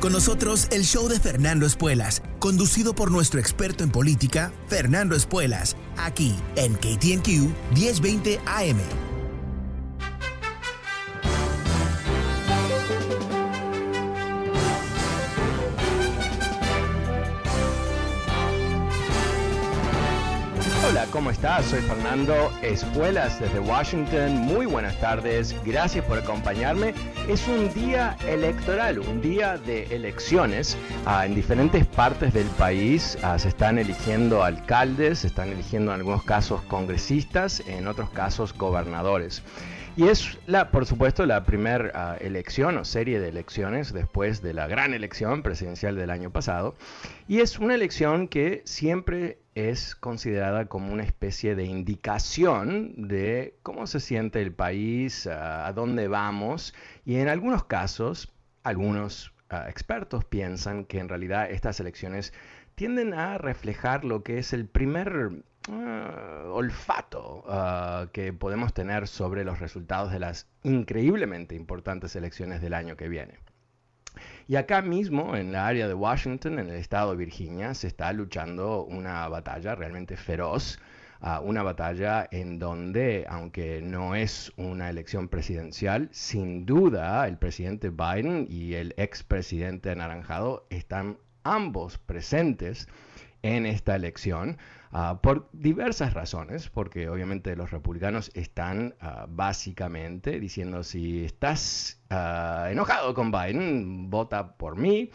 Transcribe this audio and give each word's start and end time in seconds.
Con 0.00 0.12
nosotros 0.12 0.68
el 0.70 0.84
show 0.84 1.08
de 1.08 1.18
Fernando 1.18 1.64
Espuelas, 1.64 2.22
conducido 2.38 2.94
por 2.94 3.10
nuestro 3.10 3.40
experto 3.40 3.82
en 3.82 3.90
política, 3.90 4.52
Fernando 4.68 5.16
Espuelas, 5.16 5.74
aquí 5.96 6.34
en 6.56 6.74
KTNQ 6.74 7.74
1020 7.74 8.40
AM. 8.44 9.05
¿Cómo 21.10 21.30
estás? 21.30 21.66
Soy 21.66 21.80
Fernando 21.80 22.52
Espuelas 22.62 23.40
desde 23.40 23.58
Washington. 23.60 24.32
Muy 24.36 24.66
buenas 24.66 24.98
tardes, 25.00 25.54
gracias 25.64 26.04
por 26.04 26.18
acompañarme. 26.18 26.94
Es 27.28 27.46
un 27.48 27.72
día 27.72 28.16
electoral, 28.26 28.98
un 28.98 29.20
día 29.20 29.58
de 29.58 29.84
elecciones. 29.94 30.76
Ah, 31.04 31.26
en 31.26 31.34
diferentes 31.34 31.86
partes 31.86 32.32
del 32.32 32.46
país 32.48 33.18
ah, 33.22 33.38
se 33.38 33.48
están 33.48 33.78
eligiendo 33.78 34.42
alcaldes, 34.42 35.20
se 35.20 35.26
están 35.26 35.50
eligiendo 35.50 35.92
en 35.92 36.00
algunos 36.00 36.24
casos 36.24 36.62
congresistas, 36.62 37.60
en 37.66 37.86
otros 37.88 38.10
casos 38.10 38.52
gobernadores. 38.56 39.42
Y 39.96 40.08
es, 40.08 40.38
la, 40.46 40.70
por 40.70 40.84
supuesto, 40.84 41.24
la 41.24 41.44
primera 41.44 41.90
ah, 41.94 42.16
elección 42.20 42.76
o 42.76 42.84
serie 42.84 43.18
de 43.18 43.30
elecciones 43.30 43.94
después 43.94 44.42
de 44.42 44.52
la 44.52 44.66
gran 44.66 44.92
elección 44.92 45.42
presidencial 45.42 45.96
del 45.96 46.10
año 46.10 46.30
pasado. 46.30 46.74
Y 47.28 47.40
es 47.40 47.58
una 47.58 47.74
elección 47.74 48.28
que 48.28 48.60
siempre 48.66 49.38
es 49.54 49.96
considerada 49.96 50.66
como 50.66 50.92
una 50.92 51.02
especie 51.02 51.54
de 51.54 51.64
indicación 51.64 53.08
de 53.08 53.56
cómo 53.62 53.86
se 53.86 54.00
siente 54.00 54.42
el 54.42 54.52
país, 54.52 55.26
a 55.26 55.72
dónde 55.72 56.08
vamos, 56.08 56.74
y 57.06 57.16
en 57.16 57.28
algunos 57.28 57.64
casos, 57.64 58.34
algunos 58.64 59.32
ah, 59.48 59.64
expertos 59.70 60.26
piensan 60.26 60.84
que 60.84 60.98
en 60.98 61.08
realidad 61.08 61.50
estas 61.50 61.80
elecciones 61.80 62.34
tienden 62.74 63.14
a 63.14 63.38
reflejar 63.38 64.04
lo 64.04 64.22
que 64.22 64.36
es 64.36 64.52
el 64.52 64.66
primer 64.66 65.42
ah, 65.68 66.44
olfato 66.52 67.44
ah, 67.48 68.06
que 68.12 68.32
podemos 68.32 68.72
tener 68.72 69.08
sobre 69.08 69.44
los 69.44 69.60
resultados 69.60 70.12
de 70.12 70.18
las 70.18 70.48
increíblemente 70.62 71.54
importantes 71.54 72.16
elecciones 72.16 72.60
del 72.60 72.74
año 72.74 72.96
que 72.96 73.08
viene. 73.08 73.38
Y 74.48 74.56
acá 74.56 74.80
mismo, 74.82 75.36
en 75.36 75.52
la 75.52 75.66
área 75.66 75.88
de 75.88 75.94
Washington, 75.94 76.58
en 76.58 76.68
el 76.68 76.76
estado 76.76 77.10
de 77.10 77.16
Virginia, 77.16 77.74
se 77.74 77.88
está 77.88 78.12
luchando 78.12 78.84
una 78.84 79.28
batalla 79.28 79.74
realmente 79.74 80.16
feroz, 80.16 80.78
uh, 81.20 81.40
una 81.42 81.62
batalla 81.62 82.28
en 82.30 82.58
donde, 82.58 83.26
aunque 83.28 83.82
no 83.82 84.14
es 84.14 84.52
una 84.56 84.88
elección 84.88 85.28
presidencial, 85.28 86.08
sin 86.12 86.64
duda 86.64 87.26
el 87.26 87.38
presidente 87.38 87.90
Biden 87.90 88.46
y 88.48 88.74
el 88.74 88.94
expresidente 88.96 89.90
anaranjado 89.90 90.66
están 90.70 91.18
ambos 91.42 91.98
presentes 91.98 92.88
en 93.42 93.66
esta 93.66 93.96
elección. 93.96 94.58
Ah, 94.98 95.20
por 95.20 95.50
diversas 95.52 96.14
razones, 96.14 96.70
porque 96.70 97.10
obviamente 97.10 97.54
los 97.54 97.70
republicanos 97.70 98.30
están 98.32 98.94
ah, 98.98 99.26
básicamente 99.28 100.40
diciendo 100.40 100.82
si 100.82 101.22
estás 101.22 102.00
ah, 102.08 102.68
enojado 102.70 103.12
con 103.12 103.30
Biden, 103.30 104.08
vota 104.08 104.56
por 104.56 104.78
mí. 104.78 105.10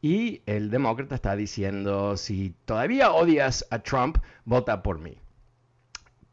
Y 0.00 0.42
el 0.46 0.70
demócrata 0.70 1.16
está 1.16 1.34
diciendo 1.34 2.16
si 2.16 2.54
todavía 2.64 3.10
odias 3.10 3.66
a 3.72 3.80
Trump, 3.80 4.18
vota 4.44 4.84
por 4.84 5.00
mí. 5.00 5.18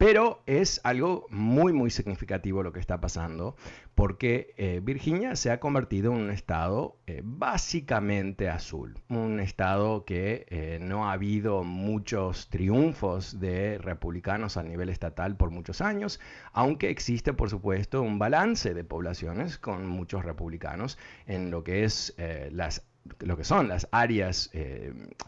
Pero 0.02 0.42
es 0.48 0.82
algo 0.84 1.28
muy, 1.30 1.74
muy 1.74 1.92
significativo 1.92 2.64
lo 2.64 2.74
que 2.74 2.80
está 2.80 3.00
pasando, 3.00 3.56
porque 3.94 4.52
eh, 4.58 4.82
Virginia 4.82 5.36
se 5.36 5.52
ha 5.52 5.60
convertido 5.60 6.12
en 6.12 6.22
un 6.22 6.32
estado 6.32 6.98
eh, 7.06 7.22
básicamente 7.24 8.50
azul, 8.50 8.98
un 9.10 9.40
estado 9.40 10.04
que 10.04 10.48
eh, 10.50 10.80
no 10.82 11.08
ha 11.08 11.12
habido 11.12 11.64
muchos 11.64 12.50
triunfos 12.50 13.40
de 13.40 13.78
republicanos 13.78 14.58
a 14.58 14.64
nivel 14.64 14.90
estatal 14.90 15.38
por 15.38 15.52
muchos 15.52 15.82
años, 15.82 16.20
aunque 16.52 16.90
existe, 16.90 17.34
por 17.34 17.52
supuesto, 17.52 18.02
un 18.02 18.18
balance 18.18 18.74
de 18.74 18.84
poblaciones 18.84 19.60
con 19.60 19.86
muchos 19.86 20.26
republicanos 20.26 20.98
en 21.28 21.52
lo 21.52 21.64
que 21.64 21.84
es 21.84 22.16
las 22.50 22.88
lo 23.20 23.36
que 23.36 23.44
son 23.44 23.68
las 23.68 23.88
áreas 23.92 24.52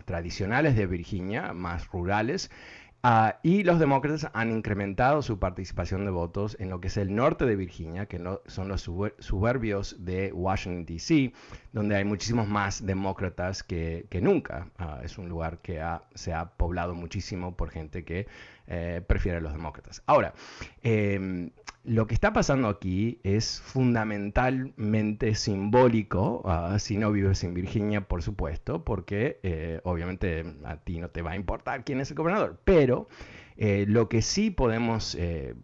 tradicionales 0.06 0.76
de 0.76 0.86
Virginia, 0.86 1.54
más 1.54 1.88
rurales, 1.88 2.52
Ah, 3.06 3.38
y 3.44 3.64
los 3.64 3.80
demócratas 3.80 4.30
han 4.34 4.50
incrementado 4.50 5.22
su 5.22 5.38
participación 5.38 6.06
de 6.06 6.12
votos 6.12 6.56
en 6.62 6.70
lo 6.70 6.80
que 6.80 6.88
es 6.88 6.96
el 6.96 7.14
norte 7.14 7.46
de 7.46 7.58
Virginia, 7.58 8.06
que 8.06 8.18
son 8.48 8.70
los 8.70 8.82
suburbios 8.82 10.06
de 10.06 10.32
Washington, 10.32 10.86
D.C., 10.86 11.34
donde 11.74 11.98
hay 11.98 12.06
muchísimos 12.06 12.48
más 12.48 12.86
demócratas 12.86 13.62
que, 13.62 14.08
nunca. 14.22 14.70
Ah, 14.78 15.02
es 15.04 15.18
un 15.18 15.28
lugar 15.28 15.58
que 15.58 15.84
se 16.16 16.34
ha 16.34 16.46
poblado 16.46 16.96
muchísimo 16.96 17.58
por 17.58 17.72
gente 17.72 18.06
que 18.06 18.26
eh, 18.68 19.02
prefiere 19.06 19.40
a 19.40 19.42
los 19.42 19.52
demócratas. 19.52 20.02
Ahora, 20.06 20.34
em, 20.82 21.52
lo 21.84 22.08
que 22.08 22.14
está 22.14 22.32
pasando 22.32 22.70
aquí 22.70 23.20
es 23.24 23.60
fundamentalmente 23.62 25.36
simbólico, 25.36 26.42
ah, 26.46 26.80
si 26.80 26.98
no 26.98 27.12
vives 27.12 27.44
en 27.44 27.54
Virginia, 27.54 28.02
por 28.02 28.24
supuesto, 28.24 28.86
porque 28.86 29.40
eh, 29.44 29.82
obviamente 29.84 30.46
a 30.64 30.78
ti 30.78 31.00
no 31.00 31.10
te 31.10 31.22
va 31.22 31.32
a 31.32 31.36
importar 31.36 31.84
quién 31.84 32.00
es 32.00 32.10
el 32.10 32.16
gobernador, 32.16 32.58
pero 32.64 33.10
eh, 33.58 33.86
lo 33.88 34.08
que 34.08 34.22
sí 34.22 34.50
podemos 34.50 35.16
eh, 35.20 35.56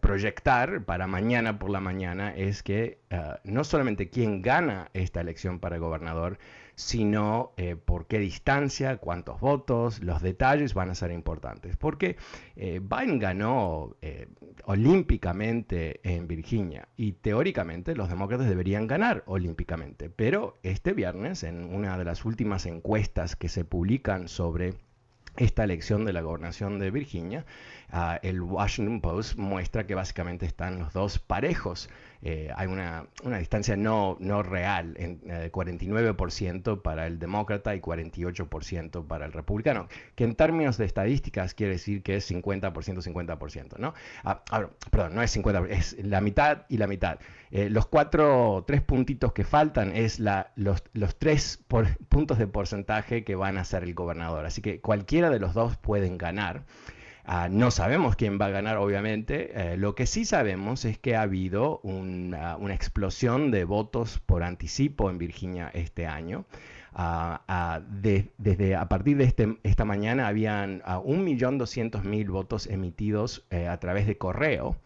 proyectar 0.00 0.84
para 0.84 1.06
mañana 1.06 1.58
por 1.58 1.70
la 1.70 1.80
mañana 1.80 2.34
es 2.34 2.62
que 2.62 3.00
ah, 3.10 3.40
no 3.42 3.64
solamente 3.64 4.08
quién 4.08 4.40
gana 4.40 4.90
esta 4.94 5.20
elección 5.20 5.58
para 5.58 5.78
gobernador, 5.78 6.38
sino 6.76 7.52
eh, 7.56 7.74
por 7.74 8.06
qué 8.06 8.18
distancia, 8.18 8.98
cuántos 8.98 9.40
votos, 9.40 10.02
los 10.02 10.20
detalles 10.20 10.74
van 10.74 10.90
a 10.90 10.94
ser 10.94 11.10
importantes. 11.10 11.76
Porque 11.76 12.16
eh, 12.54 12.80
Biden 12.80 13.18
ganó 13.18 13.96
eh, 14.02 14.28
olímpicamente 14.64 16.00
en 16.04 16.28
Virginia 16.28 16.88
y 16.96 17.12
teóricamente 17.12 17.96
los 17.96 18.10
demócratas 18.10 18.46
deberían 18.46 18.86
ganar 18.86 19.24
olímpicamente. 19.26 20.10
Pero 20.10 20.58
este 20.62 20.92
viernes, 20.92 21.42
en 21.42 21.64
una 21.74 21.96
de 21.96 22.04
las 22.04 22.24
últimas 22.26 22.66
encuestas 22.66 23.36
que 23.36 23.48
se 23.48 23.64
publican 23.64 24.28
sobre 24.28 24.74
esta 25.36 25.64
elección 25.64 26.04
de 26.04 26.12
la 26.12 26.20
gobernación 26.20 26.78
de 26.78 26.90
Virginia, 26.90 27.46
ah, 27.90 28.18
el 28.22 28.42
Washington 28.42 29.00
Post 29.00 29.38
muestra 29.38 29.86
que 29.86 29.94
básicamente 29.94 30.46
están 30.46 30.78
los 30.78 30.92
dos 30.92 31.18
parejos. 31.18 31.88
Eh, 32.28 32.50
hay 32.56 32.66
una, 32.66 33.06
distancia 33.38 33.76
no, 33.76 34.16
no 34.18 34.42
real, 34.42 34.96
en, 34.98 35.20
49% 35.52 36.72
eh, 36.72 36.80
para 36.82 37.06
el 37.06 37.20
demócrata 37.20 37.72
y 37.76 37.80
48% 37.80 39.06
para 39.06 39.26
el 39.26 39.32
republicano, 39.32 39.86
que 40.16 40.24
en 40.24 40.34
términos 40.34 40.76
de 40.76 40.86
estadísticas 40.86 41.54
quiere 41.54 41.74
decir 41.74 42.02
que 42.02 42.16
es 42.16 42.28
50%, 42.28 42.72
50%, 42.72 43.78
¿no? 43.78 43.94
Ah, 44.24 44.42
perdón, 44.90 45.14
no 45.14 45.22
es 45.22 45.36
50%, 45.36 45.68
es 45.70 46.04
la 46.04 46.20
mitad 46.20 46.62
y 46.68 46.78
la 46.78 46.88
mitad. 46.88 47.20
Eh, 47.52 47.70
los 47.70 47.86
cuatro, 47.86 48.64
tres 48.66 48.82
puntitos 48.82 49.32
que 49.32 49.44
faltan 49.44 49.94
es 49.94 50.18
la, 50.18 50.50
los, 50.56 50.82
los 50.94 51.16
tres 51.16 51.62
puntos 52.08 52.38
de 52.38 52.48
porcentaje 52.48 53.22
que 53.22 53.36
van 53.36 53.56
a 53.56 53.64
ser 53.64 53.84
el 53.84 53.94
gobernador. 53.94 54.46
Así 54.46 54.62
que 54.62 54.80
cualquiera 54.80 55.30
de 55.30 55.38
los 55.38 55.54
dos 55.54 55.76
pueden 55.76 56.18
ganar. 56.18 56.64
Ah, 57.28 57.48
no 57.50 57.72
sabemos 57.72 58.14
quién 58.14 58.38
va 58.40 58.46
a 58.46 58.50
ganar, 58.50 58.76
obviamente. 58.76 59.72
Eh, 59.72 59.76
lo 59.76 59.96
que 59.96 60.06
sí 60.06 60.24
sabemos 60.24 60.84
es 60.84 60.96
que 60.96 61.16
ha 61.16 61.22
habido 61.22 61.80
una, 61.82 62.56
explosión 62.72 63.50
de 63.50 63.64
votos 63.64 64.20
por 64.24 64.44
anticipo 64.44 65.10
en 65.10 65.18
Virginia 65.18 65.68
este 65.74 66.06
año. 66.06 66.44
Ah, 66.94 67.42
ah, 67.48 67.80
desde 67.88 68.76
a 68.76 68.88
partir 68.88 69.16
de 69.16 69.24
este, 69.24 69.58
esta 69.64 69.84
mañana 69.84 70.28
habían 70.28 70.82
1.200.000 70.82 72.30
votos 72.30 72.68
emitidos 72.68 73.44
eh, 73.50 73.66
a 73.66 73.78
través 73.80 74.06
de 74.06 74.16
correo 74.16 74.76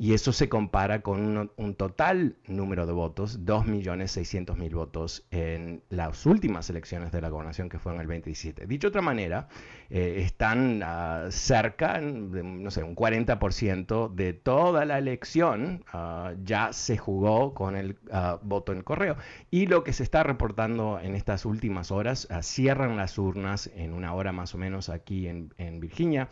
y 0.00 0.14
eso 0.14 0.32
se 0.32 0.48
compara 0.48 1.02
con 1.02 1.50
un, 1.54 1.74
total 1.74 2.34
número 2.46 2.86
de 2.86 2.92
votos, 2.94 3.44
2.600.000 3.44 4.74
votos 4.74 5.26
en 5.30 5.82
las 5.90 6.24
últimas 6.24 6.70
elecciones 6.70 7.12
de 7.12 7.20
la 7.20 7.28
gobernación 7.28 7.68
que 7.68 7.78
fueron 7.78 8.00
el 8.00 8.06
27. 8.06 8.66
Dicho 8.66 8.86
de 8.86 8.88
otra 8.88 9.02
manera, 9.02 9.48
eh, 9.90 10.22
están 10.24 10.80
ah, 10.82 11.26
cerca, 11.28 12.00
no 12.00 12.70
sé, 12.70 12.82
un 12.82 12.96
40% 12.96 14.14
de 14.14 14.32
toda 14.32 14.86
la 14.86 14.96
elección 14.96 15.84
ah, 15.92 16.32
ya 16.42 16.72
se 16.72 16.96
jugó 16.96 17.52
con 17.52 17.76
el 17.76 17.98
ah, 18.10 18.38
voto 18.40 18.72
en 18.72 18.82
correo. 18.82 19.18
Y 19.50 19.66
lo 19.66 19.84
que 19.84 19.92
se 19.92 20.02
está 20.02 20.22
reportando 20.22 20.98
en 20.98 21.14
estas 21.14 21.44
últimas 21.44 21.90
horas, 21.90 22.26
cierran 22.40 22.96
las 22.96 23.18
urnas 23.18 23.70
en 23.74 23.92
una 23.92 24.14
hora 24.14 24.32
más 24.32 24.54
o 24.54 24.58
menos 24.58 24.88
aquí 24.88 25.28
en 25.28 25.50
Virginia, 25.78 26.30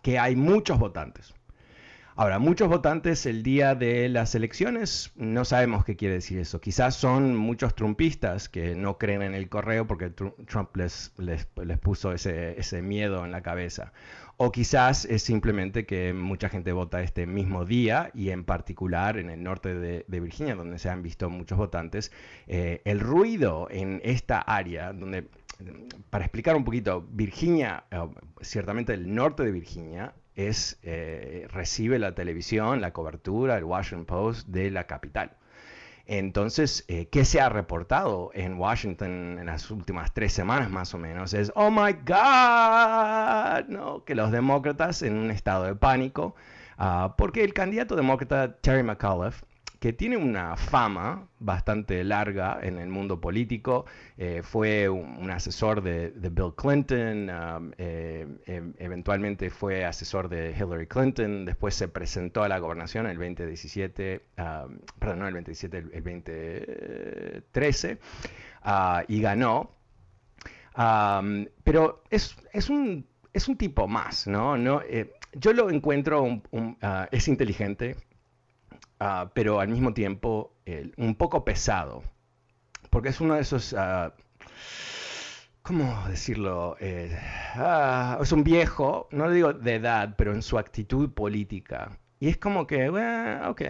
que 0.00 0.20
hay 0.20 0.36
muchos 0.36 0.78
votantes 0.78 1.34
Ahora, 2.16 2.38
muchos 2.38 2.68
votantes 2.68 3.26
el 3.26 3.42
día 3.42 3.74
de 3.74 4.08
las 4.08 4.36
elecciones 4.36 5.10
no 5.16 5.44
sabemos 5.44 5.84
qué 5.84 5.96
quiere 5.96 6.14
decir 6.14 6.38
eso. 6.38 6.60
Quizás 6.60 6.94
son 6.94 7.34
muchos 7.34 7.74
trumpistas 7.74 8.48
que 8.48 8.76
no 8.76 8.98
creen 8.98 9.22
en 9.22 9.34
el 9.34 9.48
correo 9.48 9.88
porque 9.88 10.10
Trump 10.10 10.76
les, 10.76 11.12
les, 11.18 11.44
puso 11.80 12.12
ese, 12.12 12.56
ese, 12.56 12.82
miedo 12.82 13.24
en 13.24 13.32
la 13.32 13.42
cabeza. 13.42 13.92
O 14.36 14.52
quizás 14.52 15.06
es 15.06 15.24
simplemente 15.24 15.86
que 15.86 16.12
mucha 16.12 16.48
gente 16.48 16.70
vota 16.72 17.02
este 17.02 17.26
mismo 17.26 17.64
día 17.64 18.12
y 18.14 18.30
en 18.30 18.44
particular 18.44 19.18
en 19.18 19.28
el 19.28 19.42
norte 19.42 19.74
de, 19.74 20.20
Virginia, 20.20 20.54
donde 20.54 20.78
se 20.78 20.90
han 20.90 21.02
visto 21.02 21.28
muchos 21.30 21.58
votantes, 21.58 22.12
eh, 22.46 22.80
el 22.84 23.00
ruido 23.00 23.66
en 23.72 24.00
esta 24.04 24.38
área, 24.38 24.92
donde, 24.92 25.26
para 26.10 26.24
explicar 26.24 26.54
un 26.54 26.62
poquito, 26.62 27.04
Virginia, 27.10 27.86
eh, 27.90 28.06
ciertamente 28.40 28.94
el 28.94 29.12
norte 29.12 29.42
de 29.42 29.50
Virginia, 29.50 30.14
es, 30.34 30.78
eh, 30.82 31.46
recibe 31.50 31.98
la 31.98 32.14
televisión, 32.14 32.80
la 32.80 32.92
cobertura, 32.92 33.56
el 33.56 33.64
Washington 33.64 34.06
Post 34.06 34.48
de 34.48 34.70
la 34.70 34.84
capital. 34.86 35.32
Entonces, 36.06 36.84
eh, 36.88 37.08
¿qué 37.08 37.24
se 37.24 37.40
ha 37.40 37.48
reportado 37.48 38.30
en 38.34 38.58
Washington 38.58 39.38
en 39.38 39.46
las 39.46 39.70
últimas 39.70 40.12
tres 40.12 40.32
semanas 40.34 40.70
más 40.70 40.92
o 40.94 40.98
menos? 40.98 41.32
Es, 41.32 41.50
oh 41.54 41.70
my 41.70 41.94
God, 42.04 43.68
¿no? 43.68 44.04
que 44.04 44.14
los 44.14 44.30
demócratas 44.30 45.02
en 45.02 45.16
un 45.16 45.30
estado 45.30 45.64
de 45.64 45.74
pánico, 45.74 46.34
ah, 46.76 47.14
porque 47.16 47.42
el 47.42 47.54
candidato 47.54 47.96
demócrata 47.96 48.56
Terry 48.56 48.82
McAuliffe 48.82 49.44
que 49.84 49.92
tiene 49.92 50.16
una 50.16 50.56
fama 50.56 51.28
bastante 51.40 52.02
larga 52.04 52.58
en 52.62 52.78
el 52.78 52.88
mundo 52.88 53.20
político. 53.20 53.84
Eh, 54.16 54.40
fue 54.42 54.88
un, 54.88 55.30
asesor 55.30 55.82
de, 55.82 56.10
Bill 56.30 56.54
Clinton, 56.56 57.28
um, 57.28 57.70
eh, 57.76 58.26
em, 58.46 58.72
eventualmente 58.78 59.50
fue 59.50 59.84
asesor 59.84 60.30
de 60.30 60.52
Hillary 60.58 60.86
Clinton, 60.86 61.44
después 61.44 61.74
se 61.74 61.88
presentó 61.88 62.42
a 62.42 62.48
la 62.48 62.60
gobernación 62.60 63.06
el 63.06 63.18
2017, 63.18 64.22
um, 64.38 64.78
perdón, 64.98 65.18
no 65.18 65.28
el 65.28 65.34
2017, 65.34 65.76
el, 65.76 66.02
2013, 66.02 67.98
uh, 68.64 69.02
y 69.06 69.20
ganó. 69.20 69.70
Um, 70.78 71.44
pero 71.62 72.02
es, 72.08 72.34
un, 72.70 73.06
es 73.34 73.48
un 73.48 73.58
tipo 73.58 73.86
más, 73.86 74.26
¿no? 74.26 74.56
no 74.56 74.80
eh, 74.80 75.12
yo 75.34 75.52
lo 75.52 75.68
encuentro, 75.68 76.22
uh, 76.22 76.40
es 77.10 77.28
inteligente, 77.28 77.96
Ah, 79.06 79.30
pero 79.34 79.60
al 79.60 79.68
mismo 79.68 79.92
tiempo 79.92 80.54
un 80.96 81.14
poco 81.16 81.44
pesado, 81.44 82.02
porque 82.88 83.10
es 83.10 83.20
uno 83.20 83.34
de 83.34 83.42
esos, 83.42 83.74
uh, 83.74 84.10
¿cómo 85.60 86.08
decirlo? 86.08 86.78
Eh, 86.80 87.14
ah, 87.54 88.18
es 88.22 88.32
un 88.32 88.42
viejo, 88.42 89.06
no 89.10 89.28
le 89.28 89.34
digo 89.34 89.52
de 89.52 89.74
edad, 89.74 90.14
pero 90.16 90.32
en 90.32 90.40
su 90.40 90.58
actitud 90.58 91.12
política. 91.12 91.98
Y 92.18 92.30
es 92.30 92.38
como 92.38 92.66
que, 92.66 92.88
bueno, 92.88 93.50
ok, 93.50 93.60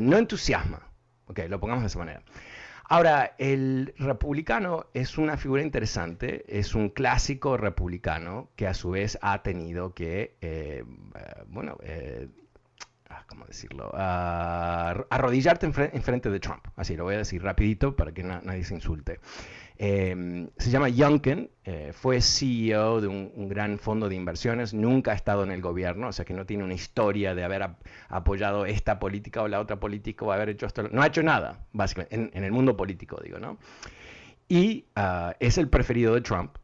no 0.00 0.16
entusiasma, 0.16 0.82
ok, 1.26 1.42
lo 1.48 1.60
pongamos 1.60 1.84
de 1.84 1.86
esa 1.86 2.00
manera. 2.00 2.22
Ahora, 2.88 3.36
el 3.38 3.94
republicano 3.98 4.86
es 4.94 5.16
una 5.16 5.36
figura 5.36 5.62
interesante, 5.62 6.44
es 6.48 6.74
un 6.74 6.88
clásico 6.88 7.56
republicano 7.56 8.48
que 8.56 8.66
a 8.66 8.74
su 8.74 8.90
vez 8.90 9.16
ha 9.22 9.44
tenido 9.44 9.94
que, 9.94 10.36
eh, 10.40 10.82
eh, 10.82 11.44
bueno, 11.46 11.76
Ah, 11.84 12.26
¿cómo 13.30 13.46
decirlo? 13.46 13.90
arrodillarte 13.94 15.66
en, 15.66 15.72
frente 15.72 16.30
de 16.30 16.40
Trump. 16.40 16.66
Así 16.76 16.96
lo 16.96 17.04
voy 17.04 17.14
a 17.14 17.18
decir 17.18 17.42
rapidito 17.42 17.94
para 17.94 18.12
que 18.12 18.24
nadie 18.24 18.64
se 18.64 18.74
insulte. 18.74 19.20
Em, 19.78 20.50
se 20.58 20.68
llama 20.68 20.90
Youngkin, 20.90 21.48
eh, 21.64 21.92
fue 21.94 22.20
CEO 22.20 23.00
de 23.00 23.06
un, 23.06 23.48
gran 23.48 23.78
fondo 23.78 24.08
de 24.08 24.16
inversiones, 24.16 24.74
nunca 24.74 25.12
ha 25.12 25.14
estado 25.14 25.42
en 25.44 25.52
el 25.52 25.62
gobierno, 25.62 26.08
o 26.08 26.12
sea 26.12 26.26
que 26.26 26.34
no 26.34 26.44
tiene 26.44 26.64
una 26.64 26.74
historia 26.74 27.34
de 27.34 27.44
haber 27.44 27.66
apoyado 28.08 28.66
esta 28.66 28.98
política 28.98 29.42
o 29.42 29.48
la 29.48 29.58
otra 29.58 29.80
política 29.80 30.24
o 30.26 30.32
haber 30.32 30.50
hecho 30.50 30.66
esto. 30.66 30.82
No 30.82 31.00
ha 31.00 31.06
hecho 31.06 31.22
nada, 31.22 31.64
básicamente, 31.72 32.14
en, 32.14 32.44
el 32.44 32.52
mundo 32.52 32.76
político, 32.76 33.18
digo, 33.22 33.38
¿no? 33.38 33.56
Y 34.48 34.84
ah, 34.96 35.34
es 35.40 35.56
el 35.56 35.68
preferido 35.68 36.14
de 36.14 36.20
Trump. 36.20 36.58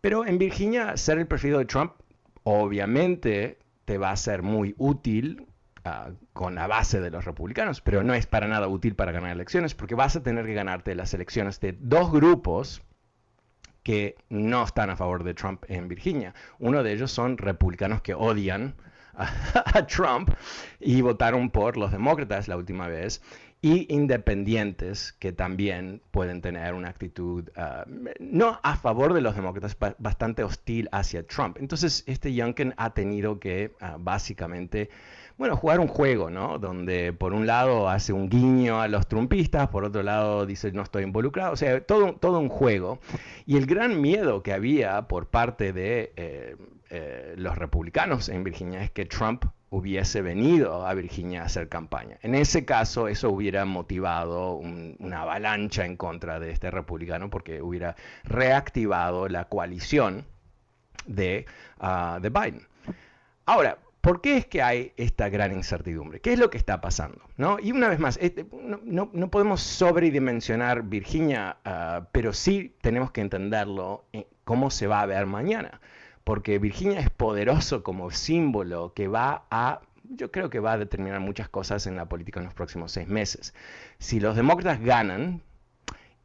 Pero 0.00 0.24
en 0.24 0.38
Virginia, 0.38 0.96
ser 0.96 1.18
el 1.18 1.26
preferido 1.26 1.58
de 1.58 1.64
Trump, 1.64 1.92
obviamente 2.44 3.58
te 3.84 3.98
va 3.98 4.12
a 4.12 4.16
ser 4.16 4.42
muy 4.42 4.74
útil 4.78 5.47
con 6.32 6.54
la 6.54 6.66
base 6.66 7.00
de 7.00 7.10
los 7.10 7.24
republicanos, 7.24 7.80
pero 7.80 8.02
no 8.02 8.14
es 8.14 8.26
para 8.26 8.48
nada 8.48 8.68
útil 8.68 8.94
para 8.94 9.12
ganar 9.12 9.32
elecciones 9.32 9.74
porque 9.74 9.94
vas 9.94 10.16
a 10.16 10.22
tener 10.22 10.46
que 10.46 10.54
ganarte 10.54 10.94
las 10.94 11.14
elecciones 11.14 11.60
de 11.60 11.76
dos 11.78 12.10
grupos 12.10 12.82
que 13.82 14.16
no 14.28 14.64
están 14.64 14.90
a 14.90 14.96
favor 14.96 15.24
de 15.24 15.34
Trump 15.34 15.64
en 15.68 15.88
Virginia. 15.88 16.34
Uno 16.58 16.82
de 16.82 16.92
ellos 16.92 17.10
son 17.10 17.38
republicanos 17.38 18.02
que 18.02 18.14
odian 18.14 18.74
a, 19.14 19.86
Trump 19.86 20.30
y 20.80 21.00
votaron 21.00 21.50
por 21.50 21.76
los 21.76 21.90
demócratas 21.90 22.48
la 22.48 22.56
última 22.56 22.86
vez 22.88 23.22
y 23.60 23.92
independientes 23.92 25.12
que 25.18 25.32
también 25.32 26.00
pueden 26.12 26.40
tener 26.40 26.74
una 26.74 26.88
actitud 26.88 27.48
ah, 27.56 27.84
no 28.20 28.60
a 28.62 28.76
favor 28.76 29.14
de 29.14 29.20
los 29.20 29.34
demócratas, 29.34 29.76
bastante 29.98 30.44
hostil 30.44 30.88
hacia 30.92 31.26
Trump. 31.26 31.56
Entonces, 31.58 32.04
este 32.06 32.32
Youngkin 32.34 32.74
ha 32.76 32.94
tenido 32.94 33.40
que 33.40 33.72
ah, 33.80 33.96
básicamente 33.98 34.90
bueno, 35.38 35.56
jugar 35.56 35.78
un 35.78 35.86
juego, 35.86 36.30
¿no? 36.30 36.58
Donde 36.58 37.12
por 37.12 37.32
un 37.32 37.46
lado 37.46 37.88
hace 37.88 38.12
un 38.12 38.28
guiño 38.28 38.80
a 38.80 38.88
los 38.88 39.06
trumpistas, 39.06 39.68
por 39.68 39.84
otro 39.84 40.02
lado 40.02 40.44
dice 40.46 40.72
no 40.72 40.82
estoy 40.82 41.04
involucrado, 41.04 41.52
o 41.52 41.56
sea, 41.56 41.80
todo, 41.80 42.14
todo 42.14 42.40
un 42.40 42.48
juego. 42.48 42.98
Y 43.46 43.56
el 43.56 43.66
gran 43.66 44.00
miedo 44.00 44.42
que 44.42 44.52
había 44.52 45.02
por 45.06 45.28
parte 45.28 45.72
de 45.72 46.12
eh, 46.16 46.56
eh, 46.90 47.34
los 47.36 47.56
republicanos 47.56 48.28
en 48.28 48.42
Virginia 48.42 48.82
es 48.82 48.90
que 48.90 49.06
Trump 49.06 49.44
hubiese 49.70 50.22
venido 50.22 50.84
a 50.84 50.92
Virginia 50.94 51.42
a 51.42 51.44
hacer 51.44 51.68
campaña. 51.68 52.18
En 52.22 52.34
ese 52.34 52.64
caso, 52.64 53.06
eso 53.06 53.30
hubiera 53.30 53.64
motivado 53.64 54.54
una 54.54 55.22
avalancha 55.22 55.84
en 55.84 55.96
contra 55.96 56.40
de 56.40 56.50
este 56.50 56.70
republicano 56.72 57.30
porque 57.30 57.62
hubiera 57.62 57.94
reactivado 58.24 59.28
la 59.28 59.44
coalición 59.44 60.26
de, 61.06 61.46
uh, 61.80 62.18
de 62.20 62.30
Biden. 62.30 62.66
Ahora, 63.44 63.78
¿Por 64.08 64.22
qué 64.22 64.38
es 64.38 64.46
que 64.46 64.62
hay 64.62 64.94
esta 64.96 65.28
gran 65.28 65.52
incertidumbre? 65.52 66.20
¿Qué 66.20 66.32
es 66.32 66.38
lo 66.38 66.48
que 66.48 66.56
está 66.56 66.80
pasando? 66.80 67.20
¿No? 67.36 67.58
Y 67.60 67.72
una 67.72 67.88
vez 67.88 67.98
más, 67.98 68.18
este, 68.22 68.46
no, 68.54 69.30
podemos 69.30 69.60
sobredimensionar 69.60 70.84
Virginia, 70.84 71.58
ah, 71.66 72.08
pero 72.10 72.32
sí 72.32 72.74
tenemos 72.80 73.10
que 73.10 73.20
entenderlo 73.20 74.06
en 74.12 74.24
cómo 74.44 74.70
se 74.70 74.86
va 74.86 75.02
a 75.02 75.06
ver 75.06 75.26
mañana. 75.26 75.82
Porque 76.24 76.58
Virginia 76.58 77.00
es 77.00 77.10
poderoso 77.10 77.82
como 77.82 78.10
símbolo 78.10 78.94
que 78.94 79.08
va 79.08 79.44
a 79.50 79.82
yo 80.04 80.30
creo 80.30 80.48
que 80.48 80.58
va 80.58 80.72
a 80.72 80.78
determinar 80.78 81.20
muchas 81.20 81.50
cosas 81.50 81.86
en 81.86 81.94
la 81.94 82.08
política 82.08 82.40
en 82.40 82.46
los 82.46 82.54
próximos 82.54 82.92
seis 82.92 83.08
meses. 83.08 83.52
Si 83.98 84.20
los 84.20 84.36
demócratas 84.36 84.80
ganan, 84.80 85.42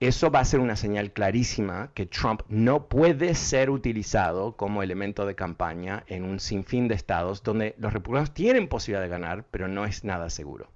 eso 0.06 0.32
va 0.32 0.40
a 0.40 0.46
ser 0.46 0.60
una 0.60 0.76
señal 0.76 1.12
clarísima 1.12 1.92
que 1.94 2.06
Trump 2.06 2.42
no 2.50 2.88
puede 2.88 3.36
ser 3.36 3.70
utilizado 3.70 4.56
como 4.56 4.82
elemento 4.82 5.26
de 5.26 5.36
campaña 5.36 6.04
en 6.08 6.24
un 6.24 6.40
sinfín 6.40 6.88
de 6.88 6.96
estados 6.96 7.44
donde 7.44 7.76
los 7.78 7.94
republicanos 7.94 8.34
tienen 8.34 8.68
posibilidad 8.68 9.04
de 9.04 9.10
ganar, 9.10 9.46
pero 9.52 9.68
no 9.68 9.86
es 9.86 10.04
nada 10.04 10.30
seguro. 10.30 10.72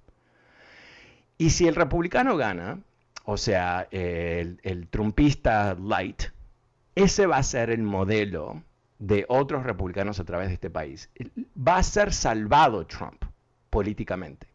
Y 1.36 1.50
si 1.50 1.66
el 1.66 1.74
republicano 1.74 2.36
gana, 2.36 2.80
o 3.24 3.36
sea, 3.36 3.88
el, 3.90 4.60
el 4.62 4.88
trumpista 4.88 5.74
light, 5.74 6.22
ese 6.94 7.26
va 7.26 7.38
a 7.38 7.42
ser 7.42 7.70
el 7.70 7.82
modelo 7.82 8.62
de 8.98 9.24
otros 9.28 9.64
republicanos 9.64 10.18
a 10.20 10.24
través 10.24 10.48
de 10.48 10.54
este 10.54 10.70
país. 10.70 11.10
Va 11.56 11.76
a 11.76 11.82
ser 11.82 12.12
salvado 12.12 12.86
Trump 12.86 13.24
políticamente. 13.70 14.48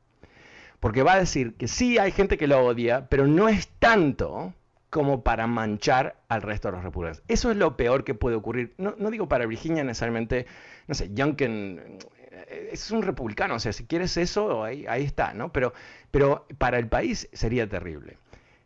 Porque 0.79 1.03
va 1.03 1.13
a 1.13 1.19
decir 1.19 1.55
que 1.55 1.69
sí 1.69 1.97
hay 1.97 2.11
gente 2.11 2.37
que 2.37 2.47
lo 2.47 2.65
odia, 2.65 3.07
pero 3.07 3.25
no 3.25 3.47
es 3.47 3.69
tanto 3.79 4.53
como 4.93 5.23
para 5.23 5.47
manchar 5.47 6.17
al 6.29 6.43
resto 6.43 6.67
de 6.67 6.73
los 6.73 6.83
republicanos. 6.83 7.23
Eso 7.27 7.49
es 7.49 7.57
lo 7.57 7.75
peor 7.75 8.03
que 8.03 8.13
puede 8.13 8.35
ocurrir. 8.35 8.75
No, 8.77 8.93
digo 9.09 9.27
para 9.27 9.47
Virginia 9.47 9.83
necesariamente, 9.83 10.45
no 10.87 10.93
sé, 10.93 11.09
Youngkin 11.11 11.81
eh, 12.29 12.69
es 12.71 12.91
un 12.91 13.01
republicano, 13.01 13.55
o 13.55 13.59
sea, 13.59 13.73
si 13.73 13.87
quieres 13.87 14.15
eso, 14.17 14.63
ahí, 14.63 14.85
está, 15.03 15.33
¿no? 15.33 15.51
Pero, 15.51 15.73
pero 16.11 16.45
para 16.59 16.77
el 16.77 16.87
país 16.87 17.27
sería 17.33 17.67
terrible. 17.67 18.19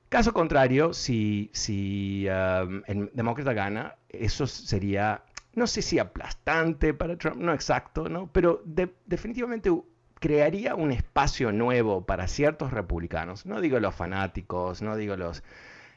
Caso 0.10 0.34
contrario, 0.34 0.91
si, 0.91 1.50
si 1.53 2.27
um, 2.27 2.84
el 2.88 3.10
demócrata 3.13 3.53
gana, 3.53 3.96
eso 4.10 4.48
sería, 4.48 5.24
no 5.53 5.65
sé 5.65 5.81
si 5.81 5.98
aplastante 5.98 6.93
para 6.93 7.15
Trump, 7.15 7.38
no 7.38 7.53
exacto, 7.53 8.10
¿no? 8.10 8.29
Pero 8.34 8.62
definitivamente 9.05 9.72
crearía 10.19 10.75
un 10.75 10.91
espacio 10.91 11.53
nuevo 11.53 12.05
para 12.05 12.27
ciertos 12.27 12.72
republicanos. 12.72 13.46
No 13.46 13.62
digo 13.62 13.79
los 13.79 13.96
fanáticos, 13.96 14.81
no 14.81 14.98
digo 14.98 15.15
los 15.15 15.41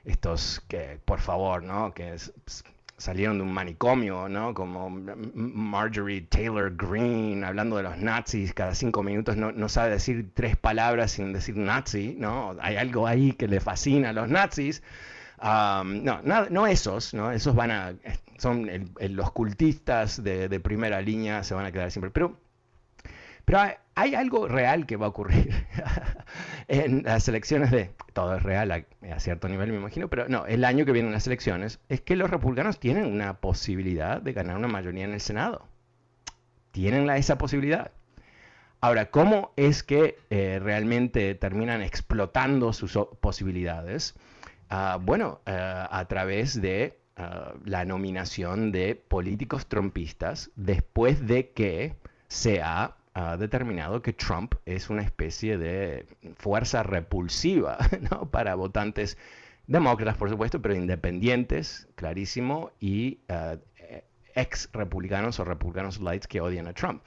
estos 0.04 0.62
que, 0.68 0.98
por 1.04 1.20
favor, 1.20 1.62
¿no? 1.62 1.92
Que 1.92 2.16
salieron 2.96 3.38
de 3.38 3.44
un 3.44 3.52
manicomio, 3.52 4.28
¿no? 4.28 4.54
Como 4.54 4.90
Marjorie 4.90 6.22
Taylor 6.22 6.74
Greene 6.76 7.46
hablando 7.46 7.76
de 7.76 7.82
los 7.84 7.98
nazis 7.98 8.52
cada 8.52 8.74
cinco 8.74 9.02
minutos, 9.02 9.36
no, 9.36 9.52
no, 9.52 9.68
sabe 9.68 9.90
decir 9.90 10.30
tres 10.34 10.56
palabras 10.56 11.12
sin 11.12 11.32
decir 11.32 11.56
nazi, 11.56 12.14
¿no? 12.18 12.56
Hay 12.60 12.76
algo 12.76 13.06
ahí 13.06 13.32
que 13.32 13.48
le 13.48 13.60
fascina 13.60 14.10
a 14.10 14.12
los 14.12 14.28
nazis. 14.28 14.82
no, 15.42 16.22
no 16.22 16.66
esos, 16.66 17.14
¿no? 17.14 17.32
Esos 17.32 17.54
van 17.54 17.70
a, 17.70 17.94
son 18.38 18.68
los 18.98 19.32
cultistas 19.32 20.22
de, 20.22 20.48
de 20.48 20.60
primera 20.60 21.00
línea, 21.00 21.42
se 21.44 21.54
van 21.54 21.66
a 21.66 21.72
quedar 21.72 21.90
siempre. 21.90 22.10
Pero 22.10 22.38
pero 23.50 23.58
hay, 23.96 24.14
algo 24.14 24.46
real 24.46 24.86
que 24.86 24.96
va 24.96 25.06
a 25.06 25.08
ocurrir 25.08 25.52
en 26.70 27.02
las 27.02 27.26
elecciones 27.26 27.72
de, 27.72 27.90
todo 28.12 28.36
es 28.36 28.42
real 28.44 28.70
a, 28.70 29.18
cierto 29.18 29.48
nivel 29.48 29.72
me 29.72 29.78
imagino, 29.78 30.08
pero 30.08 30.28
no, 30.28 30.46
el 30.46 30.64
año 30.64 30.84
que 30.84 30.92
vienen 30.92 31.10
las 31.10 31.26
elecciones, 31.26 31.80
es 31.88 32.00
que 32.00 32.14
los 32.14 32.30
republicanos 32.30 32.78
tienen 32.78 33.06
una 33.06 33.40
posibilidad 33.40 34.22
de 34.22 34.32
ganar 34.32 34.56
una 34.56 34.68
mayoría 34.68 35.04
en 35.04 35.12
el 35.12 35.20
Senado. 35.20 35.66
Tienen 36.70 37.10
esa 37.10 37.38
posibilidad. 37.38 37.90
Ahora, 38.80 39.10
¿cómo 39.10 39.52
es 39.56 39.82
que 39.82 40.16
eh, 40.30 40.60
realmente 40.62 41.34
terminan 41.34 41.82
explotando 41.82 42.72
sus 42.72 42.96
posibilidades? 43.20 44.14
Ah, 44.68 44.96
bueno, 45.02 45.40
eh, 45.46 45.86
a 45.90 46.04
través 46.06 46.62
de 46.62 47.00
ah, 47.16 47.52
la 47.64 47.84
nominación 47.84 48.70
de 48.70 48.94
políticos 48.94 49.66
trumpistas 49.66 50.52
después 50.54 51.26
de 51.26 51.50
que 51.50 51.96
se 52.28 52.62
ha 52.62 52.96
ha 53.14 53.36
determinado 53.36 54.02
que 54.02 54.12
Trump 54.12 54.54
es 54.66 54.90
una 54.90 55.02
especie 55.02 55.58
de 55.58 56.06
fuerza 56.36 56.82
repulsiva 56.82 57.78
para 58.30 58.54
votantes 58.54 59.18
demócratas, 59.66 60.16
por 60.16 60.30
supuesto, 60.30 60.62
pero 60.62 60.74
independientes, 60.74 61.88
clarísimo, 61.94 62.70
y 62.80 63.20
eh, 63.28 63.58
ex 64.34 64.68
republicanos 64.72 65.40
o 65.40 65.44
republicanos 65.44 66.00
lights 66.00 66.26
que 66.26 66.40
odian 66.40 66.68
a 66.68 66.72
Trump. 66.72 67.02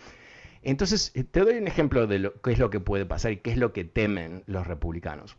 Entonces, 0.62 1.12
eh, 1.14 1.24
te 1.24 1.42
doy 1.42 1.58
un 1.58 1.68
ejemplo 1.68 2.08
de 2.08 2.20
lo, 2.20 2.42
qué 2.42 2.52
es 2.54 2.60
lo 2.60 2.70
que 2.70 2.80
puede 2.80 3.06
pasar 3.06 3.32
y 3.34 3.38
qué 3.38 3.52
es 3.52 3.58
lo 3.58 3.74
que 3.74 3.84
temen 3.84 4.44
los 4.46 4.68
republicanos. 4.68 5.36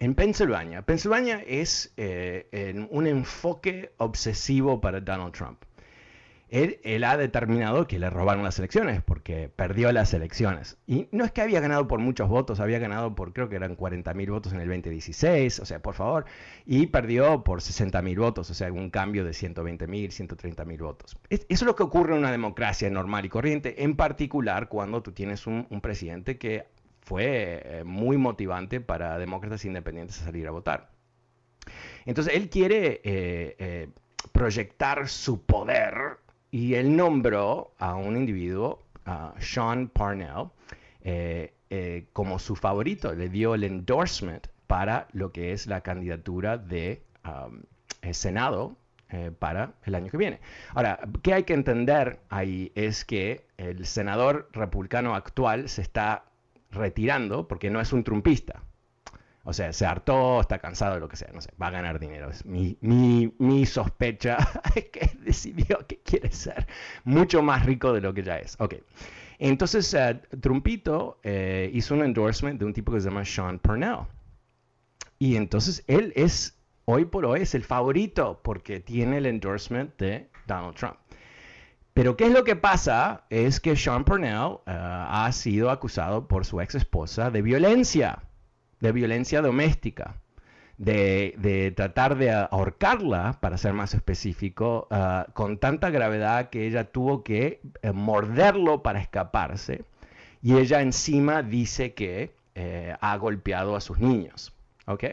En 0.00 0.14
Pensilvania, 0.14 0.82
Pensilvania 0.82 1.42
es 1.44 1.92
eh, 1.96 2.86
un 2.90 3.08
enfoque 3.08 3.92
obsesivo 3.96 4.80
para 4.80 5.00
Donald 5.00 5.32
Trump 5.32 5.64
él, 6.50 7.04
ha 7.04 7.16
determinado 7.16 7.86
que 7.86 7.98
le 7.98 8.08
robaron 8.08 8.42
las 8.42 8.58
elecciones, 8.58 9.02
porque 9.02 9.50
perdió 9.54 9.92
las 9.92 10.14
elecciones. 10.14 10.78
Y 10.86 11.08
no 11.12 11.24
es 11.24 11.32
que 11.32 11.42
había 11.42 11.60
ganado 11.60 11.86
por 11.88 12.00
muchos 12.00 12.28
votos, 12.28 12.60
había 12.60 12.78
ganado 12.78 13.14
por 13.14 13.32
creo 13.32 13.48
que 13.48 13.56
eran 13.56 13.76
40.000 13.76 14.30
votos 14.30 14.52
en 14.52 14.60
el 14.60 14.68
2016, 14.68 15.60
o 15.60 15.66
sea, 15.66 15.80
por 15.80 15.94
favor, 15.94 16.24
y 16.64 16.86
perdió 16.86 17.44
por 17.44 17.60
60.000 17.60 18.18
votos, 18.18 18.50
o 18.50 18.54
sea, 18.54 18.72
un 18.72 18.90
cambio 18.90 19.24
de 19.24 19.32
120.000, 19.32 19.86
130.000 19.86 20.78
votos. 20.78 21.16
eso 21.28 21.44
es 21.48 21.62
lo 21.62 21.76
que 21.76 21.82
ocurre 21.82 22.12
en 22.12 22.20
una 22.20 22.32
democracia 22.32 22.88
normal 22.88 23.24
y 23.26 23.28
corriente, 23.28 23.82
en 23.82 23.96
particular 23.96 24.68
cuando 24.68 25.02
tú 25.02 25.12
tienes 25.12 25.46
un, 25.46 25.66
presidente 25.82 26.38
que 26.38 26.66
fue 27.00 27.62
eh, 27.64 27.84
muy 27.84 28.16
motivante 28.16 28.80
para 28.80 29.16
demócratas 29.18 29.64
independientes 29.64 30.20
a 30.20 30.24
salir 30.24 30.46
a 30.48 30.50
votar. 30.50 30.90
Entonces, 32.04 32.34
él 32.34 32.48
quiere 32.50 33.00
eh, 33.04 33.56
eh, 33.58 33.88
proyectar 34.32 35.08
su 35.08 35.44
poder 35.44 36.18
y 36.50 36.74
él 36.74 36.96
nombró 36.96 37.72
a 37.78 37.94
un 37.94 38.16
individuo, 38.16 38.82
a 39.04 39.34
Sean 39.38 39.88
Parnell, 39.88 40.48
eh, 41.02 41.52
eh, 41.70 42.06
como 42.12 42.38
su 42.38 42.56
favorito, 42.56 43.12
le 43.14 43.28
dio 43.28 43.54
el 43.54 43.64
endorsement 43.64 44.46
para 44.66 45.08
lo 45.12 45.32
que 45.32 45.52
es 45.52 45.66
la 45.66 45.80
candidatura 45.80 46.58
de 46.58 47.02
um, 47.24 47.62
Senado 48.12 48.76
eh, 49.10 49.30
para 49.38 49.72
el 49.84 49.94
año 49.94 50.10
que 50.10 50.16
viene. 50.16 50.40
Ahora, 50.74 51.00
¿qué 51.22 51.34
hay 51.34 51.44
que 51.44 51.54
entender 51.54 52.20
ahí? 52.28 52.72
Es 52.74 53.04
que 53.04 53.46
el 53.56 53.86
senador 53.86 54.48
republicano 54.52 55.14
actual 55.14 55.68
se 55.68 55.82
está 55.82 56.24
retirando 56.70 57.48
porque 57.48 57.70
no 57.70 57.80
es 57.80 57.92
un 57.92 58.04
trumpista. 58.04 58.62
O 59.48 59.54
sea, 59.54 59.72
se 59.72 59.86
hartó, 59.86 60.42
está 60.42 60.58
cansado 60.58 60.92
de 60.92 61.00
lo 61.00 61.08
que 61.08 61.16
sea, 61.16 61.30
no 61.32 61.40
sé, 61.40 61.50
va 61.60 61.68
a 61.68 61.70
ganar 61.70 61.98
dinero. 61.98 62.28
Es 62.28 62.44
mi, 62.44 62.76
mi, 62.82 63.64
sospecha 63.64 64.36
es 64.74 64.90
que 64.90 65.10
decidió 65.20 65.86
que 65.86 66.00
quiere 66.00 66.30
ser 66.30 66.66
mucho 67.04 67.42
más 67.42 67.64
rico 67.64 67.94
de 67.94 68.02
lo 68.02 68.12
que 68.12 68.22
ya 68.22 68.36
es. 68.36 68.56
Ok. 68.60 68.74
Entonces, 69.38 69.94
uh, 69.94 70.36
Trumpito 70.36 71.18
eh, 71.22 71.70
hizo 71.72 71.94
un 71.94 72.02
endorsement 72.02 72.58
de 72.58 72.66
un 72.66 72.74
tipo 72.74 72.92
que 72.92 73.00
se 73.00 73.08
llama 73.08 73.24
Sean 73.24 73.58
Purnell. 73.58 74.00
Y 75.18 75.36
entonces 75.36 75.82
él 75.86 76.12
es, 76.14 76.58
hoy 76.84 77.06
por 77.06 77.24
hoy, 77.24 77.40
es 77.40 77.54
el 77.54 77.64
favorito 77.64 78.42
porque 78.44 78.80
tiene 78.80 79.16
el 79.16 79.24
endorsement 79.24 79.96
de 79.96 80.28
Donald 80.46 80.74
Trump. 80.74 80.98
Pero 81.94 82.18
¿qué 82.18 82.26
es 82.26 82.32
lo 82.32 82.44
que 82.44 82.54
pasa? 82.54 83.24
Es 83.30 83.60
que 83.60 83.76
Sean 83.76 84.04
Purnell 84.04 84.58
eh, 84.66 84.76
ha 84.76 85.32
sido 85.32 85.70
acusado 85.70 86.28
por 86.28 86.44
su 86.44 86.60
ex 86.60 86.74
esposa 86.74 87.30
de 87.30 87.40
violencia 87.40 88.27
de 88.80 88.92
violencia 88.92 89.42
doméstica, 89.42 90.16
de, 90.76 91.72
tratar 91.76 92.16
de 92.16 92.30
ahorcarla, 92.30 93.38
para 93.40 93.58
ser 93.58 93.72
más 93.72 93.94
específico, 93.94 94.86
ah, 94.90 95.26
con 95.34 95.58
tanta 95.58 95.90
gravedad 95.90 96.50
que 96.50 96.66
ella 96.66 96.84
tuvo 96.84 97.24
que 97.24 97.60
eh, 97.82 97.92
morderlo 97.92 98.82
para 98.82 99.00
escaparse. 99.00 99.82
Y 100.40 100.56
ella 100.56 100.80
encima 100.80 101.42
dice 101.42 101.94
que 101.94 102.32
eh, 102.54 102.94
ha 103.00 103.16
golpeado 103.16 103.74
a 103.76 103.80
sus 103.80 103.98
niños. 103.98 104.52
¿Ok? 104.86 105.04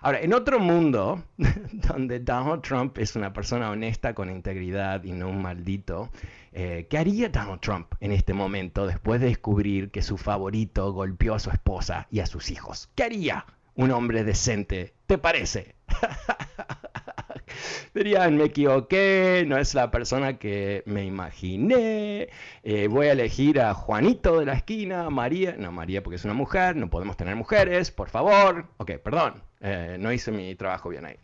Ahora, 0.00 0.20
en 0.20 0.32
otro 0.32 0.60
mundo, 0.60 1.24
donde 1.72 2.20
Donald 2.20 2.62
Trump 2.62 2.98
es 2.98 3.16
una 3.16 3.32
persona 3.32 3.70
honesta 3.70 4.14
con 4.14 4.30
integridad 4.30 5.02
y 5.02 5.12
no 5.12 5.28
un 5.28 5.42
maldito, 5.42 6.10
eh, 6.52 6.86
¿qué 6.88 6.98
haría 6.98 7.28
Donald 7.28 7.60
Trump 7.60 7.94
en 8.00 8.12
este 8.12 8.32
momento 8.32 8.86
después 8.86 9.20
de 9.20 9.26
descubrir 9.26 9.90
que 9.90 10.02
su 10.02 10.16
favorito 10.16 10.92
golpeó 10.92 11.34
a 11.34 11.40
su 11.40 11.50
esposa 11.50 12.06
y 12.10 12.20
a 12.20 12.26
sus 12.26 12.50
hijos? 12.50 12.90
¿Qué 12.94 13.04
haría 13.04 13.44
un 13.74 13.90
hombre 13.90 14.22
decente? 14.22 14.94
¿Te 15.06 15.18
parece? 15.18 15.74
Dirían, 17.94 18.36
me 18.36 18.44
equivoqué, 18.44 19.44
no 19.48 19.58
es 19.58 19.74
la 19.74 19.90
persona 19.90 20.38
que 20.38 20.84
me 20.86 21.04
imaginé, 21.04 22.28
eh, 22.62 22.86
voy 22.88 23.08
a 23.08 23.12
elegir 23.12 23.60
a 23.60 23.74
Juanito 23.74 24.38
de 24.38 24.46
la 24.46 24.52
esquina, 24.52 25.10
María, 25.10 25.56
no, 25.58 25.72
María 25.72 26.02
porque 26.02 26.16
es 26.16 26.24
una 26.24 26.34
mujer, 26.34 26.76
no 26.76 26.90
podemos 26.90 27.16
tener 27.16 27.34
mujeres, 27.34 27.90
por 27.90 28.10
favor, 28.10 28.66
ok, 28.76 28.92
perdón, 29.02 29.42
eh, 29.60 29.96
no 29.98 30.12
hice 30.12 30.30
mi 30.32 30.54
trabajo 30.54 30.88
bien 30.88 31.04
ahí. 31.06 31.18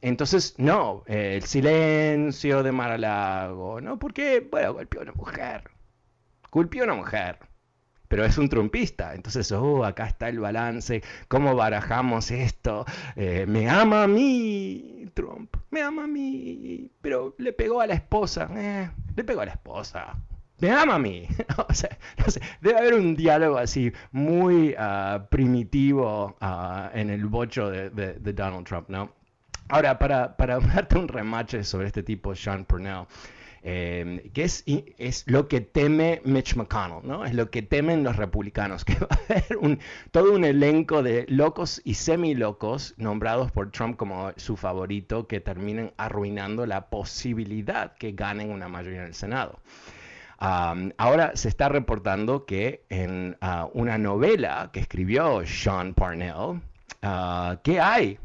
entonces, 0.00 0.54
no, 0.58 1.04
el 1.06 1.42
silencio 1.42 2.62
de 2.62 2.72
Maralago, 2.72 3.80
¿no? 3.80 3.98
Porque, 3.98 4.46
bueno, 4.50 4.74
golpeó 4.74 5.00
a 5.00 5.02
una 5.04 5.12
mujer, 5.12 5.70
golpeó 6.50 6.82
a 6.82 6.84
una 6.84 6.94
mujer 6.94 7.38
pero 8.10 8.24
es 8.24 8.38
un 8.38 8.48
trumpista. 8.48 9.14
Entonces, 9.14 9.52
oh, 9.52 9.84
acá 9.84 10.06
está 10.06 10.28
el 10.28 10.40
balance, 10.40 11.00
¿cómo 11.28 11.54
barajamos 11.54 12.32
esto? 12.32 12.84
Eh, 13.14 13.46
me 13.46 13.70
ama 13.70 14.02
a 14.02 14.08
mí, 14.08 15.08
Trump, 15.14 15.56
me 15.70 15.80
ama 15.80 16.04
a 16.04 16.06
mí, 16.08 16.90
pero 17.00 17.36
le 17.38 17.52
pegó 17.52 17.80
a 17.80 17.86
la 17.86 17.94
esposa, 17.94 18.50
eh, 18.56 18.90
le 19.14 19.22
pegó 19.22 19.42
a 19.42 19.46
la 19.46 19.52
esposa. 19.52 20.16
Me 20.60 20.70
ama 20.70 20.96
a 20.96 20.98
mí. 20.98 21.26
debe 22.60 22.78
haber 22.78 22.94
un 22.94 23.16
diálogo 23.16 23.56
así 23.56 23.92
muy 24.12 24.74
ah, 24.78 25.26
primitivo 25.30 26.36
ah, 26.40 26.90
en 26.94 27.10
el 27.10 27.24
bocho 27.26 27.70
de, 27.70 28.14
Donald 28.32 28.66
Trump, 28.66 28.88
¿no? 28.88 29.12
Ahora, 29.68 29.98
para, 29.98 30.34
darte 30.38 30.98
un 30.98 31.08
remache 31.08 31.64
sobre 31.64 31.86
este 31.86 32.02
tipo, 32.02 32.34
Sean 32.34 32.64
Purnell, 32.64 33.06
eh, 33.62 34.30
que 34.34 34.44
es, 34.44 35.24
lo 35.26 35.48
que 35.48 35.60
teme 35.60 36.20
Mitch 36.24 36.56
McConnell, 36.56 37.06
¿no? 37.06 37.24
Es 37.24 37.34
lo 37.34 37.50
que 37.50 37.62
temen 37.62 38.04
los 38.04 38.16
republicanos, 38.16 38.84
que 38.86 38.94
va 38.96 39.08
a 39.10 39.14
haber 39.14 39.78
todo 40.10 40.32
un 40.34 40.44
elenco 40.44 41.02
de 41.02 41.24
locos 41.28 41.80
y 41.84 41.94
semi-locos 41.94 42.94
nombrados 42.98 43.50
por 43.50 43.70
Trump 43.70 43.96
como 43.96 44.32
su 44.36 44.56
favorito 44.56 45.26
que 45.26 45.40
terminen 45.40 45.92
arruinando 45.96 46.66
la 46.66 46.90
posibilidad 46.90 47.94
que 47.96 48.12
ganen 48.12 48.50
una 48.50 48.68
mayoría 48.68 49.00
en 49.00 49.06
el 49.06 49.14
Senado. 49.14 49.60
Ahora 50.40 51.36
se 51.36 51.48
está 51.48 51.68
reportando 51.68 52.46
que 52.46 52.84
en 52.88 53.36
ah, 53.40 53.68
una 53.72 53.98
novela 53.98 54.70
que 54.72 54.80
escribió 54.80 55.46
Sean 55.46 55.94
Parnell, 55.94 56.60
uh, 57.02 57.56
¿qué 57.62 57.80
hay 57.80 58.18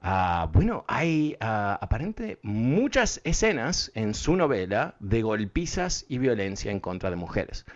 Ah, 0.00 0.48
bueno, 0.52 0.84
hay 0.86 1.36
aparente 1.40 2.38
muchas 2.42 3.20
escenas 3.24 3.90
en 3.94 4.14
su 4.14 4.36
novela 4.36 4.94
de 5.00 5.22
golpizas 5.22 6.06
y 6.08 6.18
violencia 6.18 6.70
en 6.70 6.80
contra 6.80 7.10
de 7.10 7.16
mujeres. 7.16 7.66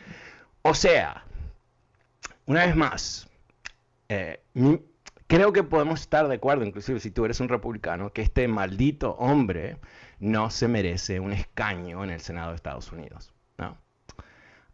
O 0.62 0.75
sea, 0.75 1.25
una 2.47 2.66
vez 2.66 2.76
más, 2.76 3.28
eh, 4.09 4.40
creo 5.26 5.52
que 5.52 5.64
podemos 5.64 6.00
estar 6.02 6.28
de 6.28 6.37
acuerdo, 6.37 6.64
inclusive 6.64 7.00
si 7.00 7.11
tú 7.11 7.25
eres 7.25 7.40
un 7.40 7.49
republicano, 7.49 8.12
que 8.12 8.23
este 8.23 8.47
maldito 8.47 9.12
hombre 9.16 9.78
no 10.21 10.50
se 10.50 10.69
merece 10.69 11.19
un 11.19 11.33
escaño 11.33 12.04
en 12.04 12.11
el 12.11 12.21
Senado 12.21 12.50
de 12.50 12.57
Estados 12.57 12.92
Unidos. 12.92 13.33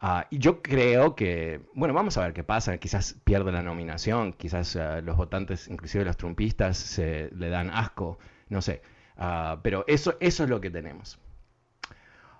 Ah, 0.00 0.26
y 0.31 0.38
yo 0.38 0.62
creo 0.62 1.17
que, 1.17 1.61
bueno, 1.75 1.93
vamos 1.93 2.17
a 2.17 2.23
ver 2.23 2.33
qué 2.33 2.45
pasa. 2.45 2.78
Quizás 2.78 3.14
pierde 3.25 3.50
la 3.52 3.62
nominación, 3.62 4.33
quizás 4.33 4.76
ah, 4.76 5.00
los 5.00 5.17
votantes, 5.17 5.67
inclusive 5.69 6.05
los 6.05 6.17
trumpistas, 6.17 6.76
se 6.76 7.31
le 7.35 7.49
dan 7.49 7.71
asco, 7.71 8.19
no 8.49 8.62
sé. 8.62 8.83
Ah, 9.17 9.59
pero 9.62 9.85
eso, 9.88 10.17
eso 10.21 10.45
es 10.45 10.50
lo 10.50 10.61
que 10.61 10.71
tenemos. 10.71 11.19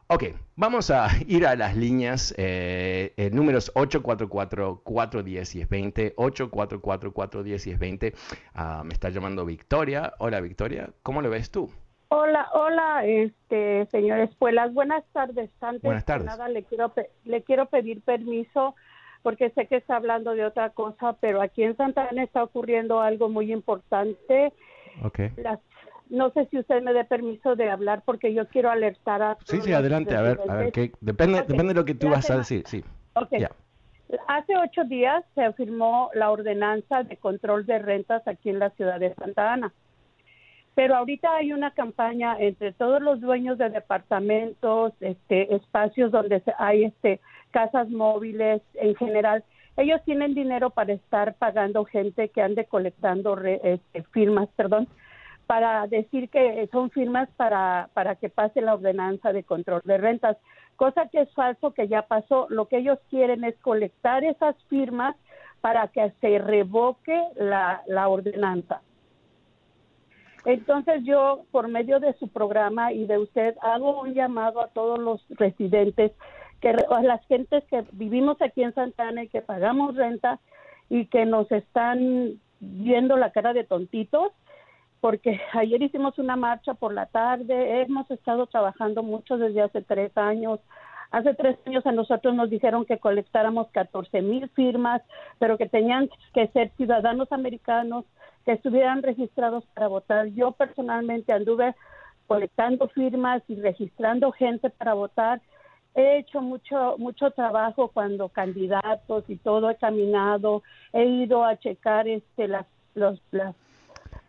Ok, 0.07 0.25
vamos 0.57 0.91
a 0.91 1.09
ir 1.27 1.47
a 1.47 1.57
las 1.57 1.77
líneas, 1.77 2.35
eh, 2.39 3.13
eh 3.17 3.31
números 3.31 3.73
844-410-1020, 3.75 6.15
844-410-1020. 6.15 8.15
me 8.85 8.95
está 8.95 9.11
llamando 9.11 9.45
Victoria. 9.45 10.15
Hola 10.19 10.41
Victoria, 10.41 10.91
¿cómo 11.03 11.23
lo 11.23 11.31
ves 11.31 11.51
tú? 11.51 11.71
Hola, 12.11 12.49
hola, 12.55 13.05
este, 13.05 13.87
señor 13.91 14.21
Espuelas. 14.21 14.73
Buenas 14.73 15.05
tardes. 15.13 15.51
Antes 15.61 15.83
Buenas 15.83 16.07
tardes. 16.07 16.27
nada, 16.27 16.49
le 16.49 16.63
quiero, 16.63 16.93
le 17.25 17.43
quiero 17.43 17.67
pedir 17.67 18.01
permiso 18.01 18.75
porque 19.23 19.51
sé 19.51 19.67
que 19.67 19.77
está 19.77 19.97
hablando 19.97 20.33
de 20.33 20.47
otra 20.47 20.71
cosa, 20.71 21.15
pero 21.21 21.43
aquí 21.43 21.63
en 21.63 21.77
Santa 21.77 22.09
Ana 22.11 22.23
está 22.23 22.43
ocurriendo 22.43 23.01
algo 23.01 23.29
muy 23.29 23.53
importante. 23.53 24.53
Okay. 25.05 25.33
no 26.09 26.31
sé 26.31 26.47
si 26.51 26.59
usted 26.59 26.83
me 26.83 26.93
dé 26.93 27.05
permiso 27.05 27.55
de 27.55 27.71
hablar 27.71 28.03
porque 28.05 28.35
yo 28.35 28.49
quiero 28.49 28.71
alertar 28.71 29.23
a 29.23 29.39
Sí, 29.45 29.61
sí, 29.61 29.73
adelante, 29.73 30.17
a 30.17 30.23
ver, 30.23 30.41
a 30.49 30.55
ver, 30.57 30.73
¿qué? 30.73 30.91
depende, 31.01 31.43
depende 31.47 31.75
de 31.75 31.75
lo 31.75 31.85
que 31.85 31.95
tú 31.95 32.09
vas 32.09 32.29
a 32.31 32.39
decir, 32.39 32.65
sí. 32.67 32.83
Okay. 33.15 33.47
Hace 34.27 34.57
ocho 34.57 34.85
días 34.85 35.25
se 35.35 35.53
firmó 35.53 36.11
la 36.15 36.31
ordenanza 36.31 37.03
de 37.03 37.17
control 37.19 37.67
de 37.67 37.79
rentas 37.79 38.27
aquí 38.27 38.49
en 38.49 38.59
la 38.59 38.71
ciudad 38.71 38.99
de 38.99 39.15
Santa 39.15 39.53
Ana. 39.53 39.73
Pero 40.79 40.95
ahorita 40.95 41.35
hay 41.35 41.53
una 41.53 41.73
campaña 41.73 42.37
entre 42.39 42.73
todos 42.73 43.03
los 43.03 43.21
dueños 43.21 43.59
de 43.59 43.69
departamentos, 43.69 44.93
este, 45.01 45.53
espacios 45.53 46.13
donde 46.13 46.41
hay 46.57 46.85
este, 46.85 47.19
casas 47.51 47.91
móviles 47.91 48.63
en 48.75 48.95
general. 48.95 49.43
Ellos 49.77 50.01
tienen 50.05 50.35
dinero 50.35 50.71
para 50.71 50.93
estar 50.93 51.35
pagando 51.35 51.85
gente 51.85 52.29
que 52.29 52.43
ande 52.43 52.67
colectando 52.67 53.37
este, 53.43 54.05
firmas, 54.13 54.49
perdón, 54.55 54.87
para 55.49 55.89
decir 55.89 56.31
que 56.31 56.69
son 56.71 56.93
firmas 56.93 57.29
para, 57.37 57.89
que 58.21 58.29
pase 58.29 58.61
la 58.61 58.75
ordenanza 58.75 59.33
de 59.33 59.43
control 59.43 59.83
de 59.85 59.99
rentas, 59.99 60.37
cosa 60.77 61.09
que 61.09 61.23
es 61.23 61.35
falso, 61.35 61.75
que 61.75 61.89
ya 61.89 62.03
pasó. 62.03 62.47
Lo 62.51 62.69
que 62.69 62.77
ellos 62.77 63.01
quieren 63.11 63.43
es 63.43 63.59
colectar 63.63 64.23
esas 64.23 64.55
firmas 64.69 65.17
para 65.61 65.89
que 65.89 66.13
se 66.21 66.39
revoque 66.39 67.21
la 67.35 68.09
ordenanza. 68.09 68.81
Entonces 70.49 71.05
yo, 71.05 71.45
por 71.51 71.69
medio 71.69 72.01
de 72.01 72.15
su 72.15 72.29
programa 72.29 72.91
y 72.91 73.05
de 73.05 73.19
usted, 73.19 73.55
hago 73.61 74.01
un 74.01 74.15
llamado 74.15 74.63
a 74.63 74.69
todos 74.69 74.99
los 74.99 75.23
residentes, 75.29 76.13
que 76.63 76.71
a 76.71 77.03
las 77.03 77.23
gentes 77.27 77.63
que 77.65 77.85
vivimos 77.93 78.41
aquí 78.41 78.63
en 78.63 78.73
Santana 78.73 79.25
y 79.25 79.29
que 79.29 79.43
pagamos 79.43 79.95
renta 79.95 80.41
y 80.89 81.05
que 81.05 81.27
nos 81.27 81.53
están 81.53 82.41
viendo 82.61 83.19
la 83.19 83.31
cara 83.31 83.53
de 83.53 83.65
tontitos, 83.65 84.33
porque 85.03 85.39
ayer 85.53 85.83
hicimos 85.83 86.19
una 86.19 86.37
marcha 86.37 86.73
por 86.73 86.95
la 86.95 87.05
tarde, 87.05 87.83
hemos 87.83 88.11
estado 88.11 88.47
trabajando 88.47 89.03
mucho 89.03 89.37
desde 89.37 89.61
hace 89.61 89.83
tres 89.83 90.17
años. 90.17 90.61
Hace 91.11 91.35
tres 91.35 91.59
años 91.67 91.85
a 91.87 91.93
nosotros 91.93 92.35
nos 92.35 92.49
dijeron 92.49 92.87
que 92.87 92.97
colectáramos 92.97 93.69
14 93.73 94.23
mil 94.23 94.49
firmas, 94.51 95.03
pero 95.39 95.59
que 95.59 95.69
tenían 95.69 96.09
que 96.33 96.49
ser 96.49 96.71
ciudadanos 96.79 97.31
americanos 97.33 98.07
que 98.49 98.55
estuvieran 98.55 99.03
registrados 99.03 99.67
para 99.75 99.89
votar. 99.89 100.29
Yo 100.29 100.53
personalmente 100.53 101.35
anduve 101.35 101.75
colectando 102.27 102.89
firmas 102.89 103.43
y 103.47 103.57
registrando 103.57 104.33
gente 104.33 104.71
para 104.71 104.95
votar. 104.95 105.43
He 105.95 106.21
hecho 106.21 106.41
mucho 106.41 106.95
mucho 106.97 107.31
trabajo 107.33 107.89
cuando 107.89 108.31
candidatos 108.31 109.25
y 109.29 109.37
todo 109.37 109.69
he 109.69 109.77
caminado, 109.77 110.63
he 110.95 111.05
ido 111.05 111.45
a 111.45 111.59
checar 111.59 112.09
este 112.09 112.49
las 112.49 112.65
los, 112.95 113.21
las 113.33 113.55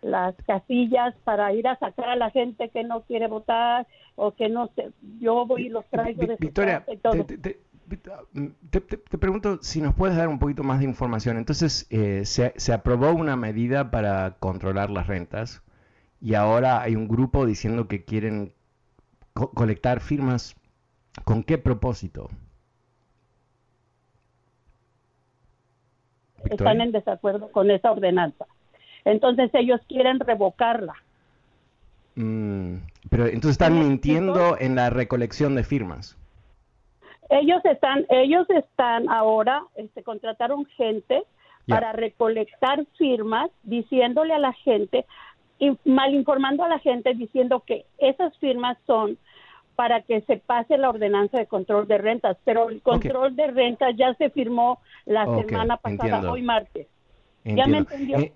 las 0.01 0.35
casillas 0.45 1.15
para 1.23 1.53
ir 1.53 1.65
a 1.69 1.77
sacar 1.77 2.09
a 2.09 2.15
la 2.17 2.29
gente 2.29 2.67
que 2.67 2.83
no 2.83 3.03
quiere 3.03 3.27
votar 3.27 3.87
o 4.17 4.31
que 4.31 4.49
no 4.49 4.67
sé, 4.75 4.91
yo 5.21 5.45
voy 5.45 5.67
y 5.67 5.69
los 5.69 5.85
traigo 5.85 6.25
de 6.25 6.35
Victoria, 6.37 6.83
te, 7.41 7.57
pregunto 9.19 9.59
si 9.61 9.81
nos 9.81 9.95
puedes 9.95 10.15
dar 10.15 10.27
un 10.27 10.39
poquito 10.39 10.63
más 10.63 10.79
de 10.79 10.85
información. 10.85 11.37
Entonces, 11.37 11.87
eh, 11.89 12.23
se, 12.25 12.73
aprobó 12.73 13.11
una 13.11 13.35
medida 13.35 13.91
para 13.91 14.35
controlar 14.39 14.89
las 14.89 15.07
rentas 15.07 15.61
y 16.21 16.33
ahora 16.35 16.81
hay 16.81 16.95
un 16.95 17.07
grupo 17.07 17.45
diciendo 17.45 17.87
que 17.87 18.03
quieren 18.03 18.53
colectar 19.33 20.01
firmas. 20.01 20.55
¿Con 21.23 21.43
qué 21.43 21.57
propósito? 21.57 22.29
Están 26.49 26.81
en 26.81 26.91
desacuerdo 26.91 27.51
con 27.51 27.69
esa 27.71 27.91
ordenanza. 27.91 28.45
Entonces 29.05 29.49
ellos 29.53 29.81
quieren 29.87 30.19
revocarla. 30.19 30.93
Mm, 32.15 32.75
pero 33.09 33.25
entonces 33.25 33.51
están 33.51 33.79
mintiendo 33.79 34.57
en 34.59 34.75
la 34.75 34.89
recolección 34.89 35.55
de 35.55 35.63
firmas. 35.63 36.18
Ellos 37.29 37.63
están, 37.65 38.05
ellos 38.09 38.49
están 38.49 39.09
ahora, 39.09 39.63
este, 39.75 40.03
contrataron 40.03 40.65
gente 40.65 41.23
para 41.67 41.91
recolectar 41.91 42.83
firmas, 42.97 43.51
diciéndole 43.63 44.33
a 44.33 44.39
la 44.39 44.53
gente, 44.53 45.05
mal 45.85 46.13
informando 46.13 46.63
a 46.63 46.69
la 46.69 46.79
gente, 46.79 47.13
diciendo 47.13 47.63
que 47.65 47.85
esas 47.99 48.35
firmas 48.39 48.77
son 48.87 49.17
para 49.75 50.01
que 50.01 50.21
se 50.21 50.37
pase 50.37 50.77
la 50.77 50.89
ordenanza 50.89 51.37
de 51.37 51.45
control 51.45 51.87
de 51.87 51.97
rentas, 51.99 52.37
pero 52.43 52.69
el 52.69 52.81
control 52.81 53.35
de 53.35 53.47
rentas 53.47 53.95
ya 53.95 54.13
se 54.15 54.29
firmó 54.29 54.81
la 55.05 55.25
semana 55.25 55.77
pasada, 55.77 56.29
hoy 56.29 56.41
martes. 56.41 56.87
¿Ya 57.45 57.65
me 57.65 57.77
entendió? 57.77 58.19
Eh, 58.19 58.33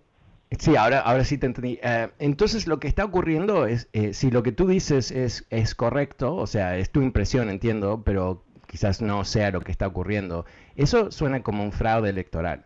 sí, 0.58 0.78
ahora, 0.78 1.00
ahora 1.00 1.26
sí 1.26 1.38
te 1.38 1.48
entendí. 1.48 1.80
Eh, 1.84 2.10
entonces, 2.20 2.66
lo 2.66 2.80
que 2.80 2.88
está 2.88 3.04
ocurriendo 3.04 3.66
es, 3.66 3.90
eh, 3.92 4.14
si 4.14 4.32
lo 4.32 4.42
que 4.42 4.54
tú 4.54 4.68
dices 4.68 5.12
es, 5.12 5.46
es 5.50 5.76
correcto, 5.76 6.34
o 6.36 6.48
sea, 6.48 6.78
es 6.78 6.92
tu 6.92 7.02
impresión, 7.02 7.50
entiendo, 7.50 8.04
pero 8.06 8.46
quizás 8.74 9.04
no 9.04 9.24
sea 9.24 9.52
lo 9.52 9.62
que 9.62 9.72
está 9.72 9.86
ocurriendo. 9.86 10.46
Eso 10.76 11.12
suena 11.12 11.44
como 11.44 11.64
un 11.64 11.72
fraude 11.72 12.10
electoral. 12.10 12.66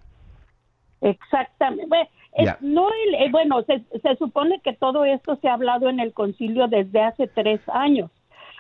Exactamente. 1.02 1.86
Bueno, 1.86 2.56
no 2.62 2.88
eh, 2.88 3.30
bueno 3.30 3.62
se, 3.64 4.16
supone 4.16 4.62
que 4.64 4.72
todo 4.72 5.04
esto 5.04 5.36
se 5.42 5.50
ha 5.50 5.54
hablado 5.56 5.90
en 5.90 6.00
el 6.00 6.14
concilio 6.14 6.70
desde 6.70 7.02
hace 7.02 7.28
tres 7.28 7.60
años. 7.68 8.10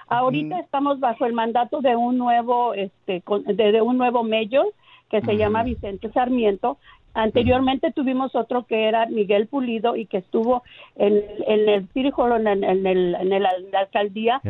Ahorita 0.09 0.59
estamos 0.59 0.99
bajo 0.99 1.25
el 1.25 1.31
mandato 1.31 1.79
de 1.79 1.95
un 1.95 2.17
nuevo, 2.17 2.73
este, 2.73 3.23
de, 3.53 3.81
un 3.81 3.97
nuevo 3.97 4.25
mayor 4.25 4.65
que 5.09 5.21
se 5.21 5.37
llama 5.37 5.63
Vicente 5.63 6.11
Sarmiento. 6.11 6.77
Anteriormente 7.13 7.93
tuvimos 7.93 8.35
otro 8.35 8.65
que 8.65 8.89
era 8.89 9.05
Miguel 9.05 9.47
Pulido 9.47 9.95
y 9.95 10.05
que 10.05 10.17
estuvo 10.17 10.63
en, 10.97 11.23
en 11.47 11.69
el 11.69 11.87
círculo, 11.93 12.35
en, 12.35 12.47
en, 12.47 12.85
el, 12.85 13.15
en, 13.15 13.41
la 13.41 13.51
alcaldía 13.79 14.41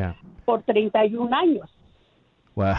por 0.45 0.63
31 0.63 1.35
años. 1.35 1.76
¡Wow! 2.57 2.73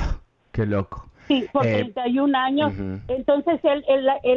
¡Qué 0.51 0.67
loco! 0.67 1.07
Sí, 1.29 1.47
por 1.53 1.63
31 1.63 2.37
eh, 2.37 2.41
años. 2.41 2.73
Entonces, 3.07 3.61
él, 3.63 3.85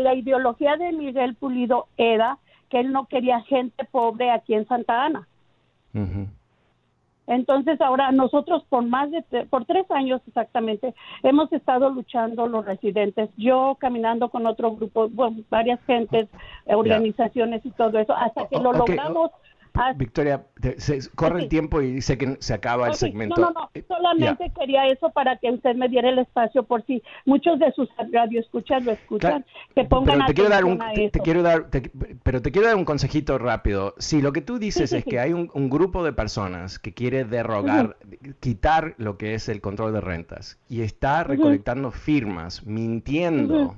la 0.03 0.13
ideología 0.13 0.77
de 0.77 0.91
Miguel 0.91 1.33
Pulido 1.33 1.87
era 1.97 2.37
que 2.69 2.79
él 2.79 2.91
no 2.91 3.07
quería 3.07 3.41
gente 3.41 3.83
pobre 3.85 4.29
aquí 4.29 4.53
en 4.53 4.67
Santa 4.67 5.03
Ana. 5.03 5.27
Entonces, 7.25 7.81
ahora 7.81 8.11
nosotros 8.11 8.63
por 8.69 8.83
más 8.85 9.09
de, 9.09 9.23
por 9.49 9.65
tres 9.65 9.89
años 9.89 10.21
exactamente, 10.27 10.93
hemos 11.23 11.51
estado 11.53 11.89
luchando 11.89 12.45
los 12.47 12.63
residentes, 12.63 13.29
yo 13.35 13.77
caminando 13.79 14.29
con 14.29 14.45
otro 14.45 14.75
grupo, 14.75 15.09
bueno, 15.09 15.37
varias 15.49 15.79
gentes, 15.87 16.27
organizaciones 16.65 17.65
y 17.65 17.71
todo 17.71 17.97
eso, 17.97 18.13
hasta 18.13 18.47
que 18.47 18.59
lo 18.59 18.73
logramos 18.73 19.31
Ah, 19.73 19.93
Victoria, 19.95 20.45
se, 20.77 20.99
corre 21.15 21.43
el 21.43 21.49
tiempo 21.49 21.81
y 21.81 21.93
dice 21.93 22.17
que 22.17 22.35
se 22.39 22.53
acaba 22.53 22.87
el 22.87 22.95
segmento. 22.95 23.39
No, 23.39 23.47
no, 23.47 23.61
no, 23.61 23.69
eh, 23.73 23.83
solamente 23.87 24.51
quería 24.57 24.87
eso 24.87 25.09
para 25.11 25.37
que 25.37 25.49
usted 25.49 25.75
me 25.75 25.87
diera 25.87 26.09
el 26.09 26.19
espacio 26.19 26.63
por 26.63 26.85
si 26.85 27.01
muchos 27.25 27.57
de 27.59 27.71
sus 27.71 27.89
radioescuchas 28.11 28.83
lo 28.83 28.91
escuchan, 28.91 29.45
que 29.73 29.85
pongan 29.85 30.15
pero 30.15 30.25
te 30.27 30.33
quiero 30.33 30.49
dar 30.49 30.65
un, 30.65 30.79
te, 31.11 31.19
quiero 31.19 31.41
dar, 31.41 31.67
pero 32.23 32.41
te 32.41 32.51
quiero 32.51 32.67
dar 32.67 32.75
un 32.75 32.85
consejito 32.85 33.37
rápido. 33.37 33.95
Si 33.97 34.21
lo 34.21 34.33
que 34.33 34.41
tú 34.41 34.59
dices 34.59 34.91
es 34.91 35.05
que 35.05 35.19
hay 35.19 35.33
un, 35.33 35.49
grupo 35.71 36.03
de 36.03 36.11
personas 36.11 36.79
que 36.79 36.93
quiere 36.93 37.23
derrogar, 37.23 37.95
quitar 38.41 38.93
lo 38.97 39.17
que 39.17 39.35
es 39.35 39.47
el 39.47 39.61
control 39.61 39.93
de 39.93 40.01
rentas 40.01 40.59
y 40.67 40.81
está 40.81 41.23
recolectando 41.23 41.91
firmas, 41.91 42.65
mintiendo 42.65 43.77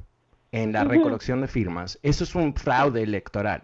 en 0.51 0.73
la 0.73 0.83
recolección 0.83 1.41
de 1.41 1.47
firmas, 1.47 1.99
eso 2.01 2.23
es 2.23 2.33
un 2.33 2.55
fraude 2.55 3.03
electoral. 3.03 3.63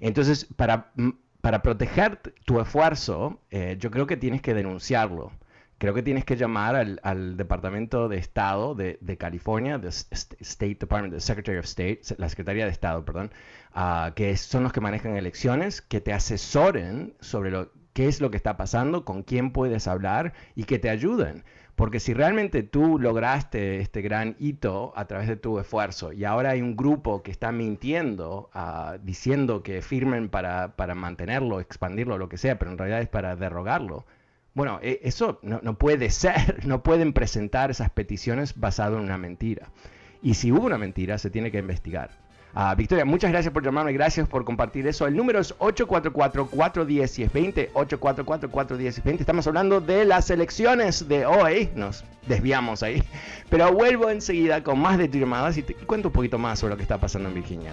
Entonces, 0.00 0.46
para 0.56 0.92
para 1.40 1.62
proteger 1.62 2.20
tu 2.44 2.60
esfuerzo, 2.60 3.40
eh, 3.50 3.76
yo 3.78 3.90
creo 3.90 4.06
que 4.06 4.16
tienes 4.16 4.42
que 4.42 4.54
denunciarlo. 4.54 5.32
Creo 5.78 5.94
que 5.94 6.02
tienes 6.02 6.24
que 6.24 6.36
llamar 6.36 6.74
al, 6.74 7.36
Departamento 7.36 8.08
de 8.08 8.18
Estado 8.18 8.74
de, 8.74 9.16
California, 9.16 9.80
the 9.80 9.88
State 9.88 10.78
Department, 10.80 11.14
the 11.14 11.20
Secretary 11.20 11.56
of 11.56 11.66
State, 11.66 12.00
la 12.16 12.28
Secretaría 12.28 12.64
de 12.64 12.72
Estado, 12.72 13.04
perdón, 13.04 13.30
uh, 13.76 14.12
que 14.14 14.36
son 14.36 14.64
los 14.64 14.72
que 14.72 14.80
manejan 14.80 15.16
elecciones, 15.16 15.80
que 15.80 16.00
te 16.00 16.12
asesoren 16.12 17.14
sobre 17.20 17.52
lo, 17.52 17.70
qué 17.92 18.08
es 18.08 18.20
lo 18.20 18.32
que 18.32 18.36
está 18.36 18.56
pasando, 18.56 19.04
con 19.04 19.22
quién 19.22 19.52
puedes 19.52 19.86
hablar 19.86 20.32
y 20.56 20.64
que 20.64 20.80
te 20.80 20.90
ayuden. 20.90 21.44
Porque 21.78 22.00
si 22.00 22.12
realmente 22.12 22.64
tú 22.64 22.98
lograste 22.98 23.78
este 23.78 24.02
gran 24.02 24.34
hito 24.40 24.92
a 24.96 25.04
través 25.04 25.28
de 25.28 25.36
tu 25.36 25.60
esfuerzo 25.60 26.12
y 26.12 26.24
ahora 26.24 26.50
hay 26.50 26.60
un 26.60 26.76
grupo 26.76 27.22
que 27.22 27.30
está 27.30 27.52
mintiendo, 27.52 28.50
uh, 28.52 28.98
diciendo 29.00 29.62
que 29.62 29.80
firmen 29.80 30.28
para, 30.28 30.74
para 30.74 30.96
mantenerlo, 30.96 31.60
expandirlo, 31.60 32.18
lo 32.18 32.28
que 32.28 32.36
sea, 32.36 32.58
pero 32.58 32.72
en 32.72 32.78
realidad 32.78 33.00
es 33.00 33.08
para 33.08 33.36
derrogarlo, 33.36 34.06
bueno, 34.54 34.80
e, 34.82 34.98
eso 35.04 35.38
no, 35.42 35.78
puede 35.78 36.10
ser, 36.24 36.66
no 36.66 36.82
pueden 36.82 37.12
presentar 37.12 37.70
esas 37.70 37.90
peticiones 37.90 38.58
basado 38.58 38.96
en 38.96 39.04
una 39.04 39.16
mentira. 39.16 39.70
Y 40.20 40.34
si 40.34 40.50
hubo 40.50 40.66
una 40.66 40.78
mentira, 40.78 41.16
se 41.16 41.30
tiene 41.30 41.52
que 41.52 41.58
investigar. 41.60 42.10
Ah, 42.54 42.74
Victoria, 42.74 43.04
muchas 43.04 43.30
gracias 43.30 43.52
por 43.52 43.62
llamarme, 43.62 43.92
gracias 43.92 44.26
por 44.28 44.44
compartir 44.44 44.86
eso. 44.86 45.06
El 45.06 45.16
número 45.16 45.38
es 45.38 45.56
844-410-1020, 45.58 47.72
844-410-1020. 47.72 49.20
Estamos 49.20 49.46
hablando 49.46 49.80
de 49.80 50.04
las 50.04 50.30
elecciones 50.30 51.08
de 51.08 51.26
hoy, 51.26 51.70
nos 51.74 52.04
desviamos 52.26 52.82
ahí, 52.82 53.02
pero 53.50 53.72
vuelvo 53.72 54.10
enseguida 54.10 54.62
con 54.62 54.80
más 54.80 54.98
de 54.98 55.08
llamadas 55.08 55.56
y 55.58 55.62
te 55.62 55.74
cuento 55.74 56.08
un 56.08 56.12
poquito 56.12 56.38
más 56.38 56.58
sobre 56.58 56.72
lo 56.72 56.76
que 56.76 56.82
está 56.82 56.98
pasando 56.98 57.28
en 57.28 57.34
Virginia. 57.34 57.72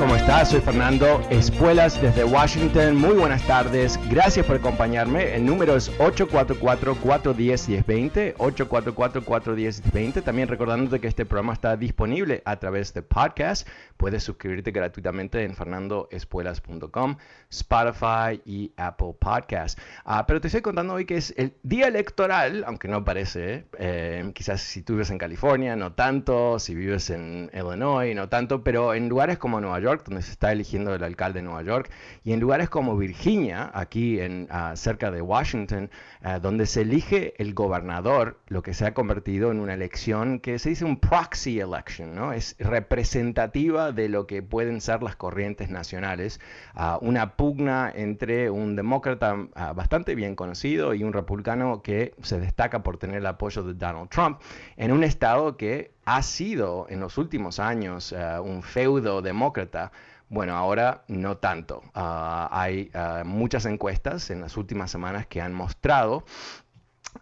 ¿Cómo 0.00 0.16
estás? 0.16 0.48
Soy 0.48 0.60
Fernando 0.62 1.20
Espuelas 1.28 2.00
desde 2.00 2.24
Washington. 2.24 2.96
Muy 2.96 3.12
buenas 3.12 3.46
tardes. 3.46 4.00
Gracias 4.08 4.46
por 4.46 4.56
acompañarme. 4.56 5.34
El 5.34 5.44
número 5.44 5.76
es 5.76 5.92
844-410-1020. 5.98 8.34
844-410-1020. 8.36 10.22
También 10.22 10.48
recordándote 10.48 11.00
que 11.00 11.08
este 11.08 11.26
programa 11.26 11.52
está 11.52 11.76
disponible 11.76 12.40
a 12.46 12.56
través 12.56 12.94
de 12.94 13.02
podcast. 13.02 13.68
Puedes 13.98 14.24
suscribirte 14.24 14.70
gratuitamente 14.70 15.44
en 15.44 15.54
fernandoespuelas.com, 15.54 17.16
Spotify 17.50 18.40
y 18.46 18.72
Apple 18.78 19.16
Podcast. 19.18 19.78
Ah, 20.06 20.26
pero 20.26 20.40
te 20.40 20.48
estoy 20.48 20.62
contando 20.62 20.94
hoy 20.94 21.04
que 21.04 21.18
es 21.18 21.34
el 21.36 21.52
día 21.62 21.88
electoral, 21.88 22.64
aunque 22.66 22.88
no 22.88 23.04
parece. 23.04 23.66
Eh, 23.78 24.32
quizás 24.34 24.62
si 24.62 24.80
tú 24.80 24.94
vives 24.94 25.10
en 25.10 25.18
California, 25.18 25.76
no 25.76 25.92
tanto. 25.92 26.58
Si 26.58 26.74
vives 26.74 27.10
en 27.10 27.50
Illinois, 27.52 28.16
no 28.16 28.30
tanto. 28.30 28.64
Pero 28.64 28.94
en 28.94 29.10
lugares 29.10 29.36
como 29.36 29.60
Nueva 29.60 29.78
York, 29.78 29.89
donde 29.98 30.22
se 30.22 30.32
está 30.32 30.52
eligiendo 30.52 30.94
el 30.94 31.02
alcalde 31.02 31.40
de 31.40 31.44
Nueva 31.44 31.62
York, 31.62 31.90
y 32.24 32.32
en 32.32 32.40
lugares 32.40 32.68
como 32.68 32.96
Virginia, 32.96 33.70
aquí 33.74 34.20
en, 34.20 34.46
ah, 34.50 34.74
cerca 34.76 35.10
de 35.10 35.20
Washington, 35.20 35.90
ah, 36.22 36.38
donde 36.38 36.66
se 36.66 36.82
elige 36.82 37.34
el 37.38 37.54
gobernador, 37.54 38.38
lo 38.48 38.62
que 38.62 38.74
se 38.74 38.86
ha 38.86 38.94
convertido 38.94 39.50
en 39.50 39.60
una 39.60 39.74
elección 39.74 40.38
que 40.40 40.58
se 40.58 40.70
dice 40.70 40.84
un 40.84 40.98
proxy 40.98 41.60
election, 41.60 42.14
¿no? 42.14 42.32
Es 42.32 42.56
representativa 42.58 43.92
de 43.92 44.08
lo 44.08 44.26
que 44.26 44.42
pueden 44.42 44.80
ser 44.80 45.02
las 45.02 45.16
corrientes 45.16 45.70
nacionales, 45.70 46.40
ah, 46.74 46.98
una 47.00 47.36
pugna 47.36 47.92
entre 47.94 48.50
un 48.50 48.76
demócrata 48.76 49.36
bastante 49.74 50.14
bien 50.14 50.36
conocido 50.36 50.94
y 50.94 51.02
un 51.04 51.12
republicano 51.12 51.82
que 51.82 52.14
se 52.22 52.40
destaca 52.40 52.82
por 52.82 52.98
tener 52.98 53.16
el 53.16 53.26
apoyo 53.26 53.62
de 53.62 53.74
Donald 53.74 54.08
Trump 54.08 54.40
en 54.76 54.92
un 54.92 55.04
estado 55.04 55.56
que 55.56 55.90
ha 56.04 56.22
sido 56.22 56.86
en 56.88 57.00
los 57.00 57.18
últimos 57.18 57.58
años 57.58 58.12
eh, 58.12 58.38
un 58.40 58.62
feudo 58.62 59.22
demócrata, 59.22 59.92
bueno, 60.28 60.54
ahora 60.56 61.02
no 61.08 61.38
tanto. 61.38 61.82
Ah, 61.94 62.48
hay 62.52 62.90
ah, 62.94 63.22
muchas 63.24 63.66
encuestas 63.66 64.30
en 64.30 64.40
las 64.40 64.56
últimas 64.56 64.90
semanas 64.90 65.26
que 65.26 65.40
han 65.40 65.52
mostrado 65.52 66.24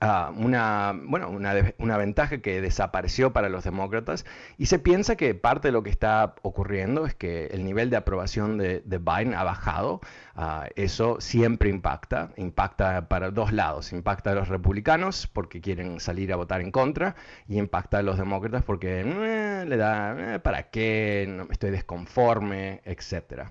Una, 0.00 0.94
bueno, 1.04 1.30
una, 1.30 1.96
ventaja 1.96 2.38
que 2.38 2.60
desapareció 2.60 3.32
para 3.32 3.48
los 3.48 3.64
demócratas 3.64 4.26
y 4.58 4.66
se 4.66 4.78
piensa 4.78 5.16
que 5.16 5.34
parte 5.34 5.68
de 5.68 5.72
lo 5.72 5.82
que 5.82 5.90
está 5.90 6.34
ocurriendo 6.42 7.06
es 7.06 7.14
que 7.14 7.46
el 7.46 7.64
nivel 7.64 7.88
de 7.90 7.96
aprobación 7.96 8.58
de, 8.58 8.82
Biden 8.84 9.34
ha 9.34 9.44
bajado. 9.44 10.00
Ah, 10.34 10.68
eso 10.76 11.20
siempre 11.20 11.70
impacta, 11.70 12.30
impacta 12.36 13.08
para 13.08 13.30
dos 13.30 13.52
lados, 13.52 13.92
impacta 13.92 14.30
a 14.32 14.34
los 14.34 14.48
republicanos 14.48 15.26
porque 15.26 15.60
quieren 15.60 15.98
salir 16.00 16.32
a 16.32 16.36
votar 16.36 16.60
en 16.60 16.70
contra 16.70 17.16
y 17.48 17.58
impacta 17.58 17.98
a 17.98 18.02
los 18.02 18.18
demócratas 18.18 18.62
porque 18.62 19.00
eh, 19.00 19.64
le 19.66 19.76
da, 19.76 20.34
eh, 20.34 20.38
¿para 20.38 20.70
qué? 20.70 21.26
No, 21.28 21.48
estoy 21.50 21.70
desconforme, 21.70 22.82
etcétera. 22.84 23.50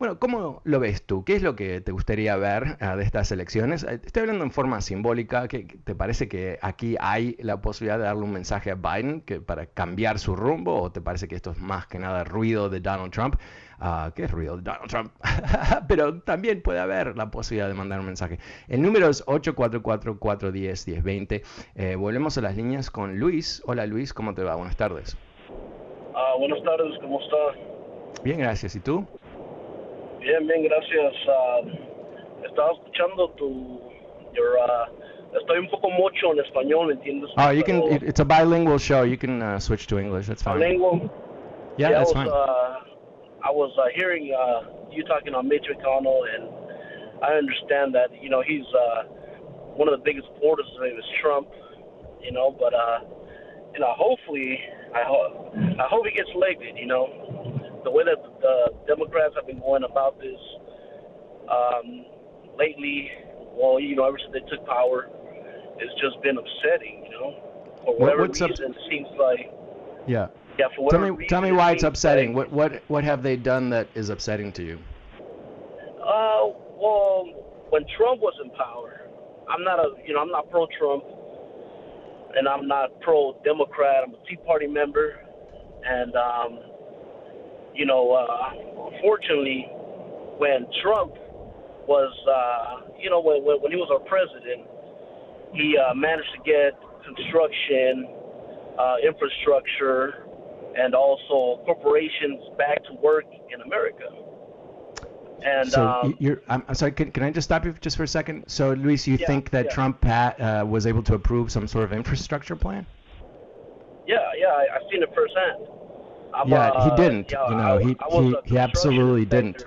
Bueno, 0.00 0.18
¿cómo 0.18 0.60
lo 0.64 0.80
ves 0.80 1.04
tú? 1.04 1.24
¿Qué 1.26 1.34
es 1.34 1.42
lo 1.42 1.54
que 1.56 1.82
te 1.82 1.92
gustaría 1.92 2.34
ver 2.36 2.78
ah, 2.80 2.96
de 2.96 3.04
estas 3.04 3.30
elecciones? 3.32 3.84
Eh, 3.84 4.00
estoy 4.02 4.22
hablando 4.22 4.44
en 4.44 4.50
forma 4.50 4.80
simbólica. 4.80 5.46
¿Qué, 5.46 5.66
¿Te 5.84 5.94
parece 5.94 6.26
que 6.26 6.58
aquí 6.62 6.96
hay 6.98 7.36
la 7.38 7.60
posibilidad 7.60 7.98
de 7.98 8.04
darle 8.04 8.22
un 8.22 8.32
mensaje 8.32 8.70
a 8.70 8.76
Biden 8.76 9.20
que, 9.20 9.42
para 9.42 9.66
cambiar 9.66 10.18
su 10.18 10.34
rumbo? 10.34 10.80
¿O 10.80 10.90
te 10.90 11.02
parece 11.02 11.28
que 11.28 11.34
esto 11.34 11.50
es 11.50 11.58
más 11.58 11.86
que 11.86 11.98
nada 11.98 12.24
ruido 12.24 12.70
de 12.70 12.80
Donald 12.80 13.12
Trump? 13.12 13.34
Uh, 13.78 14.10
¿Qué 14.14 14.24
es 14.24 14.30
ruido 14.30 14.56
de 14.56 14.62
Donald 14.62 14.88
Trump? 14.88 15.12
Pero 15.88 16.22
también 16.22 16.62
puede 16.62 16.80
haber 16.80 17.14
la 17.18 17.30
posibilidad 17.30 17.68
de 17.68 17.74
mandar 17.74 18.00
un 18.00 18.06
mensaje. 18.06 18.38
El 18.68 18.80
número 18.80 19.10
es 19.10 19.22
844-410-1020. 19.26 21.42
Eh, 21.74 21.96
volvemos 21.96 22.38
a 22.38 22.40
las 22.40 22.56
líneas 22.56 22.90
con 22.90 23.18
Luis. 23.18 23.62
Hola 23.66 23.84
Luis, 23.84 24.14
¿cómo 24.14 24.32
te 24.32 24.44
va? 24.44 24.54
Buenas 24.54 24.76
tardes. 24.76 25.18
Ah, 26.14 26.36
buenas 26.38 26.62
tardes, 26.62 26.98
¿cómo 27.02 27.20
estás? 27.20 27.58
Bien, 28.24 28.38
gracias. 28.38 28.74
¿Y 28.74 28.80
tú? 28.80 29.06
Bien, 30.20 30.46
bien, 30.46 30.62
gracias. 30.64 31.14
Uh, 31.26 32.44
estaba 32.44 32.72
escuchando 32.72 33.30
tu, 33.38 33.80
your, 34.34 34.58
uh, 34.58 35.38
estoy 35.38 35.58
un 35.58 35.68
poco 35.68 35.88
mucho 35.90 36.32
en 36.32 36.40
español, 36.40 36.92
¿entiendes? 36.92 37.30
Oh, 37.38 37.50
you 37.50 37.64
can. 37.64 37.82
It's 37.90 38.20
a 38.20 38.24
bilingual 38.24 38.78
show. 38.78 39.02
You 39.02 39.16
can 39.16 39.40
uh, 39.40 39.58
switch 39.58 39.86
to 39.86 39.98
English. 39.98 40.26
That's 40.26 40.42
fine. 40.42 40.58
Bilingual. 40.58 41.10
Yeah, 41.78 41.90
that's 41.90 42.12
I 42.12 42.12
was, 42.12 42.12
fine. 42.12 42.28
Uh, 42.28 43.48
I 43.48 43.50
was 43.50 43.72
uh, 43.78 43.88
hearing 43.96 44.34
uh, 44.34 44.68
you 44.92 45.04
talking 45.04 45.34
on 45.34 45.48
Mitch 45.48 45.64
McConnell, 45.70 46.22
and 46.34 47.24
I 47.24 47.32
understand 47.32 47.94
that 47.94 48.10
you 48.22 48.28
know 48.28 48.42
he's 48.42 48.66
uh, 48.74 49.04
one 49.74 49.88
of 49.88 49.98
the 49.98 50.04
biggest 50.04 50.28
supporters 50.34 50.66
of 50.76 50.84
him 50.84 50.98
is 50.98 51.04
Trump, 51.22 51.48
you 52.22 52.32
know, 52.32 52.54
but 52.58 52.74
uh, 52.74 53.00
you 53.72 53.80
know, 53.80 53.94
hopefully, 53.96 54.60
I 54.94 55.02
hope 55.06 55.54
I 55.80 55.88
hope 55.88 56.04
he 56.04 56.12
gets 56.12 56.28
elected, 56.34 56.76
you 56.76 56.86
know 56.86 57.59
the 57.84 57.90
way 57.90 58.04
that 58.04 58.20
the 58.40 58.74
Democrats 58.86 59.34
have 59.36 59.46
been 59.46 59.60
going 59.60 59.84
about 59.84 60.18
this 60.18 60.38
um, 61.50 62.04
lately, 62.58 63.10
well, 63.52 63.80
you 63.80 63.96
know, 63.96 64.04
ever 64.04 64.18
since 64.18 64.32
they 64.32 64.44
took 64.54 64.66
power, 64.66 65.08
it's 65.78 65.94
just 66.00 66.22
been 66.22 66.36
upsetting. 66.38 67.04
You 67.04 67.10
know, 67.10 67.30
for 67.84 67.98
whatever 67.98 68.22
What's 68.22 68.40
reason, 68.40 68.66
up? 68.66 68.70
it 68.70 68.76
seems 68.90 69.08
like. 69.18 69.52
Yeah. 70.06 70.28
Yeah. 70.58 70.66
For 70.76 70.90
tell 70.90 71.00
me, 71.00 71.10
reason, 71.10 71.28
tell 71.28 71.42
me 71.42 71.52
why 71.52 71.72
it's 71.72 71.84
upsetting. 71.84 72.34
Like, 72.34 72.50
what 72.50 72.72
what 72.72 72.82
what 72.88 73.04
have 73.04 73.22
they 73.22 73.36
done 73.36 73.70
that 73.70 73.88
is 73.94 74.08
upsetting 74.08 74.52
to 74.52 74.62
you? 74.62 74.78
Uh, 76.00 76.52
well, 76.76 77.24
when 77.70 77.84
Trump 77.96 78.20
was 78.20 78.34
in 78.42 78.50
power, 78.50 79.10
I'm 79.48 79.64
not 79.64 79.78
a, 79.78 79.94
you 80.06 80.14
know, 80.14 80.20
I'm 80.20 80.30
not 80.30 80.50
pro-Trump, 80.50 81.04
and 82.36 82.48
I'm 82.48 82.66
not 82.66 83.00
pro-Democrat. 83.00 84.04
I'm 84.06 84.14
a 84.14 84.28
Tea 84.28 84.36
Party 84.46 84.66
member, 84.66 85.20
and 85.84 86.14
um, 86.16 86.58
you 87.80 87.86
know, 87.86 88.12
uh, 88.12 88.92
unfortunately, 88.92 89.64
when 90.36 90.66
Trump 90.82 91.14
was, 91.88 92.12
uh, 92.28 92.92
you 93.00 93.08
know, 93.08 93.22
when, 93.22 93.40
when 93.40 93.72
he 93.72 93.78
was 93.78 93.88
our 93.90 94.04
president, 94.04 94.68
he 95.54 95.78
uh, 95.78 95.94
managed 95.94 96.28
to 96.36 96.42
get 96.44 96.76
construction, 97.02 98.06
uh, 98.78 98.96
infrastructure, 99.02 100.26
and 100.76 100.94
also 100.94 101.64
corporations 101.64 102.52
back 102.58 102.84
to 102.84 102.92
work 103.02 103.24
in 103.48 103.62
America. 103.62 104.12
And 105.42 105.66
so 105.66 105.88
um, 105.88 106.16
you're, 106.18 106.42
I'm, 106.50 106.62
I'm 106.68 106.74
sorry. 106.74 106.92
Can, 106.92 107.10
can 107.12 107.22
I 107.22 107.30
just 107.30 107.48
stop 107.48 107.64
you 107.64 107.72
just 107.80 107.96
for 107.96 108.02
a 108.02 108.08
second? 108.08 108.44
So, 108.46 108.74
Luis, 108.74 109.06
you 109.06 109.16
Yeah, 109.16 109.26
think 109.26 109.48
that 109.50 109.64
yeah. 109.64 109.72
Trump 109.72 110.04
uh, 110.04 110.66
was 110.68 110.86
able 110.86 111.02
to 111.04 111.14
approve 111.14 111.50
some 111.50 111.66
sort 111.66 111.84
of 111.84 111.94
infrastructure 111.94 112.56
plan? 112.56 112.84
yeah, 114.06 114.18
yeah, 114.36 114.48
I, 114.48 114.66
I've 114.76 114.82
seen 114.92 115.02
it 115.02 115.08
firsthand. 115.14 115.79
I'm, 116.34 116.48
Yeah, 116.48 116.68
uh, 116.68 116.90
he 116.90 117.02
didn't. 117.02 117.30
yeah, 117.32 117.48
you 117.50 117.56
know, 117.56 117.76
I- 117.78 117.82
he 117.82 117.96
I 118.00 118.22
he, 118.22 118.36
he 118.44 118.58
absolutely 118.58 119.24
didn't. 119.24 119.64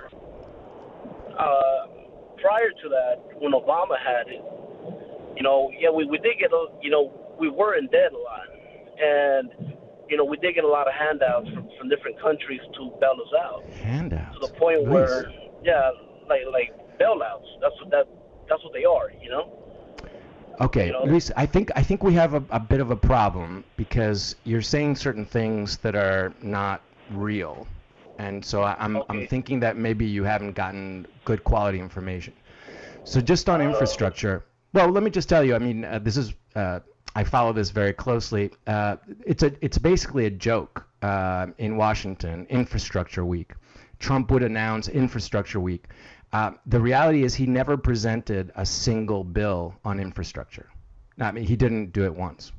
Uh, 1.37 1.87
prior 2.41 2.69
to 2.69 2.89
that, 2.89 3.15
when 3.39 3.51
Obama 3.53 3.97
had 3.97 4.27
it, 4.27 4.43
you 5.35 5.43
know, 5.43 5.71
yeah, 5.79 5.89
we, 5.89 6.05
we 6.05 6.17
did 6.19 6.37
get 6.39 6.51
a, 6.53 6.67
you 6.81 6.89
know, 6.91 7.11
we 7.39 7.49
were 7.49 7.75
in 7.75 7.87
debt 7.87 8.13
a 8.13 8.17
lot, 8.17 8.47
and 9.01 9.75
you 10.09 10.17
know, 10.17 10.25
we 10.25 10.37
did 10.37 10.53
get 10.53 10.63
a 10.63 10.67
lot 10.67 10.87
of 10.87 10.93
handouts 10.93 11.49
from, 11.49 11.67
from 11.79 11.89
different 11.89 12.19
countries 12.21 12.61
to 12.77 12.91
bail 13.01 13.15
us 13.17 13.33
out 13.41 13.63
Handouts. 13.81 14.35
to 14.35 14.47
the 14.47 14.53
point 14.59 14.83
Luis. 14.83 14.91
where, 14.91 15.31
yeah, 15.63 15.89
like 16.29 16.41
like 16.51 16.71
bailouts. 16.99 17.47
That's 17.61 17.73
what 17.81 17.89
that 17.91 18.07
that's 18.47 18.63
what 18.63 18.73
they 18.73 18.85
are, 18.85 19.09
you 19.21 19.29
know. 19.29 19.49
Okay, 20.61 20.87
You 20.87 20.93
know? 20.93 21.03
Luis, 21.05 21.31
I 21.35 21.45
think 21.45 21.71
I 21.75 21.83
think 21.83 22.03
we 22.03 22.13
have 22.13 22.33
a, 22.33 22.43
a 22.51 22.59
bit 22.59 22.79
of 22.79 22.91
a 22.91 22.95
problem 22.95 23.63
because 23.75 24.35
you're 24.43 24.61
saying 24.61 24.95
certain 24.95 25.25
things 25.25 25.77
that 25.77 25.95
are 25.95 26.33
not 26.41 26.81
real, 27.11 27.67
and 28.19 28.43
so 28.43 28.61
I, 28.61 28.75
I'm 28.79 29.01
I'm 29.09 29.27
thinking 29.27 29.59
that 29.61 29.77
maybe 29.77 30.05
you 30.05 30.23
haven't 30.23 30.53
gotten 30.53 31.07
good 31.25 31.43
quality 31.43 31.79
information. 31.79 32.33
So 33.03 33.19
just 33.19 33.49
on 33.49 33.61
infrastructure, 33.61 34.45
well, 34.73 34.89
let 34.89 35.03
me 35.03 35.09
just 35.09 35.27
tell 35.27 35.43
you. 35.43 35.55
I 35.55 35.59
mean, 35.59 35.85
uh, 35.85 35.99
this 35.99 36.17
is 36.17 36.33
uh, 36.55 36.79
I 37.15 37.23
follow 37.23 37.53
this 37.53 37.69
very 37.69 37.93
closely. 37.93 38.51
Uh, 38.67 38.97
it's 39.25 39.43
a 39.43 39.51
it's 39.61 39.77
basically 39.77 40.25
a 40.25 40.31
joke 40.31 40.85
uh, 41.01 41.47
in 41.57 41.77
Washington, 41.77 42.45
Infrastructure 42.49 43.25
Week. 43.25 43.53
Trump 43.99 44.31
would 44.31 44.43
announce 44.43 44.87
Infrastructure 44.89 45.59
Week. 45.59 45.85
Uh, 46.33 46.51
the 46.65 46.79
reality 46.79 47.23
is 47.23 47.35
he 47.35 47.45
never 47.45 47.77
presented 47.77 48.51
a 48.55 48.65
single 48.65 49.23
bill 49.23 49.75
on 49.85 49.99
infrastructure. 49.99 50.67
I 51.19 51.31
mean, 51.31 51.43
he 51.45 51.55
didn't 51.55 51.93
do 51.93 52.05
it 52.05 52.15
once. 52.15 52.51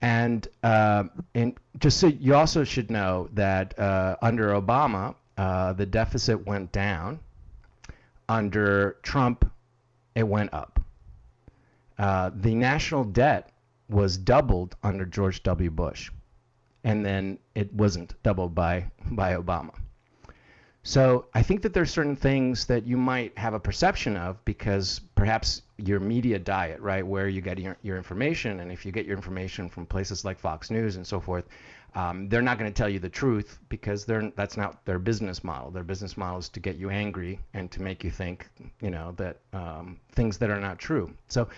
And 0.00 0.48
uh, 0.62 1.04
and 1.34 1.54
just 1.78 2.00
so 2.00 2.06
you 2.06 2.34
also 2.34 2.64
should 2.64 2.90
know 2.90 3.28
that 3.34 3.78
uh, 3.78 4.16
under 4.22 4.48
Obama, 4.48 5.14
uh, 5.36 5.74
the 5.74 5.86
deficit 5.86 6.44
went 6.46 6.72
down. 6.72 7.20
Under 8.28 8.96
Trump, 9.02 9.48
it 10.14 10.26
went 10.26 10.54
up. 10.54 10.80
Uh, 11.98 12.30
the 12.34 12.54
national 12.54 13.04
debt 13.04 13.52
was 13.90 14.16
doubled 14.16 14.74
under 14.82 15.04
George 15.04 15.42
W. 15.42 15.70
Bush, 15.70 16.10
and 16.82 17.04
then 17.04 17.38
it 17.54 17.72
wasn't 17.74 18.14
doubled 18.22 18.54
by 18.54 18.90
by 19.10 19.34
Obama. 19.34 19.74
So 20.84 21.26
I 21.32 21.42
think 21.42 21.62
that 21.62 21.72
there's 21.72 21.92
certain 21.92 22.16
things 22.16 22.66
that 22.66 22.86
you 22.86 22.96
might 22.96 23.36
have 23.38 23.54
a 23.54 23.60
perception 23.60 24.16
of 24.16 24.44
because 24.44 25.00
perhaps 25.14 25.62
your 25.76 26.00
media 26.00 26.40
diet, 26.40 26.80
right, 26.80 27.06
where 27.06 27.28
you 27.28 27.40
get 27.40 27.58
your, 27.58 27.76
your 27.82 27.96
information, 27.96 28.60
and 28.60 28.72
if 28.72 28.84
you 28.84 28.90
get 28.90 29.06
your 29.06 29.16
information 29.16 29.68
from 29.68 29.86
places 29.86 30.24
like 30.24 30.40
Fox 30.40 30.70
News 30.70 30.96
and 30.96 31.06
so 31.06 31.20
forth, 31.20 31.44
um, 31.94 32.28
they're 32.28 32.42
not 32.42 32.58
going 32.58 32.70
to 32.70 32.76
tell 32.76 32.88
you 32.88 32.98
the 32.98 33.08
truth 33.08 33.58
because 33.68 34.04
they're 34.04 34.32
that's 34.34 34.56
not 34.56 34.84
their 34.84 34.98
business 34.98 35.44
model. 35.44 35.70
Their 35.70 35.84
business 35.84 36.16
model 36.16 36.38
is 36.38 36.48
to 36.48 36.58
get 36.58 36.76
you 36.76 36.90
angry 36.90 37.38
and 37.54 37.70
to 37.70 37.82
make 37.82 38.02
you 38.02 38.10
think, 38.10 38.48
you 38.80 38.90
know, 38.90 39.12
that 39.18 39.36
um, 39.52 40.00
things 40.12 40.38
that 40.38 40.50
are 40.50 40.60
not 40.60 40.78
true. 40.78 41.12
So 41.28 41.48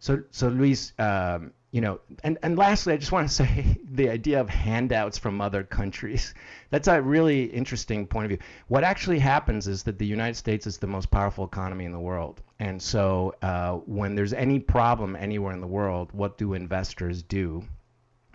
so, 0.00 0.22
so 0.30 0.48
Luis, 0.48 0.94
um, 0.98 1.52
you 1.72 1.80
know, 1.80 2.00
and, 2.24 2.36
and 2.42 2.58
lastly, 2.58 2.92
I 2.92 2.96
just 2.96 3.12
want 3.12 3.28
to 3.28 3.34
say 3.46 3.76
the 3.92 4.08
idea 4.08 4.40
of 4.40 4.48
handouts 4.48 5.18
from 5.18 5.40
other 5.40 5.62
countries. 5.62 6.34
That's 6.70 6.88
a 6.88 7.00
really 7.00 7.44
interesting 7.44 8.06
point 8.06 8.24
of 8.24 8.30
view. 8.30 8.46
What 8.66 8.82
actually 8.82 9.20
happens 9.20 9.68
is 9.68 9.84
that 9.84 9.98
the 9.98 10.06
United 10.06 10.34
States 10.34 10.66
is 10.66 10.78
the 10.78 10.88
most 10.88 11.10
powerful 11.10 11.44
economy 11.44 11.84
in 11.84 11.92
the 11.92 12.00
world. 12.00 12.40
And 12.58 12.82
so 12.82 13.34
uh, 13.42 13.74
when 13.86 14.16
there's 14.16 14.32
any 14.32 14.58
problem 14.58 15.14
anywhere 15.14 15.52
in 15.52 15.60
the 15.60 15.66
world, 15.66 16.10
what 16.12 16.38
do 16.38 16.54
investors 16.54 17.22
do? 17.22 17.62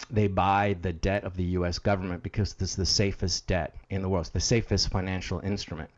They 0.09 0.27
buy 0.27 0.75
the 0.81 0.93
debt 0.93 1.23
of 1.23 1.35
the 1.35 1.43
U.S. 1.59 1.79
government 1.79 2.23
because 2.23 2.53
this 2.53 2.71
is 2.71 2.75
the 2.75 2.85
safest 2.85 3.47
debt 3.47 3.75
in 3.89 4.01
the 4.01 4.09
world. 4.09 4.23
It's 4.23 4.29
the 4.31 4.39
safest 4.39 4.89
financial 4.89 5.39
instrument. 5.39 5.89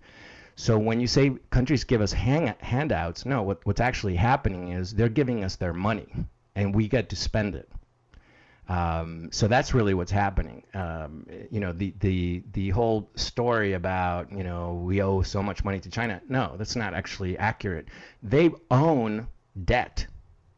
So 0.55 0.79
when 0.79 0.99
you 0.99 1.07
say 1.07 1.35
countries 1.51 1.83
give 1.83 2.01
us 2.01 2.13
hang- 2.13 2.55
handouts, 2.59 3.27
no, 3.27 3.43
what, 3.43 3.63
what's 3.63 3.81
actually 3.81 4.15
happening 4.15 4.69
is 4.69 4.91
they're 4.91 5.07
giving 5.07 5.43
us 5.43 5.55
their 5.55 5.73
money, 5.73 6.07
and 6.57 6.73
we 6.73 6.87
get 6.87 7.09
to 7.09 7.15
spend 7.15 7.55
it. 7.55 7.69
Um, 8.67 9.29
so 9.31 9.47
that's 9.47 9.73
really 9.73 9.93
what's 9.93 10.11
happening. 10.11 10.63
Um, 10.73 11.25
you 11.49 11.61
know, 11.61 11.71
the, 11.71 11.93
the 11.99 12.43
the 12.51 12.69
whole 12.71 13.09
story 13.15 13.73
about 13.73 14.29
you 14.29 14.43
know 14.43 14.73
we 14.73 15.01
owe 15.01 15.21
so 15.21 15.41
much 15.41 15.63
money 15.63 15.79
to 15.79 15.89
China. 15.89 16.19
No, 16.27 16.55
that's 16.57 16.75
not 16.75 16.93
actually 16.93 17.37
accurate. 17.37 17.87
They 18.23 18.49
own 18.69 19.27
debt, 19.63 20.05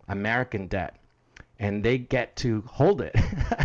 American 0.07 0.67
debt, 0.67 0.95
and 1.59 1.83
they 1.83 1.99
get 1.99 2.35
to 2.38 2.63
hold 2.65 3.01
it 3.01 3.15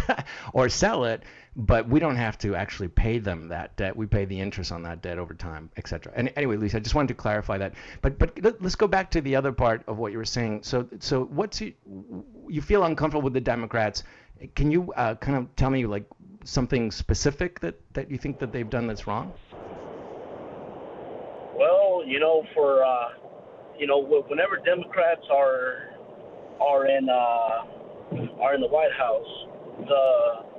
or 0.53 0.68
sell 0.68 1.05
it 1.05 1.23
but 1.57 1.88
we 1.88 2.01
don't 2.01 2.17
have 2.17 2.37
to 2.38 2.57
actually 2.57 2.88
pay 2.88 3.19
them 3.19 3.49
that 3.49 3.77
debt. 3.77 3.97
We 3.97 4.07
pay 4.07 4.25
the 4.25 4.40
interest 4.40 4.73
on 4.73 4.83
that 4.83 5.03
debt 5.03 5.19
over 5.19 5.35
time, 5.35 5.71
et 5.77 5.87
cetera. 5.87 6.12
And 6.17 6.33
anyway, 6.37 6.57
Lisa, 6.57 6.79
I 6.79 6.81
just 6.81 6.95
wanted 6.95 7.09
to 7.09 7.14
clarify 7.14 7.59
that. 7.59 7.75
But 8.03 8.19
but 8.19 8.43
let, 8.43 8.61
us 8.62 8.75
go 8.75 8.88
back 8.88 9.11
to 9.12 9.21
the 9.21 9.37
other 9.37 9.53
part 9.53 9.83
of 9.87 9.99
what 9.99 10.11
you 10.12 10.19
were 10.19 10.25
saying. 10.25 10.64
So 10.64 10.88
so 10.99 11.25
what's 11.25 11.61
you, 11.61 11.73
you 12.49 12.61
feel 12.61 12.85
uncomfortable 12.85 13.23
with 13.23 13.35
the 13.35 13.40
Democrats? 13.40 14.03
Can 14.57 14.71
you 14.71 14.93
uh, 14.95 15.14
kind 15.17 15.37
of 15.38 15.55
tell 15.55 15.71
me 15.71 15.87
like 15.87 16.05
something 16.45 16.90
specific 16.90 17.61
that 17.61 17.81
that 17.95 18.11
you 18.11 18.19
think 18.19 18.38
that 18.40 18.53
they've 18.53 18.69
done 18.69 18.87
that's 18.88 19.07
wrong? 19.07 19.33
Well, 21.55 22.03
you 22.05 22.19
know, 22.19 22.45
for 22.53 22.85
uh, 22.85 23.11
you 23.79 23.87
know, 23.87 24.03
whenever 24.03 24.57
Democrats 24.57 25.23
are 25.31 25.90
are 26.61 26.87
in 26.87 27.09
uh, 27.09 28.43
are 28.43 28.55
in 28.55 28.61
the 28.61 28.67
White 28.67 28.93
House, 28.93 29.47
the 29.87 30.54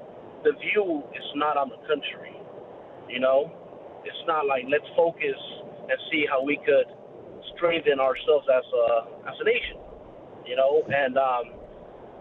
the 0.45 0.53
view 0.61 1.03
is 1.17 1.27
not 1.35 1.57
on 1.57 1.69
the 1.69 1.81
country. 1.89 2.37
You 3.09 3.19
know, 3.19 3.51
it's 4.05 4.23
not 4.27 4.45
like 4.45 4.63
let's 4.69 4.87
focus 4.95 5.35
and 5.89 5.97
see 6.11 6.25
how 6.29 6.45
we 6.45 6.57
could 6.61 6.85
strengthen 7.57 7.99
ourselves 7.99 8.45
as 8.47 8.63
a 8.63 8.87
as 9.27 9.35
a 9.41 9.43
nation. 9.43 9.81
You 10.45 10.55
know, 10.55 10.85
and 10.85 11.17
um, 11.17 11.43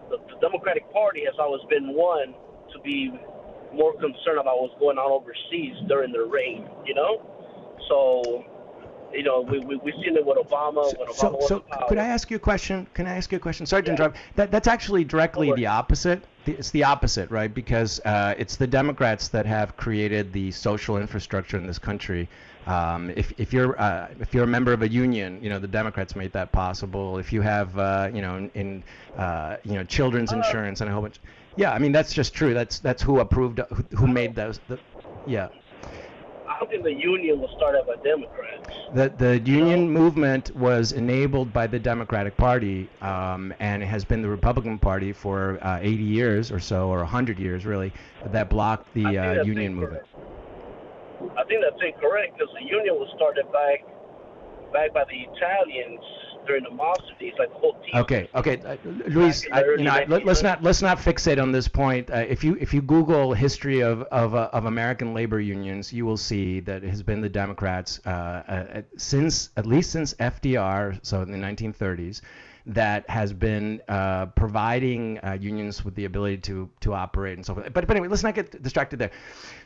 the, 0.09 0.17
the 0.17 0.37
Democratic 0.41 0.91
Party 0.91 1.21
has 1.29 1.35
always 1.39 1.61
been 1.69 1.93
one 1.93 2.33
to 2.73 2.79
be 2.81 3.13
more 3.73 3.93
concerned 3.93 4.41
about 4.41 4.61
what's 4.61 4.73
going 4.79 4.97
on 4.97 5.11
overseas 5.13 5.77
during 5.87 6.11
their 6.11 6.25
reign. 6.25 6.65
You 6.85 6.95
know, 6.95 7.21
so 7.87 8.43
you 9.13 9.23
know, 9.23 9.41
we, 9.41 9.59
we, 9.59 9.77
we've 9.77 9.93
seen 10.03 10.17
it 10.17 10.25
with 10.25 10.37
Obama. 10.37 10.91
When 10.97 11.07
Obama 11.07 11.15
So, 11.15 11.29
was 11.29 11.47
so 11.47 11.63
could 11.87 11.99
I 11.99 12.07
ask 12.07 12.29
you 12.31 12.37
a 12.37 12.39
question? 12.39 12.87
Can 12.93 13.05
I 13.05 13.15
ask 13.15 13.31
you 13.31 13.37
a 13.37 13.39
question? 13.39 13.65
Sorry 13.65 13.83
to 13.83 13.87
Yeah. 13.89 13.93
interrupt. 13.93 14.17
That, 14.35 14.51
that's 14.51 14.67
actually 14.67 15.03
directly 15.03 15.53
the 15.53 15.67
opposite. 15.67 16.23
It's 16.47 16.71
the 16.71 16.83
opposite, 16.83 17.29
right? 17.31 17.53
Because 17.53 17.99
uh, 18.05 18.35
it's 18.37 18.55
the 18.55 18.67
Democrats 18.67 19.29
that 19.29 19.45
have 19.45 19.75
created 19.77 20.31
the 20.33 20.51
social 20.51 20.97
infrastructure 20.97 21.57
in 21.57 21.65
this 21.67 21.79
country. 21.79 22.27
Um, 22.67 23.11
if, 23.15 23.33
if 23.37 23.53
you're 23.53 23.79
uh, 23.79 24.07
if 24.19 24.33
you're 24.33 24.43
a 24.43 24.47
member 24.47 24.73
of 24.73 24.81
a 24.81 24.89
union, 24.89 25.39
you 25.43 25.49
know 25.49 25.59
the 25.59 25.67
Democrats 25.67 26.15
made 26.15 26.31
that 26.33 26.51
possible. 26.51 27.17
If 27.19 27.31
you 27.31 27.41
have 27.41 27.77
uh, 27.77 28.09
you 28.13 28.21
know 28.21 28.37
in, 28.37 28.49
in 28.55 28.83
uh, 29.17 29.57
you 29.63 29.73
know 29.73 29.83
children's 29.83 30.31
Uh, 30.33 30.37
insurance 30.37 30.81
and 30.81 30.89
a 30.89 30.93
whole 30.93 31.01
bunch, 31.03 31.19
yeah, 31.55 31.71
I 31.71 31.79
mean 31.79 31.91
that's 31.91 32.13
just 32.13 32.33
true. 32.33 32.53
That's 32.53 32.79
that's 32.79 33.03
who 33.03 33.19
approved 33.19 33.59
who, 33.69 33.83
who 33.95 34.07
made 34.07 34.35
those. 34.35 34.59
The, 34.67 34.79
yeah. 35.27 35.49
I 36.47 36.59
don't 36.59 36.69
think 36.69 36.83
the 36.83 36.93
union 36.93 37.39
was 37.39 37.49
started 37.57 37.85
by 37.87 37.95
Democrats. 38.03 38.69
The 38.93 39.09
the 39.09 39.39
union 39.39 39.89
movement 39.89 40.55
was 40.55 40.91
enabled 40.91 41.51
by 41.51 41.67
the 41.67 41.79
Democratic 41.79 42.37
Party, 42.37 42.89
um, 43.01 43.53
and 43.59 43.81
it 43.81 43.87
has 43.87 44.05
been 44.05 44.21
the 44.21 44.29
Republican 44.29 44.77
Party 44.77 45.11
for 45.11 45.57
uh, 45.63 45.79
80 45.81 46.03
years 46.03 46.51
or 46.51 46.59
so, 46.59 46.89
or 46.89 46.99
100 46.99 47.39
years 47.39 47.65
really, 47.65 47.91
that 48.27 48.49
blocked 48.49 48.93
the 48.93 49.17
uh, 49.17 49.43
union 49.43 49.73
movement. 49.73 50.03
I 51.37 51.43
think 51.45 51.61
that's 51.63 51.81
incorrect 51.81 52.37
because 52.37 52.53
the 52.59 52.65
union 52.65 52.95
was 52.95 53.11
started 53.15 53.51
back 53.51 53.85
back 54.71 54.93
by 54.93 55.05
the 55.05 55.19
Italians 55.33 56.03
during 56.45 56.63
the 56.63 56.69
mobster 56.69 57.17
days, 57.19 57.33
like 57.37 57.49
the 57.49 57.55
whole 57.55 57.73
team. 57.73 57.95
Okay, 57.95 58.29
okay, 58.35 58.61
uh, 58.65 58.77
Luis, 59.07 59.45
I, 59.51 59.63
you 59.63 59.77
know, 59.77 59.91
I- 59.91 60.05
let, 60.05 60.27
us 60.27 60.43
not 60.43 60.63
let's 60.63 60.81
not 60.81 60.97
fixate 60.97 61.41
on 61.41 61.51
this 61.51 61.67
point. 61.67 62.09
Uh, 62.09 62.25
if 62.27 62.43
you 62.43 62.57
if 62.59 62.73
you 62.73 62.81
Google 62.81 63.33
history 63.33 63.81
of 63.81 64.03
of, 64.03 64.35
uh, 64.35 64.49
of 64.53 64.65
American 64.65 65.13
labor 65.13 65.39
unions, 65.39 65.91
you 65.93 66.05
will 66.05 66.17
see 66.17 66.59
that 66.61 66.83
it 66.83 66.89
has 66.89 67.03
been 67.03 67.21
the 67.21 67.29
Democrats 67.29 67.99
uh, 68.05 68.09
uh, 68.09 68.81
since 68.97 69.49
at 69.57 69.65
least 69.65 69.91
since 69.91 70.13
FDR, 70.15 70.99
so 71.03 71.21
in 71.21 71.31
the 71.31 71.37
1930s, 71.37 72.21
that 72.67 73.07
has 73.09 73.31
been 73.31 73.81
uh, 73.87 74.25
providing 74.27 75.19
uh, 75.19 75.37
unions 75.39 75.85
with 75.85 75.95
the 75.95 76.05
ability 76.05 76.37
to 76.37 76.69
to 76.79 76.93
operate 76.93 77.37
and 77.37 77.45
so 77.45 77.53
forth. 77.53 77.71
But, 77.73 77.85
but 77.87 77.91
anyway, 77.91 78.07
let's 78.07 78.23
not 78.23 78.33
get 78.33 78.61
distracted 78.61 78.97
there. 78.97 79.11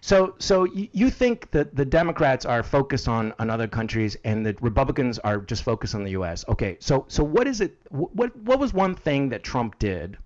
So 0.01 0.35
so 0.39 0.65
you, 0.65 0.89
you 0.91 1.09
think 1.09 1.51
that 1.51 1.75
the 1.75 1.85
Democrats 1.85 2.45
are 2.45 2.63
focused 2.63 3.07
on 3.07 3.33
on 3.39 3.49
other 3.49 3.67
countries 3.67 4.17
and 4.25 4.45
the 4.45 4.55
Republicans 4.61 5.19
are 5.19 5.37
just 5.39 5.63
focused 5.63 5.95
on 5.95 6.03
the 6.03 6.11
U.S. 6.11 6.43
Okay, 6.49 6.77
so 6.79 7.05
so 7.07 7.23
what 7.23 7.47
is 7.47 7.61
it? 7.61 7.77
What 7.89 8.35
what 8.35 8.59
was 8.59 8.73
one 8.73 8.95
thing 8.95 9.29
that 9.29 9.43
Trump 9.43 9.79
did? 9.79 10.17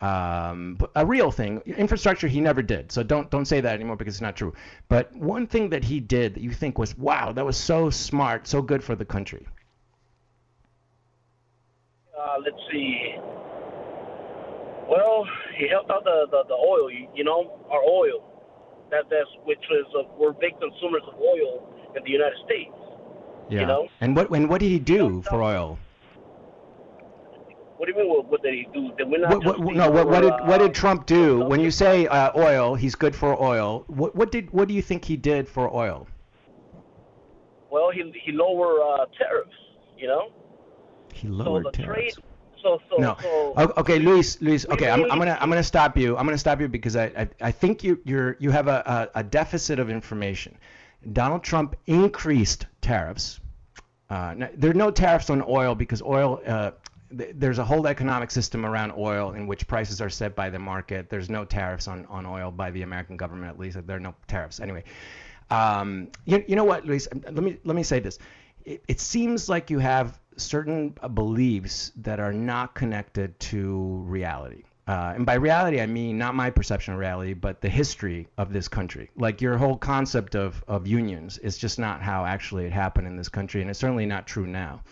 Um, 0.00 0.78
a 0.96 1.06
real 1.06 1.30
thing, 1.30 1.62
infrastructure 1.64 2.26
he 2.26 2.40
never 2.40 2.60
did. 2.60 2.90
So 2.90 3.04
don't 3.04 3.30
don't 3.30 3.44
say 3.44 3.60
that 3.60 3.74
anymore 3.74 3.96
because 3.96 4.14
it's 4.14 4.20
not 4.20 4.36
true. 4.36 4.52
But 4.88 5.14
one 5.14 5.46
thing 5.46 5.70
that 5.70 5.84
he 5.84 6.00
did 6.00 6.34
that 6.34 6.42
you 6.42 6.50
think 6.50 6.76
was 6.78 6.96
wow, 6.98 7.32
that 7.32 7.44
was 7.44 7.56
so 7.56 7.90
smart, 7.90 8.48
so 8.48 8.62
good 8.62 8.82
for 8.82 8.96
the 8.96 9.04
country. 9.04 9.46
Uh, 12.12 12.36
let's 12.44 12.56
see. 12.70 13.14
Well, 14.88 15.26
he 15.56 15.68
helped 15.68 15.90
out 15.90 16.04
the, 16.04 16.26
the, 16.30 16.44
the 16.48 16.54
oil, 16.54 16.90
you, 16.90 17.08
you 17.14 17.24
know, 17.24 17.58
our 17.70 17.82
oil. 17.82 18.28
That 18.90 19.04
that's 19.08 19.28
which 19.44 19.58
is 19.58 19.86
uh, 19.98 20.02
we're 20.18 20.32
big 20.32 20.52
consumers 20.60 21.02
of 21.08 21.18
oil 21.18 21.66
in 21.96 22.04
the 22.04 22.10
United 22.10 22.36
States. 22.44 22.76
Yeah. 23.48 23.60
You 23.60 23.66
know? 23.66 23.88
And 24.02 24.14
what 24.14 24.30
and 24.30 24.48
what 24.50 24.60
did 24.60 24.68
he 24.68 24.78
do 24.78 25.22
for 25.22 25.42
oil? 25.42 25.78
What 27.78 27.86
do 27.86 27.92
you 27.92 27.98
mean? 27.98 28.08
What, 28.10 28.26
what 28.26 28.42
did 28.42 28.52
he 28.52 28.68
do? 28.74 28.92
Did 28.98 29.08
we 29.08 29.18
not 29.18 29.42
What, 29.42 29.58
what, 29.58 29.74
no, 29.74 29.90
what, 29.90 30.06
what 30.08 30.20
did 30.20 30.32
over, 30.34 30.44
what 30.44 30.60
uh, 30.60 30.66
did 30.66 30.74
Trump 30.74 31.06
do? 31.06 31.40
When 31.40 31.60
you 31.60 31.70
say 31.70 32.06
uh, 32.06 32.30
oil, 32.36 32.74
he's 32.74 32.94
good 32.94 33.16
for 33.16 33.42
oil. 33.42 33.84
What 33.86 34.14
what 34.14 34.30
did 34.30 34.50
what 34.50 34.68
do 34.68 34.74
you 34.74 34.82
think 34.82 35.06
he 35.06 35.16
did 35.16 35.48
for 35.48 35.74
oil? 35.74 36.06
Well, 37.70 37.90
he 37.90 38.12
he 38.22 38.32
lower 38.32 38.82
uh, 38.82 39.06
tariffs. 39.18 39.56
You 39.96 40.08
know. 40.08 40.32
He 41.12 41.28
lowered 41.28 41.64
so 41.64 41.70
the 41.70 41.76
tariffs. 41.76 42.14
trade. 42.14 42.24
So 42.62 42.80
so 42.88 42.96
no. 42.96 43.16
so. 43.20 43.72
Okay, 43.78 43.98
Luis, 43.98 44.40
Luis. 44.40 44.66
Okay, 44.66 44.88
I'm, 44.88 45.10
I'm 45.10 45.18
gonna 45.18 45.36
I'm 45.40 45.48
gonna 45.48 45.62
stop 45.62 45.96
you. 45.96 46.16
I'm 46.16 46.24
gonna 46.24 46.38
stop 46.38 46.60
you 46.60 46.68
because 46.68 46.96
I 46.96 47.06
I, 47.06 47.28
I 47.40 47.50
think 47.50 47.82
you 47.82 48.00
you're 48.04 48.36
you 48.38 48.50
have 48.50 48.68
a, 48.68 49.10
a, 49.14 49.20
a 49.20 49.24
deficit 49.24 49.78
of 49.78 49.90
information. 49.90 50.56
Donald 51.12 51.42
Trump 51.42 51.74
increased 51.86 52.66
tariffs. 52.80 53.40
Uh, 54.08 54.34
no, 54.36 54.48
there 54.54 54.70
are 54.70 54.74
no 54.74 54.90
tariffs 54.90 55.30
on 55.30 55.42
oil 55.48 55.74
because 55.74 56.02
oil. 56.02 56.40
Uh, 56.46 56.70
th- 57.16 57.34
there's 57.34 57.58
a 57.58 57.64
whole 57.64 57.86
economic 57.86 58.30
system 58.30 58.64
around 58.64 58.92
oil 58.96 59.32
in 59.32 59.46
which 59.46 59.66
prices 59.66 60.00
are 60.00 60.10
set 60.10 60.36
by 60.36 60.50
the 60.50 60.58
market. 60.58 61.10
There's 61.10 61.30
no 61.30 61.44
tariffs 61.44 61.88
on, 61.88 62.06
on 62.06 62.26
oil 62.26 62.50
by 62.50 62.70
the 62.70 62.82
American 62.82 63.16
government, 63.16 63.50
at 63.50 63.58
least. 63.58 63.84
There 63.86 63.96
are 63.96 64.00
no 64.00 64.14
tariffs. 64.28 64.60
Anyway, 64.60 64.84
um, 65.50 66.08
you, 66.24 66.44
you 66.46 66.56
know 66.56 66.64
what, 66.64 66.86
Luis? 66.86 67.08
Let 67.24 67.42
me 67.42 67.58
let 67.64 67.74
me 67.74 67.82
say 67.82 68.00
this. 68.00 68.18
It, 68.64 68.82
it 68.88 69.00
seems 69.00 69.48
like 69.48 69.70
you 69.70 69.78
have 69.78 70.18
certain 70.36 70.96
uh, 71.02 71.08
beliefs 71.08 71.92
that 71.96 72.20
are 72.20 72.32
not 72.32 72.74
connected 72.74 73.38
to 73.40 74.02
reality. 74.06 74.62
Uh, 74.88 75.12
and 75.14 75.24
by 75.24 75.34
reality, 75.34 75.80
I 75.80 75.86
mean 75.86 76.18
not 76.18 76.34
my 76.34 76.50
perception 76.50 76.92
of 76.94 76.98
reality, 77.00 77.34
but 77.34 77.60
the 77.60 77.68
history 77.68 78.26
of 78.36 78.52
this 78.52 78.66
country. 78.66 79.10
Like 79.16 79.40
your 79.40 79.56
whole 79.56 79.76
concept 79.76 80.34
of, 80.34 80.64
of 80.66 80.86
unions 80.86 81.38
is 81.38 81.56
just 81.56 81.78
not 81.78 82.02
how 82.02 82.24
actually 82.24 82.66
it 82.66 82.72
happened 82.72 83.06
in 83.06 83.16
this 83.16 83.28
country, 83.28 83.60
and 83.60 83.70
it's 83.70 83.78
certainly 83.78 84.06
not 84.06 84.26
true 84.26 84.46
now. 84.46 84.82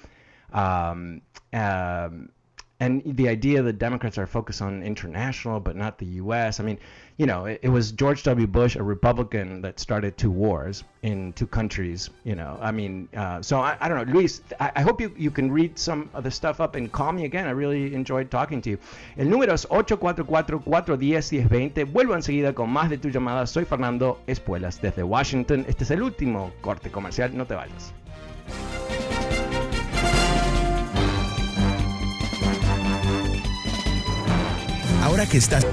Um, 0.52 1.22
um, 1.52 2.30
and 2.78 3.02
the 3.04 3.28
idea 3.28 3.62
that 3.62 3.74
Democrats 3.74 4.16
are 4.16 4.26
focused 4.26 4.62
on 4.62 4.82
international 4.82 5.60
but 5.60 5.76
not 5.76 5.98
the 5.98 6.06
U.S. 6.06 6.60
I 6.60 6.62
mean, 6.62 6.78
you 7.20 7.26
know, 7.26 7.44
it, 7.44 7.60
it 7.60 7.68
was 7.68 7.92
George 7.92 8.22
W. 8.22 8.46
Bush, 8.46 8.76
a 8.76 8.82
Republican, 8.82 9.60
that 9.60 9.78
started 9.78 10.16
two 10.16 10.30
wars 10.30 10.84
in 11.02 11.34
two 11.34 11.46
countries. 11.46 12.08
You 12.24 12.34
know, 12.34 12.58
I 12.62 12.70
mean, 12.70 13.10
uh, 13.14 13.42
so 13.42 13.60
I, 13.60 13.76
I 13.78 13.88
don't 13.88 13.98
know, 13.98 14.04
Luis. 14.14 14.40
I, 14.58 14.72
I 14.76 14.80
hope 14.80 15.02
you, 15.02 15.12
you 15.18 15.30
can 15.30 15.52
read 15.52 15.78
some 15.78 16.08
of 16.14 16.24
the 16.24 16.30
stuff 16.30 16.62
up 16.62 16.76
and 16.76 16.90
call 16.90 17.12
me 17.12 17.26
again. 17.26 17.46
I 17.46 17.50
really 17.50 17.94
enjoyed 17.94 18.30
talking 18.30 18.62
to 18.62 18.70
you. 18.70 18.78
El 19.18 19.26
número 19.26 19.52
es 19.52 19.68
844-410-1020. 19.68 21.92
Vuelvo 21.92 22.14
enseguida 22.14 22.54
con 22.54 22.70
más 22.70 22.88
de 22.88 22.96
tu 22.96 23.10
llamada. 23.10 23.46
Soy 23.46 23.66
Fernando 23.66 24.18
Espuelas 24.26 24.80
desde 24.80 25.02
Washington. 25.02 25.66
Este 25.68 25.84
es 25.84 25.90
el 25.90 26.02
último 26.02 26.50
corte 26.62 26.90
comercial. 26.90 27.36
No 27.36 27.44
te 27.44 27.54
vayas. 27.54 27.92
Ahora 35.02 35.26
que 35.26 35.36
estás... 35.36 35.66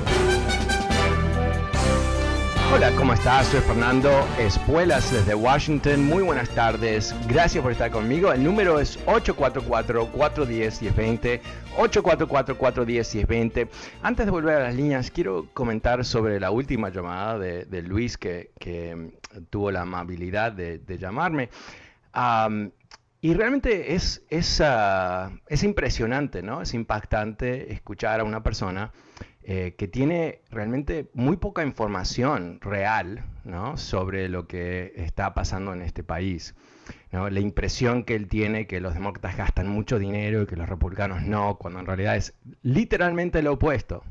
Hola, 2.74 2.92
¿cómo 2.98 3.14
estás? 3.14 3.48
Soy 3.48 3.62
Fernando 3.62 4.10
Espuelas 4.38 5.10
desde 5.12 5.34
Washington. 5.34 6.04
Muy 6.04 6.22
buenas 6.22 6.50
tardes. 6.50 7.16
Gracias 7.28 7.64
por 7.64 7.72
estar 7.72 7.92
conmigo. 7.92 8.34
El 8.34 8.44
número 8.44 8.78
es 8.80 9.00
844-410-1020. 9.06 11.40
844-410-1020. 11.78 13.70
Antes 14.04 14.26
de 14.26 14.32
volver 14.32 14.58
a 14.58 14.64
las 14.64 14.76
líneas, 14.76 15.12
quiero 15.12 15.48
comentar 15.54 16.04
sobre 16.04 16.42
la 16.42 16.52
última 16.52 16.90
llamada 16.90 17.40
de, 17.40 17.82
Luis 17.84 18.18
que, 18.18 18.52
mm, 18.96 19.08
tuvo 19.50 19.72
la 19.72 19.84
amabilidad 19.84 20.52
de, 20.52 20.80
de 20.80 20.98
llamarme. 20.98 21.50
Am, 22.12 22.74
y 23.20 23.34
realmente 23.34 23.96
es, 23.96 24.24
es, 24.30 24.62
ah, 24.62 25.32
es 25.48 25.64
impresionante, 25.64 26.44
¿no? 26.44 26.62
Es 26.62 26.74
impactante 26.74 27.74
escuchar 27.74 28.20
a 28.20 28.24
una 28.24 28.44
persona 28.44 28.92
eh, 29.50 29.76
que 29.78 29.88
tiene 29.88 30.42
realmente 30.52 31.10
muy 31.14 31.38
poca 31.38 31.64
información 31.64 32.60
real 32.60 33.24
¿no? 33.46 33.78
sobre 33.78 34.28
lo 34.28 34.46
que 34.46 34.92
está 34.98 35.34
pasando 35.34 35.72
en 35.72 35.82
este 35.82 36.04
país. 36.04 36.54
La 37.12 37.40
impresión 37.40 38.04
que 38.04 38.16
él 38.16 38.28
tiene 38.28 38.68
que 38.68 38.82
los 38.82 38.94
demócratas 38.94 39.38
gastan 39.38 39.70
mucho 39.70 40.00
dinero 40.00 40.42
y 40.42 40.48
que 40.48 40.58
los 40.58 40.68
republicanos 40.68 41.24
no, 41.24 41.58
cuando 41.58 41.80
en 41.80 41.86
realidad 41.86 42.18
es 42.18 42.34
literalmente 42.62 43.42
lo 43.42 43.54
opuesto. 43.54 44.04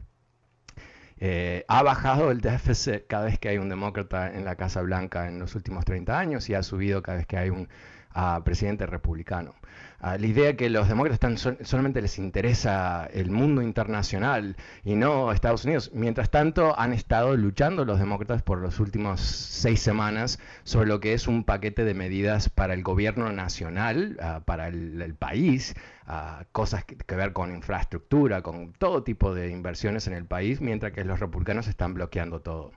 Eh, 1.18 1.66
ha 1.68 1.82
bajado 1.82 2.30
el 2.30 2.40
déficit 2.40 3.06
cada 3.06 3.26
vez 3.26 3.38
que 3.38 3.50
hay 3.50 3.58
un 3.58 3.68
demócrata 3.68 4.34
en 4.34 4.46
la 4.46 4.56
Casa 4.56 4.80
Blanca 4.80 5.28
en 5.28 5.38
los 5.38 5.54
últimos 5.54 5.84
30 5.84 6.18
años 6.18 6.48
y 6.48 6.54
ha 6.54 6.62
subido 6.62 7.02
cada 7.02 7.18
vez 7.18 7.26
que 7.26 7.36
hay 7.36 7.50
un 7.50 7.68
ah, 8.16 8.40
presidente 8.44 8.86
republicano. 8.86 9.54
Ah, 10.00 10.18
la 10.18 10.26
idea 10.26 10.56
que 10.56 10.68
los 10.68 10.88
demócratas 10.88 11.48
solamente 11.62 12.02
les 12.02 12.18
interesa 12.18 13.06
el 13.12 13.30
mundo 13.30 13.62
internacional 13.62 14.56
y 14.84 14.94
no 14.94 15.32
Estados 15.32 15.64
Unidos. 15.64 15.90
Mientras 15.94 16.30
tanto, 16.30 16.78
han 16.78 16.92
estado 16.92 17.36
luchando 17.36 17.84
los 17.84 17.98
demócratas 17.98 18.42
por 18.42 18.58
los 18.58 18.78
últimos 18.80 19.20
seis 19.20 19.80
semanas 19.80 20.38
sobre 20.64 20.88
lo 20.88 21.00
que 21.00 21.14
es 21.14 21.26
un 21.28 21.44
paquete 21.44 21.84
de 21.84 21.94
medidas 21.94 22.50
para 22.50 22.74
el 22.74 22.82
gobierno 22.82 23.32
nacional, 23.32 24.18
ah, 24.20 24.40
para 24.44 24.68
el, 24.68 25.14
país, 25.14 25.74
ah, 26.06 26.44
cosas 26.52 26.84
que 26.84 27.16
ver 27.16 27.32
con 27.32 27.54
infraestructura, 27.54 28.42
con 28.42 28.72
todo 28.72 29.02
tipo 29.02 29.34
de 29.34 29.50
inversiones 29.50 30.06
en 30.06 30.14
el 30.14 30.26
país, 30.26 30.60
mientras 30.60 30.92
que 30.92 31.04
los 31.04 31.20
republicanos 31.20 31.68
están 31.68 31.94
bloqueando 31.94 32.40
todo. 32.40 32.72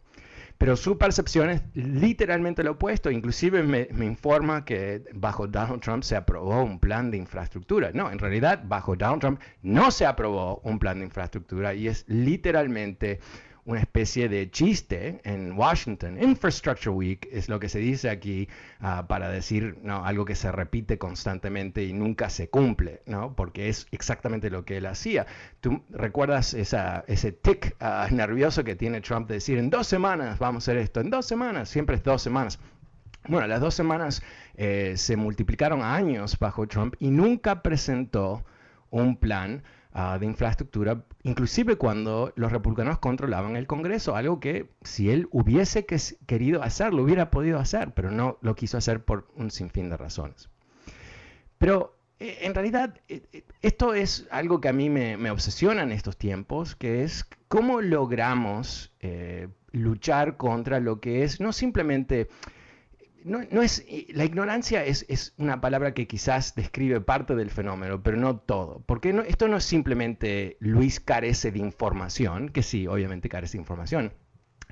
Pero 0.60 0.76
su 0.76 0.98
percepción 0.98 1.50
es 1.50 1.62
literalmente 1.74 2.65
lo 2.65 2.72
opuesto. 2.72 3.10
Inclusive 3.10 3.63
me, 3.63 3.88
me 3.93 4.06
informa 4.06 4.65
que 4.65 5.06
bajo 5.13 5.48
Donald 5.48 5.82
Trump 5.82 6.04
se 6.04 6.17
aprobó 6.17 6.62
un 6.62 6.80
plan 6.80 7.10
de 7.10 7.15
infraestructura. 7.17 7.91
No, 7.93 8.12
en 8.12 8.19
realidad 8.19 8.63
bajo 8.65 8.98
Donald 8.98 9.22
Trump 9.22 9.39
no 9.62 9.89
se 9.89 10.06
aprobó 10.06 10.60
un 10.65 10.78
plan 10.78 11.00
de 11.00 11.06
infraestructura 11.06 11.74
y 11.74 11.88
es 11.88 12.04
literalmente 12.10 13.22
una 13.65 13.80
especie 13.80 14.30
de 14.30 14.50
chiste 14.50 15.22
en 15.24 15.54
Washington. 15.58 16.22
Infrastructure 16.22 16.89
Week 16.89 17.28
es 17.32 17.50
lo 17.50 17.60
que 17.60 17.69
se 17.69 17.80
dice 17.80 18.10
aquí 18.10 18.48
ah, 18.80 19.06
para 19.08 19.30
decir 19.30 19.78
no, 19.82 20.04
algo 20.06 20.26
que 20.26 20.36
se 20.36 20.52
repite 20.52 20.98
constantemente 20.98 21.84
y 21.84 21.93
nunca 21.93 22.30
se 22.30 22.50
cumple, 22.50 23.02
¿no? 23.06 23.36
porque 23.36 23.69
es 23.69 23.88
exactamente 23.91 24.50
lo 24.50 24.65
que 24.65 24.78
él 24.78 24.86
hacía. 24.86 25.28
¿Tú 25.62 25.84
recuerdas 25.89 26.54
esa, 26.54 27.04
ese 27.08 27.32
tic 27.32 27.76
ah, 27.80 28.08
nervioso 28.12 28.63
que 28.63 28.76
tiene 28.76 29.02
Trump 29.02 29.28
de 29.28 29.36
decir 29.36 29.58
en 29.58 29.69
dos 29.69 29.88
semanas 29.88 30.39
vamos 30.39 30.63
a 30.63 30.72
hacer 30.72 30.78
esto, 30.82 31.02
en 31.02 31.10
dos 31.10 31.26
semanas, 31.26 31.69
siempre 31.69 31.95
es 31.95 32.04
dos 32.04 32.22
semanas? 32.22 32.60
Bueno, 33.28 33.48
las 33.48 33.60
dos 33.60 33.76
semanas 33.76 34.24
eh, 34.56 34.93
se 34.95 35.15
multiplicaron 35.15 35.82
a 35.82 35.93
años 35.93 36.39
bajo 36.39 36.67
Trump 36.67 36.95
y 37.00 37.12
nunca 37.12 37.62
presentó 37.62 38.43
un 38.89 39.17
plan 39.17 39.63
ah, 40.00 40.18
de 40.20 40.26
infraestructura, 40.26 41.04
inclusive 41.24 41.76
cuando 41.76 42.32
los 42.36 42.52
republicanos 42.52 43.00
controlaban 43.00 43.56
el 43.56 43.68
Congreso, 43.68 44.16
algo 44.16 44.40
que 44.40 44.70
si 44.82 45.10
él 45.10 45.28
hubiese 45.32 45.86
que- 45.86 46.00
querido 46.26 46.64
hacer, 46.64 46.94
lo 46.94 47.04
hubiera 47.04 47.30
podido 47.30 47.60
hacer, 47.60 47.94
pero 47.94 48.10
no 48.10 48.38
lo 48.42 48.56
quiso 48.56 48.78
hacer 48.78 49.04
por 49.04 49.28
un 49.36 49.52
sinfín 49.52 49.90
de 49.90 49.98
razones. 49.98 50.50
Pero 51.58 51.98
eh, 52.20 52.40
en 52.42 52.54
realidad 52.54 52.96
eh, 53.10 53.24
eh, 53.34 53.44
esto 53.62 53.94
es 53.94 54.28
algo 54.32 54.62
que 54.62 54.70
a 54.70 54.74
mí 54.74 54.90
me, 54.90 55.18
me 55.18 55.32
obsesiona 55.32 55.84
en 55.84 55.92
estos 55.92 56.16
tiempos, 56.18 56.76
que 56.76 57.04
es 57.04 57.26
cómo 57.50 57.82
logramos 57.82 58.94
eh, 59.02 59.50
luchar 59.72 60.38
contra 60.38 60.80
lo 60.80 61.00
que 61.00 61.24
es 61.24 61.40
no 61.40 61.52
simplemente 61.52 62.30
no, 63.24 63.40
no 63.52 63.62
es, 63.62 63.84
eh, 63.88 64.08
la 64.14 64.26
ignorancia 64.26 64.84
es, 64.86 65.06
es 65.10 65.34
una 65.38 65.62
palabra 65.62 65.94
que 65.94 66.08
quizás 66.08 66.56
describe 66.56 67.02
parte 67.02 67.36
del 67.36 67.50
fenómeno, 67.50 68.02
pero 68.02 68.18
no 68.18 68.38
todo. 68.38 68.84
Porque 68.86 69.10
esto 69.28 69.48
no 69.48 69.58
es 69.58 69.64
simplemente 69.64 70.58
Luis 70.60 71.00
carece 71.00 71.52
de 71.52 71.60
información, 71.60 72.50
que 72.50 72.64
sí, 72.64 72.88
obviamente 72.88 73.30
carece 73.30 73.58
de 73.58 73.62
información. 73.62 74.14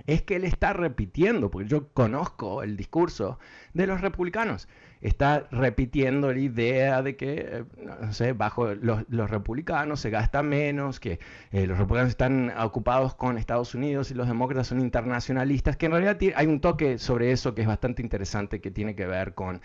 Es 0.05 0.21
que 0.21 0.35
él 0.35 0.43
está 0.43 0.73
repitiendo, 0.73 1.49
porque 1.49 1.67
yo 1.67 1.89
conozco 1.93 2.63
el 2.63 2.77
discurso 2.77 3.39
de 3.73 3.87
los 3.87 4.01
republicanos. 4.01 4.67
Está 5.01 5.47
repitiendo 5.51 6.33
la 6.33 6.39
idea 6.39 7.01
de 7.01 7.15
que, 7.15 7.33
eh, 7.51 7.63
no 8.01 8.13
sé, 8.13 8.33
bajo 8.33 8.73
los, 8.73 9.29
republicanos 9.29 9.99
se 9.99 10.09
gasta 10.09 10.41
menos, 10.43 10.99
que 10.99 11.19
eh, 11.51 11.67
los 11.67 11.77
republicanos 11.77 12.09
están 12.09 12.51
ocupados 12.59 13.15
con 13.15 13.37
Estados 13.37 13.75
Unidos 13.75 14.11
y 14.11 14.13
los 14.13 14.27
demócratas 14.27 14.67
son 14.67 14.79
internacionalistas, 14.79 15.77
que 15.77 15.85
en 15.85 15.91
realidad 15.91 16.17
hay 16.35 16.47
un 16.47 16.59
toque 16.59 16.97
sobre 16.97 17.31
eso 17.31 17.53
que 17.53 17.61
es 17.61 17.67
bastante 17.67 18.01
interesante, 18.01 18.61
que 18.61 18.71
tiene 18.71 18.95
que 18.95 19.05
ver 19.05 19.33
con 19.33 19.61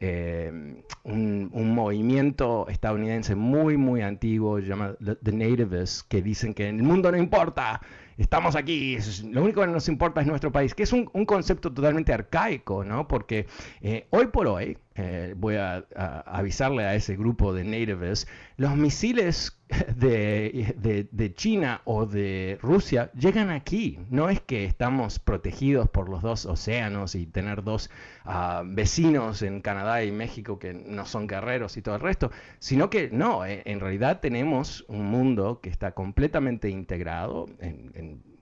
eh, 0.00 0.82
un, 1.04 1.74
movimiento 1.74 2.66
estadounidense 2.68 3.34
muy, 3.34 3.76
muy 3.76 4.02
antiguo, 4.02 4.58
llamado 4.58 4.96
The 4.96 5.16
The 5.16 5.32
Nativists, 5.32 6.02
que 6.04 6.22
dicen 6.22 6.54
que 6.54 6.68
el 6.68 6.82
mundo 6.82 7.10
no 7.10 7.18
importa, 7.18 7.80
estamos 8.16 8.56
aquí, 8.56 8.98
lo 9.30 9.42
único 9.42 9.60
que 9.60 9.66
nos 9.66 9.88
importa 9.88 10.20
es 10.20 10.26
nuestro 10.26 10.52
país, 10.52 10.74
que 10.74 10.84
es 10.84 10.92
un, 10.92 11.08
un 11.12 11.26
concepto 11.26 11.72
totalmente 11.72 12.12
arcaico, 12.12 12.84
¿no? 12.84 13.06
Porque 13.06 13.46
eh, 13.80 14.06
hoy 14.10 14.26
por 14.28 14.46
hoy, 14.48 14.78
eh, 14.96 15.34
voy 15.36 15.56
a, 15.56 15.84
a 15.94 16.20
avisarle 16.38 16.84
a 16.84 16.94
ese 16.94 17.16
grupo 17.16 17.52
de 17.52 17.64
nativists, 17.64 18.26
los 18.56 18.76
misiles 18.76 19.58
de, 19.96 20.74
de- 20.78 21.08
de 21.10 21.34
China 21.34 21.82
o 21.84 22.06
de 22.06 22.58
Rusia 22.62 23.10
llegan 23.12 23.50
aquí. 23.50 23.98
No 24.10 24.28
es 24.30 24.40
que 24.40 24.64
estamos 24.64 25.18
protegidos 25.18 25.88
por 25.88 26.08
los 26.08 26.22
dos 26.22 26.46
océanos 26.46 27.14
y 27.14 27.26
tener 27.26 27.62
dos 27.62 27.90
ah, 28.24 28.62
vecinos 28.64 29.42
en 29.42 29.60
Canadá 29.60 30.02
y 30.04 30.12
México 30.12 30.58
que 30.58 30.72
no 30.72 31.04
son 31.04 31.26
guerreros 31.26 31.76
y 31.76 31.82
todo 31.82 31.96
el 31.96 32.00
resto, 32.00 32.30
sino 32.58 32.88
que 32.90 33.10
no, 33.10 33.44
eh, 33.44 33.62
en 33.66 33.80
realidad 33.80 34.20
tenemos 34.20 34.84
un 34.88 35.06
mundo 35.06 35.60
que 35.60 35.68
está 35.68 35.92
completamente 35.92 36.68
integrado 36.70 37.46
en, 37.60 37.90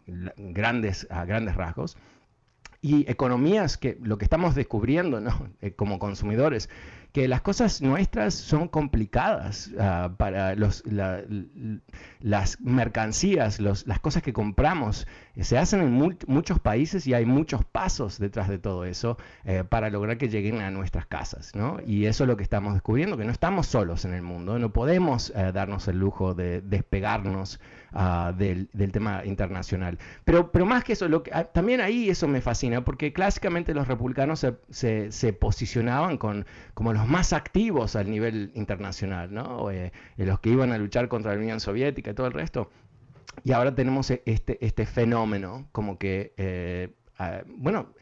en 0.06 0.52
grandes, 0.52 1.06
a 1.10 1.24
grandes 1.24 1.56
rasgos 1.56 1.96
y 2.84 3.10
economías 3.10 3.78
que 3.78 3.96
lo 4.02 4.18
que 4.18 4.26
estamos 4.26 4.54
descubriendo 4.54 5.18
¿no? 5.18 5.48
Eh, 5.62 5.72
como 5.72 5.98
consumidores 5.98 6.68
que 7.12 7.28
las 7.28 7.40
cosas 7.40 7.80
nuestras 7.80 8.34
son 8.34 8.66
complicadas 8.66 9.70
ah, 9.78 10.10
para 10.18 10.56
los, 10.56 10.82
las 12.18 12.60
mercancías, 12.60 13.60
los, 13.60 13.86
las 13.86 14.00
cosas 14.00 14.20
que 14.24 14.32
compramos. 14.32 15.06
Eh, 15.36 15.44
se 15.44 15.56
hacen 15.56 15.80
en 15.80 16.16
muchos 16.26 16.58
países 16.58 17.06
y 17.06 17.14
hay 17.14 17.24
muchos 17.24 17.64
pasos 17.64 18.18
detrás 18.18 18.48
de 18.48 18.58
todo 18.58 18.84
eso 18.84 19.16
eh, 19.44 19.62
para 19.62 19.90
lograr 19.90 20.18
que 20.18 20.28
lleguen 20.28 20.60
a 20.60 20.72
nuestras 20.72 21.06
casas. 21.06 21.52
¿no? 21.54 21.78
Y 21.86 22.06
eso 22.06 22.24
es 22.24 22.28
lo 22.28 22.36
que 22.36 22.42
estamos 22.42 22.74
descubriendo, 22.74 23.16
que 23.16 23.24
no 23.24 23.30
estamos 23.30 23.68
solos 23.68 24.04
en 24.04 24.12
el 24.12 24.22
mundo, 24.22 24.58
no 24.58 24.72
podemos 24.72 25.32
darnos 25.32 25.86
el 25.86 26.00
lujo 26.00 26.34
de 26.34 26.62
despegarnos 26.62 27.60
uh, 27.94 28.32
del, 28.36 28.68
del, 28.72 28.92
tema 28.92 29.24
internacional. 29.24 29.98
Pero, 30.24 30.50
pero 30.52 30.66
más 30.66 30.84
que 30.84 30.92
eso, 30.92 31.08
lo 31.08 31.22
que, 31.22 31.30
ah, 31.32 31.44
también 31.44 31.80
ahí 31.80 32.10
eso 32.10 32.28
me 32.28 32.40
fascina, 32.40 32.84
porque 32.84 33.12
clásicamente 33.12 33.74
los 33.74 33.88
republicanos 33.88 34.40
se, 34.40 34.56
se, 34.70 35.12
se 35.12 35.32
posicionaban 35.32 36.18
con, 36.18 36.46
como 36.74 36.92
los 36.92 37.06
más 37.06 37.32
activos 37.32 37.96
al 37.96 38.10
nivel 38.10 38.50
internacional, 38.54 39.32
¿no? 39.32 39.70
Eh, 39.70 39.92
los 40.16 40.40
que 40.40 40.50
iban 40.50 40.72
a 40.72 40.78
luchar 40.78 41.08
contra 41.08 41.32
la 41.34 41.38
Unión 41.38 41.60
Soviética 41.60 42.10
y 42.10 42.14
todo 42.14 42.26
el 42.26 42.32
resto. 42.32 42.70
Y 43.42 43.52
ahora 43.52 43.74
tenemos 43.74 44.10
e, 44.10 44.22
este, 44.26 44.64
este 44.64 44.86
fenómeno, 44.86 45.68
como 45.72 45.98
que, 45.98 46.34
eh, 46.36 46.94
ah, 47.18 47.42
bueno, 47.46 47.92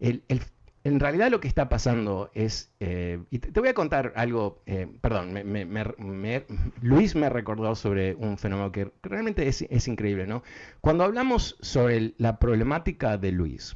el, 0.00 0.22
el, 0.28 0.40
en 0.84 1.00
realidad 1.00 1.30
lo 1.30 1.40
que 1.40 1.48
está 1.48 1.70
pasando 1.70 2.30
es, 2.34 2.70
eh, 2.78 3.18
y 3.30 3.38
te, 3.38 3.58
voy 3.58 3.70
a 3.70 3.74
contar 3.74 4.12
algo, 4.16 4.62
eh, 4.66 4.86
perdón, 5.00 5.32
me, 5.32 5.42
me, 5.42 5.64
me, 5.64 6.44
Luis 6.82 7.14
me 7.16 7.30
recordó 7.30 7.74
sobre 7.74 8.14
un 8.14 8.36
fenómeno 8.36 8.70
que 8.70 8.92
realmente 9.02 9.48
es, 9.48 9.88
increíble, 9.88 10.26
¿no? 10.26 10.42
Cuando 10.82 11.04
hablamos 11.04 11.56
sobre 11.60 12.12
la 12.18 12.38
problemática 12.38 13.16
de 13.16 13.32
Luis, 13.32 13.74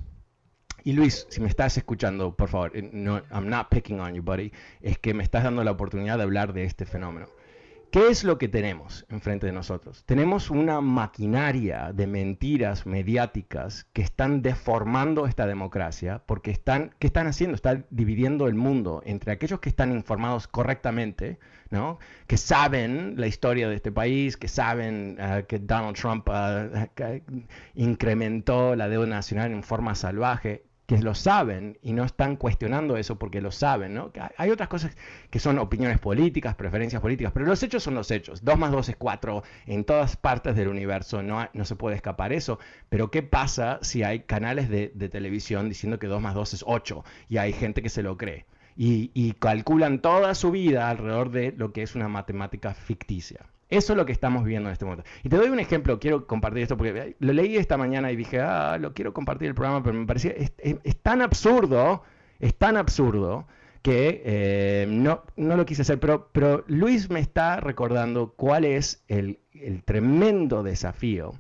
y 0.85 0.93
Luis, 0.93 1.27
si 1.31 1.41
me 1.41 1.49
estás 1.49 1.79
escuchando, 1.79 2.37
por 2.37 2.51
favor, 2.51 2.77
eh, 2.77 2.89
no, 2.93 3.23
I'm 3.33 3.49
not 3.49 3.69
picking 3.71 4.01
on 4.01 4.15
you, 4.15 4.23
buddy, 4.23 4.53
es 4.83 4.99
que 4.99 5.15
me 5.15 5.23
estás 5.23 5.45
dando 5.45 5.65
la 5.65 5.71
oportunidad 5.71 6.19
de 6.19 6.25
hablar 6.25 6.53
de 6.53 6.65
este 6.65 6.85
fenómeno. 6.85 7.27
¿Qué 7.91 8.09
es 8.09 8.23
lo 8.23 8.37
que 8.37 8.49
tenemos 8.49 9.07
enfrente 9.09 9.47
de 9.47 9.53
nosotros? 9.53 10.05
Tenemos 10.05 10.51
una 10.51 10.83
maquinaria 10.83 11.91
de 11.95 12.07
mentiras 12.07 12.85
mediáticas 12.85 13.85
que 13.95 14.03
están 14.03 14.43
deformando 14.43 15.27
esta 15.27 15.47
democracia, 15.47 16.23
porque 16.27 16.51
están, 16.51 16.95
¿qué 16.99 17.07
están 17.07 17.29
haciendo? 17.29 17.55
Están 17.55 17.87
dividiendo 17.89 18.47
el 18.47 18.55
mundo 18.57 19.03
entre 19.07 19.33
aquellos 19.33 19.61
que 19.61 19.71
están 19.71 19.93
informados 19.93 20.49
correctamente, 20.49 21.39
¿no? 21.71 21.99
que 22.27 22.37
saben 22.37 23.15
la 23.17 23.27
historia 23.27 23.71
de 23.71 23.77
este 23.77 23.91
país, 23.91 24.37
que 24.37 24.49
saben 24.49 25.17
uh, 25.19 25.47
que 25.47 25.59
Donald 25.59 25.97
Trump 25.97 26.29
uh, 26.29 26.87
incrementó 27.75 28.77
la 28.77 28.91
deuda 28.91 29.07
nacional 29.07 29.51
en 29.51 29.63
forma 29.63 29.95
salvaje, 29.95 30.68
que 30.89 30.97
lo 31.03 31.15
saben 31.15 31.77
y 31.83 31.93
no 31.93 32.03
están 32.03 32.37
cuestionando 32.37 32.97
eso 32.97 33.19
porque 33.19 33.43
lo 33.43 33.51
saben, 33.51 33.93
¿no? 33.93 34.11
hay 34.39 34.49
otras 34.49 34.71
cosas 34.71 34.97
que 35.29 35.39
son 35.39 35.59
opiniones 35.59 35.99
políticas, 35.99 36.55
preferencias 36.55 37.03
políticas, 37.03 37.31
pero 37.35 37.45
los 37.45 37.63
hechos 37.63 37.83
son 37.83 37.95
los 37.95 38.11
hechos. 38.11 38.43
2 38.43 38.59
más 38.59 38.73
2 38.73 38.89
es 38.89 38.97
4 38.97 39.43
en 39.67 39.85
todas 39.85 40.17
partes 40.17 40.57
del 40.57 40.69
universo, 40.69 41.23
no, 41.23 41.47
no 41.53 41.65
se 41.67 41.77
puede 41.77 41.95
escapar 41.95 42.33
eso. 42.33 42.59
Pero 42.89 43.11
¿qué 43.11 43.23
pasa 43.23 43.79
si 43.83 44.03
hay 44.03 44.21
canales 44.21 44.71
de, 44.71 44.91
de 44.95 45.11
televisión 45.11 45.69
diciendo 45.69 45.99
que 45.99 46.07
2 46.07 46.23
más 46.23 46.35
2 46.35 46.55
es 46.55 46.65
8 46.67 47.05
y 47.29 47.37
hay 47.37 47.53
gente 47.53 47.83
que 47.83 47.91
se 47.91 48.03
lo 48.03 48.17
cree? 48.17 48.47
Y, 48.75 49.11
y 49.13 49.33
calculan 49.35 50.01
toda 50.01 50.35
su 50.35 50.51
vida 50.51 50.89
alrededor 50.89 51.31
de 51.31 51.53
lo 51.53 51.71
que 51.75 51.83
es 51.83 51.97
una 51.97 52.09
matemática 52.09 52.73
ficticia. 52.73 53.45
Eso 53.69 53.93
es 53.93 53.97
lo 53.97 54.07
que 54.07 54.13
estamos 54.13 54.45
viendo 54.45 54.69
en 54.69 54.73
este 54.73 54.85
momento. 54.87 55.05
Y 55.23 55.29
te 55.29 55.37
doy 55.37 55.51
un 55.51 55.61
ejemplo, 55.61 55.99
quiero 55.99 56.27
compartir 56.27 56.63
esto 56.63 56.77
porque 56.77 57.17
lo 57.19 57.33
leí 57.33 57.57
esta 57.57 57.77
mañana 57.77 58.11
y 58.11 58.17
dije, 58.17 58.41
ah, 58.41 58.79
lo 58.79 58.95
quiero 58.95 59.13
compartir 59.13 59.49
el 59.49 59.55
programa, 59.55 59.83
pero 59.83 59.99
me 59.99 60.07
parecía, 60.07 60.33
es, 60.33 60.97
tan 61.03 61.21
absurdo, 61.21 62.03
es 62.39 62.55
tan 62.57 62.79
absurdo 62.79 63.47
que 63.83 64.23
eh, 64.25 64.87
no, 64.89 65.23
no 65.37 65.57
lo 65.57 65.67
quise 65.67 65.83
hacer, 65.83 66.01
pero, 66.01 66.31
pero 66.33 66.65
Luis 66.67 67.11
me 67.11 67.21
está 67.21 67.61
recordando 67.61 68.33
cuál 68.35 68.65
es 68.65 69.05
el, 69.07 69.39
tremendo 69.85 70.63
desafío 70.63 71.35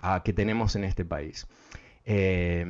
ah, 0.00 0.22
que 0.24 0.32
tenemos 0.32 0.76
en 0.76 0.84
este 0.84 1.04
país. 1.04 1.48
Eh, 2.04 2.64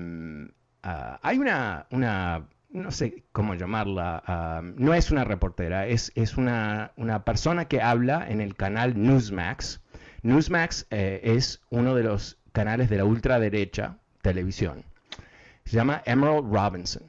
ah, 0.83 1.21
hay 1.23 1.39
una, 1.39 1.87
una 1.91 2.49
no 2.71 2.91
sé 2.91 3.25
cómo 3.33 3.55
llamarla, 3.55 4.23
ah, 4.27 4.61
no 4.63 4.95
es 4.95 5.11
una 5.11 5.25
reportera, 5.25 5.87
es, 5.87 6.13
es 6.15 6.37
una, 6.37 6.93
una, 6.97 7.25
persona 7.25 7.67
que 7.67 7.81
habla 7.81 8.27
en 8.29 8.41
el 8.41 8.55
canal 8.55 9.01
Newsmax. 9.01 9.81
Newsmax 10.23 10.87
eh, 10.91 11.21
es 11.23 11.61
uno 11.71 11.95
de 11.95 12.03
los 12.03 12.39
canales 12.53 12.91
de 12.91 12.99
la 12.99 13.05
ultraderecha 13.05 13.99
televisión. 14.23 14.85
Se 15.65 15.77
llama 15.77 16.03
Emerald 16.05 16.53
Robinson. 16.53 17.05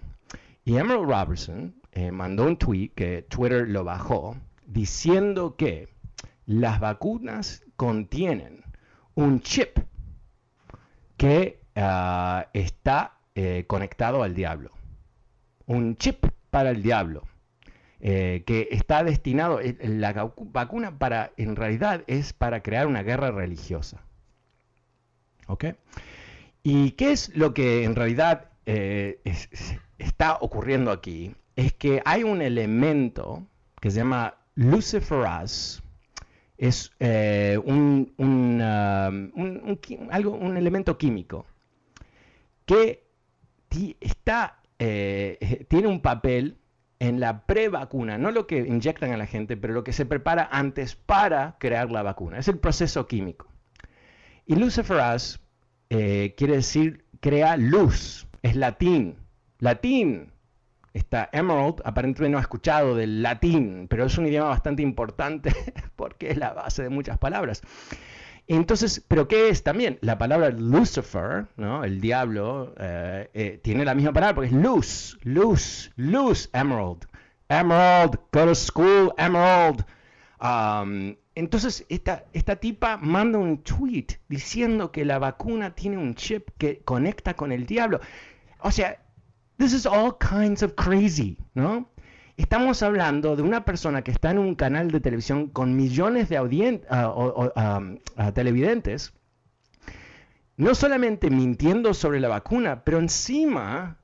Y 0.63 0.77
Emerald 0.77 1.09
Robinson 1.09 1.75
eh, 1.91 2.11
mandó 2.11 2.45
un 2.45 2.57
tweet 2.57 2.89
que 2.95 3.23
Twitter 3.23 3.67
lo 3.67 3.83
bajó 3.83 4.37
diciendo 4.65 5.55
que 5.55 5.89
las 6.45 6.79
vacunas 6.79 7.63
contienen 7.75 8.63
un 9.15 9.41
chip 9.41 9.79
que 11.17 11.61
ah, 11.75 12.47
está 12.53 13.17
eh, 13.35 13.65
conectado 13.67 14.23
al 14.23 14.33
diablo 14.35 14.71
un 15.67 15.97
chip 15.97 16.25
para 16.49 16.71
el 16.71 16.81
diablo, 16.81 17.23
eh, 17.99 18.43
que 18.45 18.69
está 18.71 19.03
destinado, 19.03 19.59
eh, 19.59 19.77
la 19.81 20.31
vacuna 20.37 20.97
para, 20.97 21.31
en 21.37 21.55
realidad 21.55 22.03
es 22.07 22.33
para 22.33 22.63
crear 22.63 22.87
una 22.87 23.03
guerra 23.03 23.31
religiosa. 23.31 24.01
¿Ok? 25.47 25.65
¿Y 26.63 26.91
qué 26.91 27.11
es 27.11 27.35
lo 27.35 27.53
que 27.53 27.83
en 27.83 27.95
realidad 27.95 28.49
eh, 28.65 29.21
está 29.97 30.37
ocurriendo 30.41 30.91
aquí? 30.91 31.35
Es 31.55 31.73
que 31.73 32.01
hay 32.05 32.23
un 32.23 32.41
elemento 32.41 33.45
que 33.79 33.91
se 33.91 33.97
llama 33.97 34.35
Luciferase, 34.55 35.81
es 36.57 36.91
un, 36.99 38.13
un, 38.17 38.61
algo, 40.11 40.31
un 40.31 40.57
elemento 40.57 40.97
químico 40.97 41.45
que 42.65 43.07
está 44.01 44.56
eh, 44.79 45.65
tiene 45.69 45.87
un 45.87 46.01
papel 46.01 46.57
en 46.99 47.19
la 47.19 47.45
pre-vacuna, 47.45 48.17
no 48.17 48.31
lo 48.31 48.47
que 48.47 48.59
inyectan 48.59 49.11
a 49.11 49.17
la 49.17 49.27
gente, 49.27 49.55
pero 49.55 49.73
lo 49.73 49.83
que 49.83 49.93
se 49.93 50.05
prepara 50.05 50.49
antes 50.51 50.95
para 50.95 51.57
crear 51.59 51.91
la 51.91 52.01
vacuna. 52.01 52.39
Es 52.39 52.47
el 52.47 52.57
proceso 52.57 53.07
químico. 53.07 53.47
Y 54.45 54.55
luciferase 54.55 55.39
eh, 55.89 56.33
quiere 56.37 56.55
decir 56.55 57.05
crea 57.19 57.57
luz, 57.57 58.27
es 58.41 58.55
latín. 58.55 59.17
Latín. 59.59 60.31
Está 60.93 61.29
Emerald, 61.31 61.81
aparentemente 61.85 62.31
no 62.31 62.37
ha 62.39 62.41
escuchado 62.41 62.95
del 62.95 63.21
latín, 63.21 63.87
pero 63.87 64.05
es 64.05 64.17
un 64.17 64.25
idioma 64.25 64.49
bastante 64.49 64.81
importante 64.81 65.53
porque 65.95 66.31
es 66.31 66.37
la 66.37 66.53
base 66.53 66.81
de 66.81 66.89
muchas 66.89 67.19
palabras. 67.19 67.61
Entonces, 68.47 69.03
¿pero 69.07 69.27
qué 69.27 69.49
es 69.49 69.63
también? 69.63 69.99
La 70.01 70.17
palabra 70.17 70.49
Lucifer, 70.51 71.47
¿no? 71.57 71.83
El 71.83 71.99
diablo, 71.99 72.73
eh, 72.79 73.29
eh, 73.33 73.59
tiene 73.61 73.83
la 73.83 73.93
misma 73.93 74.13
palabra 74.13 74.35
porque 74.35 74.47
es 74.47 74.53
luz, 74.53 75.17
luz, 75.23 75.91
luz, 75.97 76.49
emerald. 76.53 77.05
Emerald, 77.49 78.17
go 78.31 78.45
to 78.45 78.55
school, 78.55 79.13
emerald. 79.17 79.85
Um, 80.39 81.15
entonces, 81.35 81.85
esta, 81.89 82.25
esta 82.33 82.55
tipa 82.55 82.97
manda 82.97 83.37
un 83.37 83.63
tweet 83.63 84.07
diciendo 84.29 84.91
que 84.91 85.03
la 85.03 85.19
vacuna 85.19 85.75
tiene 85.75 85.97
un 85.97 86.15
chip 86.15 86.49
que 86.57 86.79
conecta 86.79 87.35
con 87.35 87.51
el 87.51 87.65
diablo. 87.65 87.99
O 88.61 88.71
sea, 88.71 89.01
this 89.57 89.73
is 89.73 89.85
all 89.85 90.17
kinds 90.19 90.63
of 90.63 90.73
crazy, 90.75 91.37
¿no? 91.53 91.89
Estamos 92.37 92.83
hablando 92.83 93.35
de 93.35 93.41
una 93.41 93.65
persona 93.65 94.03
que 94.03 94.11
está 94.11 94.29
en 94.29 94.37
un 94.37 94.53
canal 94.53 94.91
de 94.91 94.99
televisión 94.99 95.47
con 95.47 95.75
millones 95.75 96.29
de 96.29 96.39
uh, 96.39 98.31
televidentes, 98.31 99.13
no 100.55 100.75
solamente 100.75 101.31
mintiendo 101.31 101.95
sobre 101.95 102.19
la 102.19 102.27
vacuna, 102.27 102.83
pero 102.83 102.99
encima 102.99 103.97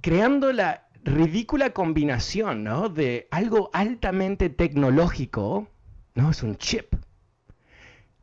creando 0.00 0.52
la 0.52 0.88
ridícula 1.04 1.70
combinación 1.70 2.64
de 2.92 3.28
algo 3.30 3.70
altamente 3.72 4.50
tecnológico, 4.50 5.68
¿no? 6.14 6.30
Es 6.30 6.42
un 6.42 6.56
chip, 6.56 6.92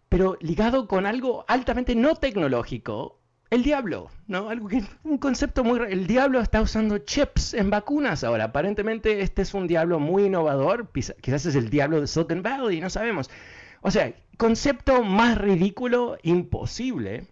pero 0.10 0.38
ligado 0.42 0.90
con 0.90 1.06
algo 1.06 1.46
altamente 1.48 1.96
no 1.96 2.16
tecnológico, 2.16 3.15
el 3.50 3.64
diablo, 3.64 4.10
¿no? 4.28 4.50
Algo 4.50 4.68
que 4.68 4.84
un 5.04 5.18
concepto 5.18 5.64
muy 5.64 5.80
el 5.90 6.08
diablo 6.08 6.42
está 6.42 6.62
usando 6.62 6.98
chips 6.98 7.54
en 7.54 7.70
vacunas 7.70 8.24
ahora. 8.24 8.46
Aparentemente 8.46 9.22
este 9.22 9.44
es 9.44 9.54
un 9.54 9.68
diablo 9.68 10.00
muy 10.00 10.26
innovador, 10.26 10.90
quizás 10.92 11.46
es 11.46 11.56
el 11.56 11.70
diablo 11.70 12.02
de 12.02 12.08
Silicon 12.08 12.42
Valley, 12.42 12.82
no 12.82 12.90
sabemos. 12.90 13.30
O 13.82 13.92
sea, 13.92 14.14
concepto 14.38 15.04
más 15.04 15.38
ridículo 15.38 16.18
imposible, 16.24 17.28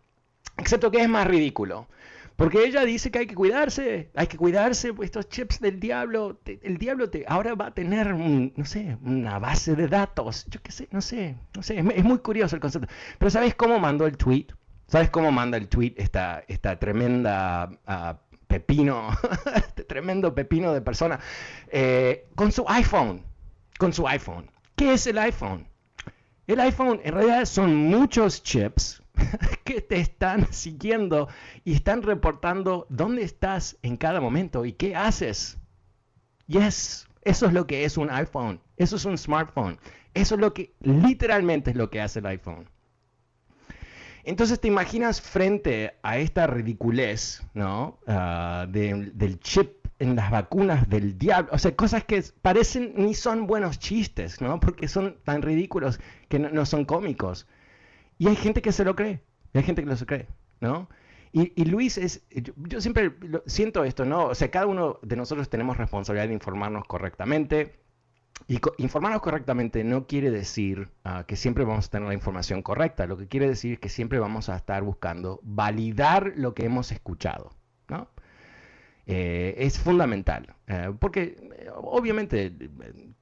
excepto 0.57 0.91
que 0.91 1.01
es 1.01 1.09
más 1.09 1.27
ridículo. 1.27 1.87
Porque 2.35 2.65
ella 2.65 2.83
dice 2.83 3.11
que 3.11 3.19
hay 3.19 3.27
que 3.27 3.35
cuidarse, 3.35 4.09
hay 4.15 4.25
que 4.27 4.37
cuidarse, 4.37 4.93
pues 4.93 5.07
estos 5.07 5.29
chips 5.29 5.59
del 5.59 5.79
diablo, 5.79 6.39
el 6.45 6.77
diablo 6.77 7.09
te, 7.09 7.25
ahora 7.27 7.53
va 7.53 7.67
a 7.67 7.73
tener, 7.73 8.15
no 8.15 8.65
sé, 8.65 8.97
una 9.03 9.37
base 9.37 9.75
de 9.75 9.87
datos, 9.87 10.45
yo 10.49 10.59
qué 10.61 10.71
sé, 10.71 10.87
no 10.91 11.01
sé, 11.01 11.35
no 11.55 11.61
sé, 11.61 11.77
es, 11.79 11.85
es 11.95 12.03
muy 12.03 12.17
curioso 12.19 12.55
el 12.55 12.61
concepto. 12.61 12.87
Pero 13.19 13.29
¿sabes 13.29 13.53
cómo 13.53 13.79
mandó 13.79 14.07
el 14.07 14.17
tweet? 14.17 14.47
¿Sabes 14.87 15.09
cómo 15.09 15.31
manda 15.31 15.57
el 15.57 15.67
tweet 15.67 15.93
esta, 15.97 16.43
esta 16.47 16.77
tremenda 16.77 17.69
ah, 17.87 18.19
pepino, 18.47 19.09
este 19.55 19.83
tremendo 19.83 20.35
pepino 20.35 20.73
de 20.73 20.81
persona? 20.81 21.19
Eh, 21.69 22.27
con 22.35 22.51
su 22.51 22.65
iPhone, 22.67 23.23
con 23.77 23.93
su 23.93 24.07
iPhone. 24.07 24.49
¿Qué 24.75 24.93
es 24.93 25.07
el 25.07 25.17
iPhone? 25.17 25.67
El 26.45 26.59
iPhone 26.59 26.99
en 27.03 27.13
realidad 27.13 27.45
son 27.45 27.75
muchos 27.75 28.43
chips 28.43 29.01
que 29.63 29.81
te 29.81 29.99
están 29.99 30.51
siguiendo 30.51 31.29
y 31.63 31.73
están 31.73 32.01
reportando 32.01 32.85
dónde 32.89 33.23
estás 33.23 33.77
en 33.81 33.97
cada 33.97 34.19
momento 34.19 34.65
y 34.65 34.73
qué 34.73 34.95
haces. 34.95 35.57
Yes, 36.47 37.07
eso 37.21 37.45
es 37.45 37.53
lo 37.53 37.65
que 37.65 37.85
es 37.85 37.97
un 37.97 38.09
iPhone, 38.09 38.59
eso 38.75 38.97
es 38.97 39.05
un 39.05 39.17
smartphone, 39.17 39.79
eso 40.13 40.35
es 40.35 40.41
lo 40.41 40.53
que 40.53 40.73
literalmente 40.81 41.71
es 41.71 41.77
lo 41.77 41.89
que 41.89 42.01
hace 42.01 42.19
el 42.19 42.25
iPhone. 42.25 42.69
Entonces 44.23 44.59
te 44.59 44.67
imaginas 44.67 45.21
frente 45.21 45.95
a 46.01 46.17
esta 46.17 46.47
ridiculez, 46.47 47.43
¿no? 47.53 47.99
Ah, 48.07 48.65
del 48.69 49.39
chip 49.39 49.83
en 49.99 50.15
las 50.15 50.31
vacunas 50.31 50.89
del 50.89 51.17
diablo, 51.17 51.49
o 51.53 51.57
sea, 51.57 51.75
cosas 51.75 52.03
que 52.03 52.23
parecen 52.41 52.93
ni 52.95 53.13
son 53.13 53.47
buenos 53.47 53.79
chistes, 53.79 54.41
¿no? 54.41 54.59
Porque 54.59 54.87
son 54.87 55.17
tan 55.23 55.41
ridículos 55.41 55.99
que 56.29 56.39
no, 56.39 56.65
son 56.65 56.85
cómicos. 56.85 57.47
Y 58.17 58.27
hay 58.27 58.35
gente 58.35 58.61
que 58.61 58.71
se 58.71 58.83
lo 58.83 58.95
cree, 58.95 59.21
hay 59.53 59.63
gente 59.63 59.81
que 59.83 59.89
lo 59.89 59.95
se 59.95 60.05
cree, 60.05 60.27
¿no? 60.59 60.89
Y, 61.35 61.65
Luis 61.65 61.97
es, 61.97 62.21
yo, 62.57 62.79
siempre 62.79 63.11
siento 63.47 63.83
esto, 63.83 64.05
¿no? 64.05 64.25
O 64.27 64.35
sea, 64.35 64.51
cada 64.51 64.67
uno 64.67 64.99
de 65.01 65.15
nosotros 65.15 65.49
tenemos 65.49 65.77
responsabilidad 65.77 66.27
de 66.27 66.35
informarnos 66.35 66.85
correctamente. 66.85 67.82
Y 68.47 68.59
informarnos 68.77 69.21
correctamente 69.21 69.83
no 69.83 70.05
quiere 70.05 70.29
decir 70.29 70.89
ah, 71.05 71.23
que 71.25 71.35
siempre 71.35 71.63
vamos 71.63 71.87
a 71.87 71.89
tener 71.89 72.07
la 72.07 72.13
información 72.13 72.61
correcta. 72.61 73.07
Lo 73.07 73.17
que 73.17 73.27
quiere 73.27 73.47
decir 73.47 73.73
es 73.73 73.79
que 73.79 73.89
siempre 73.89 74.19
vamos 74.19 74.49
a 74.49 74.57
estar 74.57 74.83
buscando 74.83 75.39
validar 75.43 76.33
lo 76.35 76.53
que 76.53 76.65
hemos 76.65 76.91
escuchado. 76.91 77.51
Eh, 79.05 79.55
es 79.57 79.79
fundamental, 79.79 80.55
eh, 80.65 80.93
porque 80.97 81.35
eh, 81.59 81.69
obviamente 81.75 82.55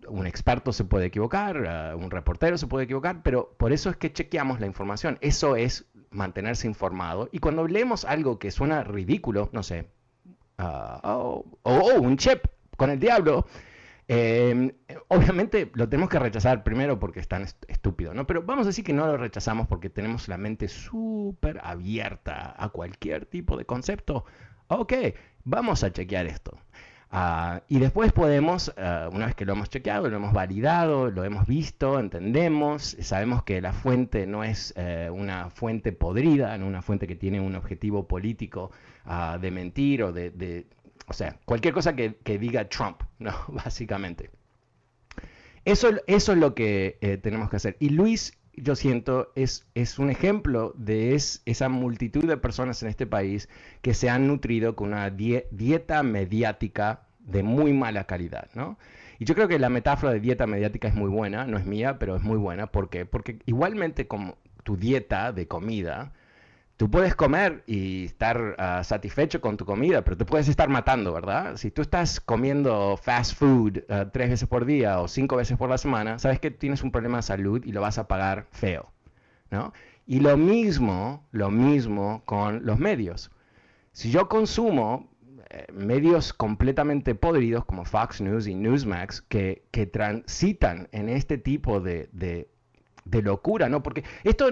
un 0.07 0.28
experto 0.28 0.72
se 0.74 0.84
puede 0.84 1.07
equivocar, 1.07 1.95
un 1.97 2.12
reportero 2.12 2.55
se 2.59 2.68
puede 2.68 2.84
equivocar, 2.84 3.24
pero 3.24 3.55
por 3.57 3.74
eso 3.74 3.89
es 3.89 3.97
que 3.97 4.14
chequeamos 4.14 4.59
la 4.59 4.68
información. 4.68 5.18
Eso 5.22 5.55
es 5.55 5.86
mantenerse 6.12 6.68
informado. 6.68 7.30
Y 7.32 7.39
cuando 7.39 7.68
leemos 7.68 8.05
algo 8.05 8.38
que 8.38 8.51
suena 8.51 8.84
ridículo, 8.84 9.49
no 9.53 9.64
sé, 9.64 9.88
ah, 10.59 10.99
o 11.03 11.45
un 11.99 12.18
chip 12.18 12.45
con 12.78 12.91
el 12.91 12.99
diablo, 12.99 13.47
obviamente 15.07 15.71
lo 15.73 15.87
tenemos 15.87 16.09
que 16.09 16.19
rechazar 16.19 16.63
primero 16.63 16.99
porque 16.99 17.19
es 17.19 17.27
tan 17.27 17.43
estúpido, 17.67 18.13
¿no? 18.13 18.27
Pero 18.27 18.43
vamos 18.43 18.65
a 18.65 18.69
decir 18.69 18.83
que 18.83 18.93
no 18.93 19.05
lo 19.05 19.17
rechazamos 19.17 19.67
porque 19.67 19.89
tenemos 19.89 20.27
la 20.27 20.37
mente 20.37 20.67
súper 20.67 21.59
abierta 21.63 22.53
a 22.57 22.69
cualquier 22.69 23.25
tipo 23.25 23.57
de 23.57 23.65
concepto. 23.65 24.25
Ok, 24.67 24.93
vamos 25.43 25.83
a 25.83 25.91
chequear 25.91 26.25
esto. 26.25 26.57
Ah, 27.13 27.63
y 27.67 27.79
después 27.79 28.13
podemos, 28.13 28.73
ah, 28.77 29.09
una 29.11 29.25
vez 29.25 29.35
que 29.35 29.43
lo 29.43 29.51
hemos 29.51 29.69
chequeado, 29.69 30.09
lo 30.09 30.15
hemos 30.15 30.31
validado, 30.31 31.11
lo 31.11 31.25
hemos 31.25 31.45
visto, 31.45 31.99
entendemos, 31.99 32.95
sabemos 33.01 33.43
que 33.43 33.59
la 33.59 33.73
fuente 33.73 34.25
no 34.25 34.45
es 34.45 34.73
eh, 34.77 35.09
una 35.11 35.49
fuente 35.49 35.91
podrida, 35.91 36.57
no 36.57 36.67
una 36.67 36.81
fuente 36.81 37.07
que 37.07 37.17
tiene 37.17 37.41
un 37.41 37.55
objetivo 37.55 38.07
político 38.07 38.71
ah, 39.03 39.37
de 39.41 39.51
mentir 39.51 40.03
o 40.03 40.13
de, 40.13 40.31
o 41.12 41.14
sea, 41.14 41.38
cualquier 41.43 41.74
cosa 41.74 41.93
que, 41.93 42.16
diga 42.39 42.70
Trump, 42.70 43.03
¿no? 43.20 43.34
Básicamente. 43.49 44.32
Eso, 45.66 45.89
es 46.07 46.28
lo 46.30 46.55
que 46.55 46.97
eh, 47.01 47.18
tenemos 47.18 47.49
que 47.49 47.57
hacer. 47.57 47.76
Y 47.80 47.89
Luis 47.89 48.38
yo 48.53 48.76
siento, 48.76 49.32
es, 49.36 49.66
es 49.76 49.99
un 49.99 50.09
ejemplo 50.09 50.74
de 50.78 51.16
esa 51.16 51.70
multitud 51.70 52.26
de 52.26 52.38
personas 52.38 52.82
en 52.82 52.89
este 52.89 53.05
país 53.05 53.49
que 53.82 53.93
se 53.93 54.09
han 54.09 54.28
nutrido 54.28 54.76
con 54.76 54.89
una 54.89 55.09
dieta 55.09 56.03
mediática 56.03 57.01
de 57.20 57.43
muy 57.43 57.74
mala 57.74 58.05
calidad, 58.05 58.49
¿no? 58.53 58.78
Y 59.20 59.26
yo 59.26 59.36
creo 59.36 59.47
que 59.47 59.59
la 59.59 59.70
metáfora 59.70 60.14
de 60.14 60.20
dieta 60.20 60.47
mediática 60.47 60.88
es 60.88 60.95
muy 60.95 61.09
buena, 61.09 61.45
no 61.45 61.57
es 61.57 61.66
mía, 61.66 61.99
pero 61.99 62.16
es 62.16 62.24
muy 62.24 62.38
buena. 62.38 62.68
¿Por 62.68 62.89
qué? 62.89 63.05
Porque 63.05 63.39
igualmente 63.45 64.07
como 64.07 64.38
tu 64.64 64.78
dieta 64.78 65.32
de 65.32 65.47
comida, 65.47 66.14
Tú 66.78 66.89
puedes 66.89 67.15
comer 67.15 67.63
y 67.67 68.05
estar 68.05 68.55
ah, 68.57 68.84
satisfecho 68.84 69.39
con 69.39 69.55
tu 69.55 69.65
comida, 69.65 70.03
pero 70.03 70.17
te 70.17 70.26
puedes 70.26 70.47
estar 70.47 70.67
matando, 70.67 71.13
¿verdad? 71.13 71.55
Si 71.57 71.69
tú 71.69 71.84
estás 71.84 72.19
comiendo 72.19 72.97
fast 72.97 73.38
food 73.38 73.84
ah, 73.89 74.09
tres 74.11 74.30
veces 74.32 74.47
por 74.47 74.65
día 74.65 74.99
o 74.99 75.07
cinco 75.07 75.36
veces 75.36 75.57
por 75.57 75.69
la 75.69 75.78
semana, 75.78 76.17
sabes 76.17 76.39
que 76.39 76.49
tienes 76.49 76.82
un 76.82 76.91
problema 76.91 77.17
de 77.17 77.24
salud 77.24 77.63
y 77.63 77.72
lo 77.72 77.82
vas 77.82 77.99
a 77.99 78.07
pagar 78.07 78.47
feo, 78.51 78.91
¿no? 79.51 79.74
Y 80.07 80.22
lo 80.22 80.36
mismo, 80.38 81.28
lo 81.32 81.51
mismo 81.51 82.24
con 82.26 82.65
los 82.65 82.80
medios. 82.80 83.30
Si 83.91 84.09
yo 84.09 84.28
consumo 84.28 85.11
eh, 85.53 85.67
medios 85.74 86.34
completamente 86.34 87.13
podridos 87.13 87.65
como 87.65 87.84
Fox 87.84 88.22
News 88.22 88.47
y 88.47 88.55
Newsmax 88.55 89.22
que, 89.22 89.63
que 89.72 89.86
transitan 89.86 90.88
en 90.93 91.09
este 91.09 91.38
tipo 91.38 91.82
de, 91.82 92.07
de, 92.13 92.49
de 93.03 93.22
locura, 93.22 93.67
¿no? 93.67 93.84
Porque 93.84 94.03
esto, 94.24 94.49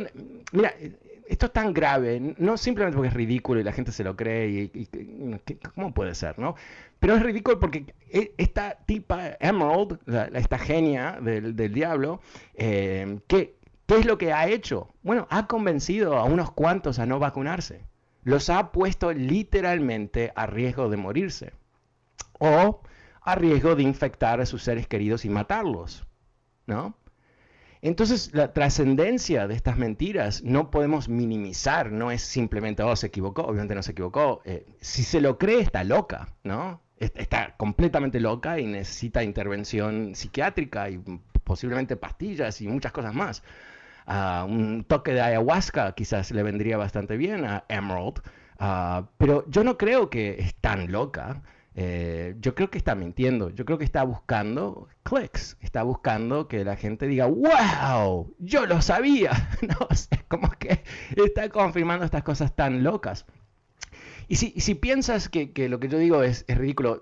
mira, 0.51 0.73
esto 1.29 1.45
es 1.45 1.53
tan 1.53 1.73
grave, 1.73 2.35
no 2.39 2.57
simplemente 2.57 2.95
porque 2.95 3.09
es 3.09 3.13
ridículo 3.13 3.61
y 3.61 3.63
la 3.63 3.71
gente 3.71 3.91
se 3.91 4.03
lo 4.03 4.15
cree, 4.15 4.71
y, 4.73 4.89
¿cómo 5.75 5.93
puede 5.93 6.15
ser, 6.15 6.39
no? 6.39 6.55
Pero 6.99 7.15
es 7.15 7.21
ridículo 7.21 7.59
porque 7.59 7.93
e, 8.11 8.33
esta 8.37 8.79
tipa, 8.85 9.37
Emerald, 9.39 9.99
esta 10.33 10.57
genia 10.57 11.19
del, 11.21 11.55
diablo, 11.55 12.19
eh, 12.55 13.19
¿qué, 13.27 13.55
¿qué 13.85 13.97
es 13.97 14.05
lo 14.07 14.17
que 14.17 14.33
ha 14.33 14.47
hecho? 14.47 14.91
Bueno, 15.03 15.27
ha 15.29 15.45
convencido 15.45 16.17
a 16.17 16.23
unos 16.23 16.51
cuantos 16.51 16.97
a 16.97 17.05
no 17.05 17.19
vacunarse. 17.19 17.85
Los 18.23 18.49
ha 18.49 18.71
puesto 18.71 19.13
literalmente 19.13 20.33
a 20.35 20.47
riesgo 20.47 20.89
de 20.89 20.97
morirse. 20.97 21.53
O 22.39 22.81
a 23.21 23.35
riesgo 23.35 23.75
de 23.75 23.83
infectar 23.83 24.41
a 24.41 24.47
sus 24.47 24.63
seres 24.63 24.87
queridos 24.87 25.25
y 25.25 25.29
matarlos, 25.29 26.07
¿no? 26.65 26.95
Entonces, 27.81 28.31
la 28.33 28.51
trascendencia 28.51 29.47
de 29.47 29.55
estas 29.55 29.77
mentiras 29.77 30.43
no 30.43 30.69
podemos 30.69 31.07
minimizar, 31.07 31.91
no 31.91 32.11
es 32.11 32.21
simplemente, 32.21 32.83
oh, 32.83 32.95
se 32.95 33.07
equivocó, 33.07 33.43
obviamente 33.43 33.75
no 33.75 33.83
se 33.83 33.91
equivocó. 33.93 34.41
Eh, 34.43 34.65
si 34.81 35.03
se 35.03 35.21
lo 35.21 35.37
cree, 35.37 35.61
está 35.61 35.83
loca, 35.85 36.35
¿no? 36.43 36.81
Está 36.97 37.55
completamente 37.55 38.19
loca 38.19 38.59
y 38.59 38.65
necesita 38.65 39.23
intervención 39.23 40.13
psiquiátrica 40.15 40.89
y 40.89 40.99
posiblemente 41.45 41.95
pastillas 41.95 42.59
y 42.59 42.67
muchas 42.67 42.91
cosas 42.91 43.13
más. 43.13 43.43
Un 44.47 44.83
toque 44.85 45.13
de 45.13 45.21
ayahuasca 45.21 45.93
quizás 45.93 46.31
le 46.31 46.43
vendría 46.43 46.77
bastante 46.77 47.15
bien 47.15 47.45
a 47.45 47.63
Emerald, 47.69 48.21
ah, 48.59 49.07
pero 49.17 49.45
yo 49.47 49.63
no 49.63 49.77
creo 49.77 50.09
que 50.09 50.39
es 50.39 50.55
tan 50.55 50.91
loca. 50.91 51.41
Eh, 51.81 52.35
yo 52.41 52.55
creo 52.55 52.69
que 52.69 52.77
está 52.77 52.93
mintiendo, 52.93 53.51
yo 53.51 53.63
creo 53.63 53.77
que 53.77 53.85
está 53.85 54.03
buscando 54.03 54.89
clicks, 55.03 55.55
está 55.61 55.81
buscando 55.81 56.49
que 56.49 56.65
la 56.65 56.75
gente 56.75 57.07
diga, 57.07 57.25
wow, 57.27 58.35
yo 58.37 58.65
lo 58.65 58.81
sabía, 58.81 59.31
no 59.61 59.87
sé, 59.95 60.09
como 60.27 60.49
que 60.59 60.83
está 61.15 61.47
confirmando 61.47 62.03
estas 62.03 62.23
cosas 62.23 62.53
tan 62.53 62.83
locas. 62.83 63.25
Y 64.27 64.35
si, 64.35 64.75
piensas 64.75 65.29
que, 65.29 65.53
lo 65.69 65.79
que 65.79 65.87
yo 65.87 65.97
digo 65.97 66.21
es, 66.21 66.43
es 66.49 66.57
ridículo, 66.57 66.99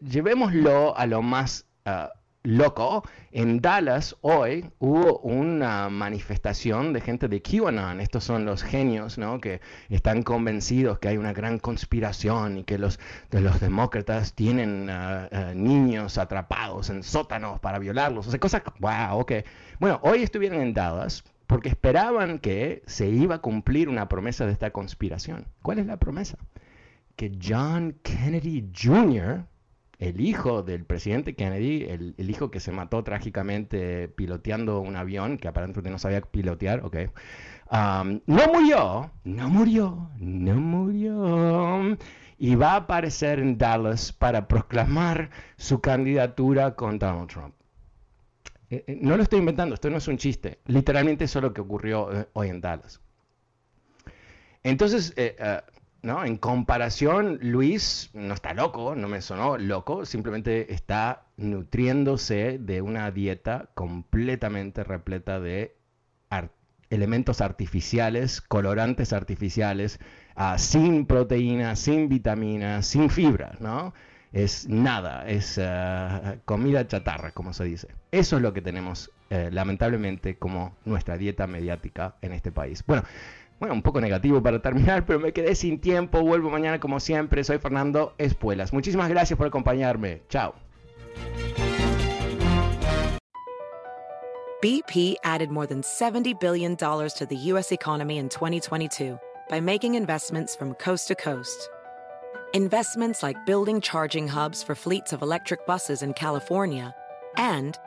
llevémoslo 0.00 0.96
a 0.96 1.06
lo 1.06 1.22
más 1.22 1.66
ah, 1.84 2.10
loco, 2.42 3.04
en 3.32 3.60
Dallas 3.60 4.16
hoy 4.22 4.70
hubo 4.78 5.18
una 5.18 5.88
manifestación 5.88 6.92
de 6.92 7.00
gente 7.00 7.28
de 7.28 7.42
QAnon. 7.42 8.00
Estos 8.00 8.24
son 8.24 8.44
los 8.44 8.62
genios 8.62 9.18
¿no? 9.18 9.40
que 9.40 9.60
están 9.88 10.22
convencidos 10.22 10.98
que 10.98 11.08
hay 11.08 11.16
una 11.16 11.32
gran 11.32 11.58
conspiración 11.58 12.58
y 12.58 12.64
que 12.64 12.78
los, 12.78 12.98
los 13.30 13.60
demócratas 13.60 14.34
tienen 14.34 14.88
ah, 14.90 15.52
niños 15.54 16.18
atrapados 16.18 16.90
en 16.90 17.02
sótanos 17.02 17.60
para 17.60 17.78
violarlos. 17.78 18.26
O 18.26 18.30
sea, 18.30 18.40
cosas, 18.40 18.62
wow, 18.78 19.18
ok. 19.18 19.32
Bueno, 19.78 20.00
hoy 20.02 20.22
estuvieron 20.22 20.60
en 20.60 20.72
Dallas 20.72 21.24
porque 21.46 21.68
esperaban 21.68 22.38
que 22.38 22.82
se 22.86 23.08
iba 23.08 23.36
a 23.36 23.40
cumplir 23.40 23.88
una 23.88 24.08
promesa 24.08 24.46
de 24.46 24.52
esta 24.52 24.70
conspiración. 24.70 25.46
¿Cuál 25.62 25.80
es 25.80 25.86
la 25.86 25.98
promesa? 25.98 26.38
Que 27.16 27.36
John 27.42 27.96
Kennedy 28.02 28.70
Jr., 28.74 29.44
el 30.00 30.20
hijo 30.20 30.62
del 30.62 30.84
presidente 30.84 31.34
Kennedy, 31.34 31.84
el, 31.84 32.30
hijo 32.30 32.50
que 32.50 32.58
se 32.58 32.72
mató 32.72 33.04
trágicamente 33.04 34.08
piloteando 34.08 34.80
un 34.80 34.96
avión, 34.96 35.36
que 35.36 35.46
aparentemente 35.46 35.90
no 35.90 35.98
sabía 35.98 36.22
pilotear, 36.22 36.84
ok, 36.84 36.96
no 37.70 38.46
murió, 38.52 39.10
no 39.24 39.48
murió, 39.50 40.10
no 40.18 40.54
murió. 40.54 41.98
Y 42.38 42.54
va 42.54 42.72
a 42.72 42.76
aparecer 42.76 43.38
en 43.40 43.58
Dallas 43.58 44.12
para 44.12 44.48
proclamar 44.48 45.28
su 45.56 45.82
candidatura 45.82 46.74
con 46.74 46.98
Donald 46.98 47.28
Trump. 47.28 47.54
Eh, 48.70 48.84
eh, 48.86 48.98
no 49.02 49.18
lo 49.18 49.22
estoy 49.22 49.40
inventando, 49.40 49.74
esto 49.74 49.90
no 49.90 49.98
es 49.98 50.08
un 50.08 50.16
chiste. 50.16 50.60
Literalmente 50.64 51.24
eso 51.24 51.40
es 51.40 51.42
lo 51.42 51.52
que 51.52 51.60
ocurrió 51.60 52.10
eh, 52.10 52.26
hoy 52.32 52.48
en 52.48 52.62
Dallas. 52.62 53.02
Entonces, 54.62 55.14
En 56.02 56.38
comparación, 56.38 57.38
Luis 57.42 58.10
no 58.14 58.32
está 58.32 58.54
loco, 58.54 58.94
no 58.94 59.06
me 59.06 59.20
sonó 59.20 59.58
loco, 59.58 60.06
simplemente 60.06 60.72
está 60.72 61.26
nutriéndose 61.36 62.58
de 62.58 62.80
una 62.80 63.10
dieta 63.10 63.68
completamente 63.74 64.82
repleta 64.82 65.40
de 65.40 65.76
elementos 66.88 67.40
artificiales, 67.40 68.40
colorantes 68.40 69.12
artificiales, 69.12 70.00
ah, 70.34 70.56
sin 70.58 71.06
proteínas, 71.06 71.78
sin 71.78 72.08
vitaminas, 72.08 72.86
sin 72.86 73.10
fibra, 73.10 73.52
¿no? 73.60 73.92
Es 74.32 74.68
nada, 74.68 75.28
es 75.28 75.58
ah, 75.62 76.36
comida 76.46 76.86
chatarra, 76.86 77.32
como 77.32 77.52
se 77.52 77.64
dice. 77.64 77.88
Eso 78.10 78.36
es 78.36 78.42
lo 78.42 78.52
que 78.52 78.62
tenemos, 78.62 79.12
eh, 79.28 79.50
lamentablemente, 79.52 80.36
como 80.36 80.76
nuestra 80.84 81.16
dieta 81.16 81.46
mediática 81.46 82.16
en 82.22 82.32
este 82.32 82.50
país. 82.50 82.82
Bueno, 82.86 83.04
bueno, 83.60 83.74
un 83.74 83.82
poco 83.82 84.00
negativo 84.00 84.42
para 84.42 84.60
terminar, 84.60 85.04
pero 85.04 85.20
me 85.20 85.32
quedé 85.32 85.54
sin 85.54 85.80
tiempo. 85.80 86.22
Vuelvo 86.22 86.48
mañana 86.48 86.80
como 86.80 86.98
siempre. 86.98 87.44
Soy 87.44 87.58
Fernando 87.58 88.14
Espuelas. 88.16 88.72
Muchísimas 88.72 89.10
gracias 89.10 89.36
por 89.36 89.46
acompañarme. 89.46 90.22
Chao. 90.28 90.54
BP 94.62 95.16
added 95.24 95.50
more 95.50 95.66
than 95.66 95.82
$70 95.82 96.38
billion 96.38 96.76
to 96.76 97.26
the 97.28 97.36
U.S. 97.36 97.72
economy 97.72 98.18
in 98.18 98.28
2022 98.28 99.18
by 99.48 99.60
making 99.60 99.94
investments 99.94 100.56
from 100.56 100.74
coast 100.74 101.08
to 101.08 101.14
coast. 101.14 101.70
Investments 102.52 103.22
like 103.22 103.36
building 103.46 103.80
charging 103.80 104.26
hubs 104.26 104.62
for 104.62 104.74
fleets 104.74 105.12
of 105.12 105.22
electric 105.22 105.66
buses 105.66 106.02
in 106.02 106.12
California 106.14 106.94
and 107.36 107.78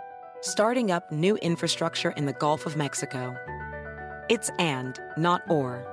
starting 0.41 0.91
up 0.91 1.11
new 1.11 1.35
infrastructure 1.37 2.11
in 2.11 2.25
the 2.25 2.33
Gulf 2.33 2.65
of 2.65 2.75
Mexico. 2.75 3.35
It's 4.29 4.49
and, 4.59 4.99
not 5.17 5.41
or. 5.49 5.85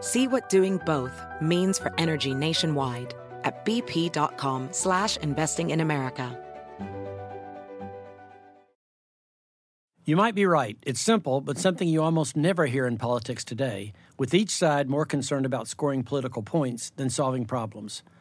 See 0.00 0.28
what 0.28 0.48
doing 0.48 0.78
both 0.84 1.24
means 1.40 1.78
for 1.78 1.92
energy 1.98 2.34
nationwide 2.34 3.14
at 3.44 3.64
bp.com 3.64 4.68
slash 4.72 5.16
investing 5.18 5.70
in 5.70 5.80
America. 5.80 6.38
You 10.04 10.14
might 10.14 10.36
be 10.36 10.46
right. 10.46 10.76
It's 10.82 11.00
simple, 11.00 11.40
but 11.40 11.58
something 11.58 11.88
you 11.88 12.00
almost 12.00 12.36
never 12.36 12.66
hear 12.66 12.86
in 12.86 12.96
politics 12.96 13.42
today, 13.42 13.92
with 14.16 14.34
each 14.34 14.50
side 14.50 14.88
more 14.88 15.04
concerned 15.04 15.46
about 15.46 15.66
scoring 15.66 16.04
political 16.04 16.42
points 16.42 16.92
than 16.94 17.10
solving 17.10 17.44
problems. 17.44 18.04